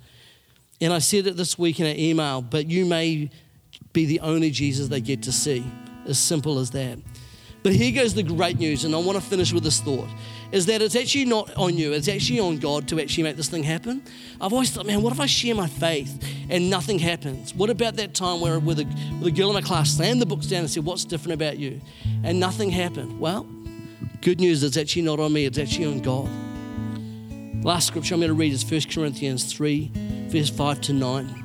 And 0.82 0.92
I 0.92 0.98
said 0.98 1.26
it 1.26 1.38
this 1.38 1.58
week 1.58 1.80
in 1.80 1.86
an 1.86 1.98
email, 1.98 2.42
but 2.42 2.66
you 2.66 2.84
may 2.84 3.30
be 3.94 4.04
the 4.04 4.20
only 4.20 4.50
Jesus 4.50 4.88
they 4.88 5.00
get 5.00 5.22
to 5.22 5.32
see. 5.32 5.64
As 6.04 6.18
simple 6.18 6.58
as 6.58 6.70
that. 6.72 6.98
But 7.66 7.74
here 7.74 7.90
goes 7.90 8.14
the 8.14 8.22
great 8.22 8.60
news, 8.60 8.84
and 8.84 8.94
I 8.94 8.98
want 8.98 9.18
to 9.18 9.20
finish 9.20 9.52
with 9.52 9.64
this 9.64 9.80
thought 9.80 10.06
is 10.52 10.66
that 10.66 10.80
it's 10.82 10.94
actually 10.94 11.24
not 11.24 11.52
on 11.56 11.76
you, 11.76 11.94
it's 11.94 12.06
actually 12.06 12.38
on 12.38 12.58
God 12.58 12.86
to 12.86 13.00
actually 13.00 13.24
make 13.24 13.34
this 13.34 13.48
thing 13.48 13.64
happen. 13.64 14.04
I've 14.40 14.52
always 14.52 14.70
thought, 14.70 14.86
man, 14.86 15.02
what 15.02 15.12
if 15.12 15.18
I 15.18 15.26
share 15.26 15.52
my 15.56 15.66
faith 15.66 16.24
and 16.48 16.70
nothing 16.70 17.00
happens? 17.00 17.56
What 17.56 17.68
about 17.68 17.96
that 17.96 18.14
time 18.14 18.40
where 18.40 18.60
with 18.60 18.78
a, 18.78 18.84
with 19.18 19.26
a 19.26 19.30
girl 19.32 19.48
in 19.48 19.54
my 19.54 19.62
class 19.62 19.96
slammed 19.96 20.22
the 20.22 20.26
books 20.26 20.46
down 20.46 20.60
and 20.60 20.70
said, 20.70 20.84
What's 20.84 21.04
different 21.04 21.34
about 21.34 21.58
you? 21.58 21.80
And 22.22 22.38
nothing 22.38 22.70
happened. 22.70 23.18
Well, 23.18 23.48
good 24.20 24.38
news, 24.38 24.62
it's 24.62 24.76
actually 24.76 25.02
not 25.02 25.18
on 25.18 25.32
me, 25.32 25.44
it's 25.44 25.58
actually 25.58 25.86
on 25.86 26.02
God. 26.02 26.30
Last 27.64 27.88
scripture 27.88 28.14
I'm 28.14 28.20
going 28.20 28.28
to 28.28 28.34
read 28.34 28.52
is 28.52 28.64
1 28.64 28.82
Corinthians 28.94 29.52
3, 29.52 29.90
verse 30.28 30.50
5 30.50 30.82
to 30.82 30.92
9. 30.92 31.42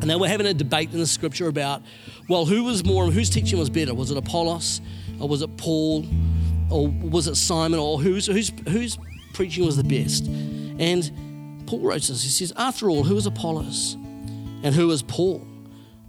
And 0.00 0.10
they 0.10 0.16
were 0.16 0.28
having 0.28 0.46
a 0.46 0.54
debate 0.54 0.94
in 0.94 0.98
the 0.98 1.06
scripture 1.06 1.48
about, 1.48 1.82
well, 2.26 2.46
who 2.46 2.64
was 2.64 2.86
more, 2.86 3.04
whose 3.10 3.28
teaching 3.28 3.58
was 3.58 3.68
better? 3.68 3.92
Was 3.92 4.10
it 4.10 4.16
Apollos 4.16 4.80
or 5.22 5.28
was 5.28 5.42
it 5.42 5.56
Paul? 5.56 6.04
or 6.72 6.88
was 6.88 7.28
it 7.28 7.36
Simon, 7.36 7.78
or 7.78 8.00
whose, 8.00 8.26
whose, 8.26 8.50
whose 8.68 8.98
preaching 9.34 9.64
was 9.64 9.76
the 9.76 9.84
best? 9.84 10.26
And 10.26 11.66
Paul 11.66 11.80
wrote 11.80 12.02
this. 12.02 12.22
He 12.22 12.30
says, 12.30 12.52
After 12.56 12.90
all, 12.90 13.04
who 13.04 13.16
is 13.16 13.26
Apollos? 13.26 13.94
And 14.64 14.74
who 14.74 14.90
is 14.90 15.02
Paul? 15.02 15.46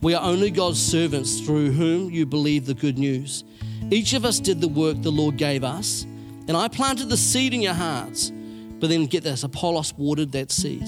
We 0.02 0.13
are 0.13 0.23
only 0.23 0.52
God's 0.52 0.82
servants 0.82 1.41
through 1.41 1.71
whom 1.71 2.10
you 2.10 2.26
believe 2.26 2.65
the 2.65 2.73
good 2.73 2.97
news. 2.97 3.43
Each 3.89 4.13
of 4.13 4.26
us 4.26 4.39
did 4.39 4.62
the 4.62 4.67
work 4.67 5.02
the 5.02 5.12
Lord 5.12 5.38
gave 5.38 5.63
us, 5.63 6.04
and 6.47 6.56
I 6.56 6.67
planted 6.67 7.10
the 7.10 7.17
seed 7.17 7.54
in 7.54 7.62
your 7.62 7.73
hearts. 7.73 8.32
But 8.80 8.89
then 8.89 9.06
get 9.06 9.23
this 9.23 9.43
Apollos 9.43 9.93
watered 9.97 10.34
that 10.34 10.52
seed, 10.52 10.84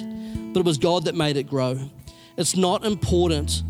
but 0.53 0.59
it 0.59 0.65
was 0.65 0.77
God 0.77 1.05
that 1.05 1.15
made 1.15 1.37
it 1.37 1.47
grow. 1.47 1.79
It's 2.37 2.57
not 2.57 2.85
important 2.85 3.63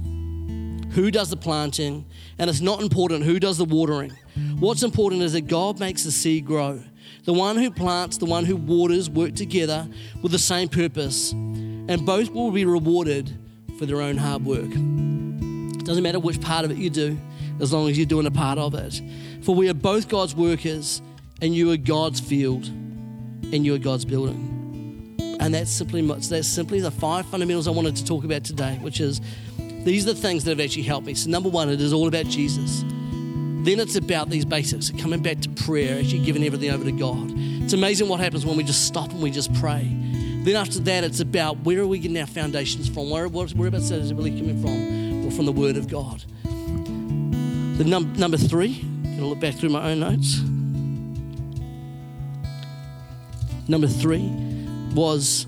who 0.94 1.12
does 1.12 1.30
the 1.30 1.38
planting, 1.38 2.06
and 2.40 2.50
it's 2.50 2.62
not 2.62 2.82
important 2.82 3.24
who 3.24 3.40
does 3.40 3.60
the 3.60 3.66
watering. 3.66 4.14
What's 4.60 4.84
important 4.84 5.22
is 5.22 5.34
that 5.34 5.48
God 5.48 5.80
makes 5.80 6.04
the 6.04 6.12
seed 6.12 6.46
grow. 6.46 6.82
The 7.24 7.34
one 7.34 7.58
who 7.58 7.72
plants, 7.72 8.18
the 8.18 8.26
one 8.26 8.46
who 8.46 8.56
waters 8.56 9.10
work 9.10 9.36
together 9.36 9.88
with 10.22 10.32
the 10.32 10.40
same 10.40 10.70
purpose, 10.70 11.32
and 11.32 12.06
both 12.06 12.32
will 12.32 12.52
be 12.52 12.66
rewarded 12.66 13.32
for 13.80 13.86
their 13.86 14.02
own 14.02 14.18
hard 14.18 14.46
work. 14.46 14.70
It 14.70 15.86
doesn't 15.86 16.04
matter 16.04 16.20
which 16.20 16.40
part 16.42 16.66
of 16.66 16.72
it 16.72 16.78
you 16.78 16.90
do, 16.90 17.18
as 17.60 17.74
long 17.74 17.90
as 17.90 17.98
you're 17.98 18.06
doing 18.06 18.26
a 18.26 18.32
part 18.32 18.58
of 18.58 18.76
it. 18.76 19.02
For 19.44 19.56
we 19.56 19.70
are 19.70 19.74
both 19.74 20.08
God's 20.08 20.36
workers, 20.36 21.02
and 21.42 21.56
you 21.56 21.72
are 21.72 21.78
God's 21.78 22.20
field, 22.20 22.66
and 22.66 23.66
you 23.66 23.74
are 23.76 23.80
God's 23.80 24.06
building. 24.06 24.52
And 25.40 25.54
that's 25.54 25.72
simply 25.72 26.02
that's 26.02 26.48
simply 26.48 26.80
the 26.80 26.92
five 26.92 27.26
fundamentals 27.28 27.68
I 27.68 27.72
wanted 27.72 27.96
to 27.98 28.06
talk 28.06 28.24
about 28.24 28.44
today, 28.44 28.78
which 28.82 29.00
is 29.00 29.22
these 29.58 30.08
are 30.08 30.14
the 30.14 30.20
things 30.20 30.44
that 30.44 30.52
have 30.52 30.60
actually 30.60 30.84
helped 30.84 31.06
me. 31.06 31.14
So, 31.14 31.30
number 31.30 31.50
one, 31.50 31.70
it 31.70 31.80
is 31.82 31.94
all 31.94 32.08
about 32.08 32.26
Jesus. 32.26 32.84
Then 33.66 33.80
it's 33.80 33.96
about 33.96 34.30
these 34.30 34.46
basics, 34.46 34.92
coming 34.92 35.24
back 35.24 35.40
to 35.40 35.50
prayer, 35.50 35.98
actually 35.98 36.20
giving 36.20 36.44
everything 36.44 36.70
over 36.70 36.84
to 36.84 36.92
God. 36.92 37.32
It's 37.36 37.74
amazing 37.74 38.08
what 38.08 38.20
happens 38.20 38.46
when 38.46 38.58
we 38.58 38.64
just 38.64 38.86
stop 38.86 39.10
and 39.10 39.24
we 39.24 39.32
just 39.32 39.52
pray. 39.56 39.90
Then 40.44 40.56
after 40.56 40.78
that, 40.82 41.04
it's 41.04 41.20
about 41.20 41.58
where 41.62 41.80
are 41.80 41.88
we 41.88 41.98
getting 41.98 42.20
our 42.20 42.28
foundations 42.28 42.88
from? 42.88 43.10
Where, 43.10 43.28
whereabouts 43.28 43.90
is 43.90 44.12
it 44.12 44.14
really 44.14 44.40
coming 44.40 44.62
from? 44.62 45.24
Well, 45.24 45.32
from 45.32 45.48
the 45.48 45.52
Word 45.52 45.78
of 45.78 45.88
God. 45.88 46.24
The 46.44 47.84
num- 47.84 48.14
number 48.14 48.38
three, 48.38 48.82
I'm 49.04 49.26
look 49.26 49.40
back 49.40 49.56
through 49.56 49.70
my 49.70 49.90
own 49.90 50.00
notes. 50.02 50.42
Number 53.68 53.88
three 53.88 54.30
was 54.94 55.48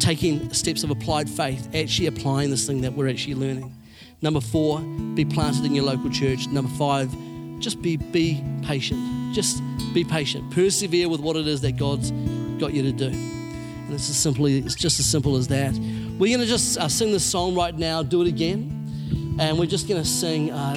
taking 0.00 0.52
steps 0.52 0.82
of 0.82 0.90
applied 0.90 1.30
faith, 1.30 1.68
actually 1.76 2.08
applying 2.08 2.50
this 2.50 2.66
thing 2.66 2.80
that 2.80 2.94
we're 2.94 3.08
actually 3.08 3.36
learning. 3.36 3.72
Number 4.20 4.40
four, 4.40 4.80
be 5.14 5.24
planted 5.24 5.64
in 5.64 5.76
your 5.76 5.84
local 5.84 6.10
church. 6.10 6.48
Number 6.48 6.72
five, 6.76 7.14
just 7.58 7.82
be, 7.82 7.96
be 7.96 8.42
patient. 8.62 9.34
Just 9.34 9.62
be 9.94 10.04
patient. 10.04 10.50
Persevere 10.50 11.08
with 11.08 11.20
what 11.20 11.36
it 11.36 11.46
is 11.46 11.60
that 11.62 11.76
God's 11.76 12.10
got 12.58 12.72
you 12.72 12.82
to 12.82 12.92
do. 12.92 13.08
And 13.08 13.92
it's 13.94 14.10
as 14.10 14.16
simply, 14.16 14.58
it's 14.58 14.74
just 14.74 14.98
as 14.98 15.06
simple 15.06 15.36
as 15.36 15.48
that. 15.48 15.74
We're 16.18 16.34
going 16.34 16.40
to 16.40 16.46
just 16.46 16.78
uh, 16.78 16.88
sing 16.88 17.12
this 17.12 17.24
song 17.24 17.54
right 17.54 17.76
now, 17.76 18.02
do 18.02 18.22
it 18.22 18.28
again. 18.28 19.36
And 19.38 19.58
we're 19.58 19.66
just 19.66 19.88
going 19.88 20.02
to 20.02 20.08
sing 20.08 20.50
uh, 20.50 20.74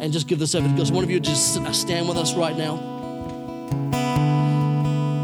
and 0.00 0.12
just 0.12 0.26
give 0.28 0.38
this 0.38 0.54
over. 0.54 0.84
So 0.84 0.94
one 0.94 1.04
of 1.04 1.10
you 1.10 1.20
just 1.20 1.58
uh, 1.58 1.72
stand 1.72 2.08
with 2.08 2.16
us 2.16 2.34
right 2.34 2.56
now. 2.56 2.76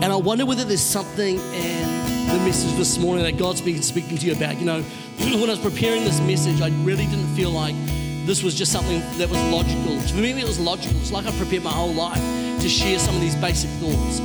And 0.03 0.13
I 0.13 0.17
wonder 0.17 0.45
whether 0.45 0.65
there's 0.65 0.83
something 0.83 1.39
in 1.39 2.29
the 2.29 2.39
message 2.45 2.77
this 2.77 2.99
morning 2.99 3.25
that 3.25 3.39
God's 3.39 3.63
been 3.63 3.83
speaking 3.83 4.19
to 4.19 4.27
you 4.27 4.35
about. 4.35 4.59
You 4.59 4.67
know, 4.67 4.83
when 5.19 5.45
I 5.45 5.53
was 5.53 5.59
preparing 5.59 6.05
this 6.05 6.21
message, 6.21 6.61
I 6.61 6.69
really 6.85 7.07
didn't 7.07 7.35
feel 7.35 7.51
like 7.51 7.75
this 8.25 8.43
was 8.43 8.55
just 8.55 8.73
something 8.73 9.01
that 9.19 9.29
was 9.29 9.39
logical. 9.53 10.01
For 10.01 10.17
me, 10.17 10.33
it 10.33 10.47
was 10.47 10.59
logical. 10.59 10.97
It's 10.99 11.13
like 11.13 11.27
I 11.27 11.33
prepared 11.33 11.63
my 11.63 11.71
whole 11.71 11.93
life 11.93 12.21
to 12.63 12.69
share 12.69 12.99
some 12.99 13.15
of 13.15 13.21
these 13.21 13.37
basic 13.37 13.69
thoughts. 13.81 14.21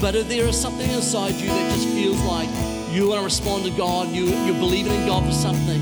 But 0.00 0.14
if 0.14 0.28
there 0.28 0.46
is 0.46 0.60
something 0.60 0.90
inside 0.90 1.34
you 1.34 1.48
that 1.48 1.74
just 1.74 1.88
feels 1.88 2.20
like 2.22 2.48
you 2.90 3.08
want 3.08 3.20
to 3.20 3.24
respond 3.24 3.64
to 3.64 3.70
God, 3.70 4.08
you, 4.08 4.26
you're 4.44 4.58
believing 4.58 4.94
in 4.94 5.06
God 5.06 5.24
for 5.24 5.32
something, 5.32 5.80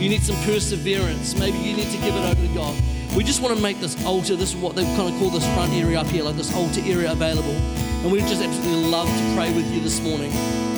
you 0.00 0.08
need 0.08 0.22
some 0.22 0.36
perseverance, 0.44 1.38
maybe 1.38 1.58
you 1.58 1.76
need 1.76 1.90
to 1.90 1.98
give 1.98 2.14
it 2.14 2.24
over 2.24 2.40
to 2.40 2.54
God. 2.54 2.74
We 3.16 3.22
just 3.22 3.40
want 3.40 3.54
to 3.56 3.62
make 3.62 3.78
this 3.78 4.02
altar, 4.04 4.34
this 4.34 4.50
is 4.50 4.56
what 4.56 4.74
they 4.74 4.84
kind 4.96 5.12
of 5.12 5.18
call 5.20 5.30
this 5.30 5.46
front 5.54 5.72
area 5.72 6.00
up 6.00 6.08
here, 6.08 6.24
like 6.24 6.36
this 6.36 6.54
altar 6.54 6.80
area 6.84 7.12
available. 7.12 7.54
And 8.02 8.10
we'd 8.10 8.26
just 8.26 8.42
absolutely 8.42 8.90
love 8.90 9.06
to 9.06 9.34
pray 9.36 9.54
with 9.54 9.70
you 9.72 9.80
this 9.80 10.00
morning 10.00 10.32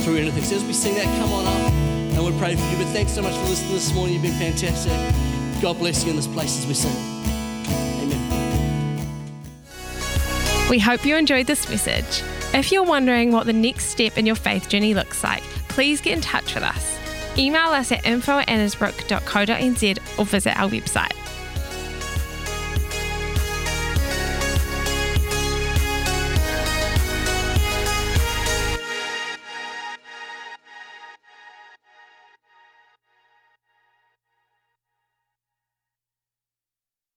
through 0.04 0.16
anything. 0.16 0.44
So 0.44 0.56
as 0.56 0.64
we 0.64 0.74
sing 0.74 0.94
that, 0.96 1.04
come 1.18 1.32
on 1.32 1.46
up 1.46 1.72
and 1.72 2.24
we'll 2.24 2.38
pray 2.38 2.54
for 2.54 2.64
you. 2.70 2.76
But 2.76 2.92
thanks 2.92 3.12
so 3.12 3.22
much 3.22 3.34
for 3.34 3.48
listening 3.48 3.72
this 3.72 3.92
morning. 3.94 4.14
You've 4.14 4.22
been 4.22 4.38
fantastic. 4.38 5.25
God 5.60 5.78
bless 5.78 6.04
you 6.04 6.10
in 6.10 6.16
this 6.16 6.26
place 6.26 6.58
as 6.58 6.66
we 6.66 6.74
sing. 6.74 6.94
Amen. 8.02 8.20
We 10.68 10.78
hope 10.78 11.04
you 11.04 11.16
enjoyed 11.16 11.46
this 11.46 11.68
message. 11.68 12.22
If 12.54 12.70
you're 12.72 12.84
wondering 12.84 13.32
what 13.32 13.46
the 13.46 13.52
next 13.52 13.86
step 13.86 14.18
in 14.18 14.26
your 14.26 14.36
faith 14.36 14.68
journey 14.68 14.94
looks 14.94 15.24
like, 15.24 15.42
please 15.68 16.00
get 16.00 16.12
in 16.12 16.20
touch 16.20 16.54
with 16.54 16.62
us. 16.62 16.98
Email 17.38 17.68
us 17.68 17.92
at 17.92 18.06
info 18.06 18.38
at 18.38 18.48
or 20.18 20.24
visit 20.24 20.56
our 20.58 20.68
website. 20.68 21.12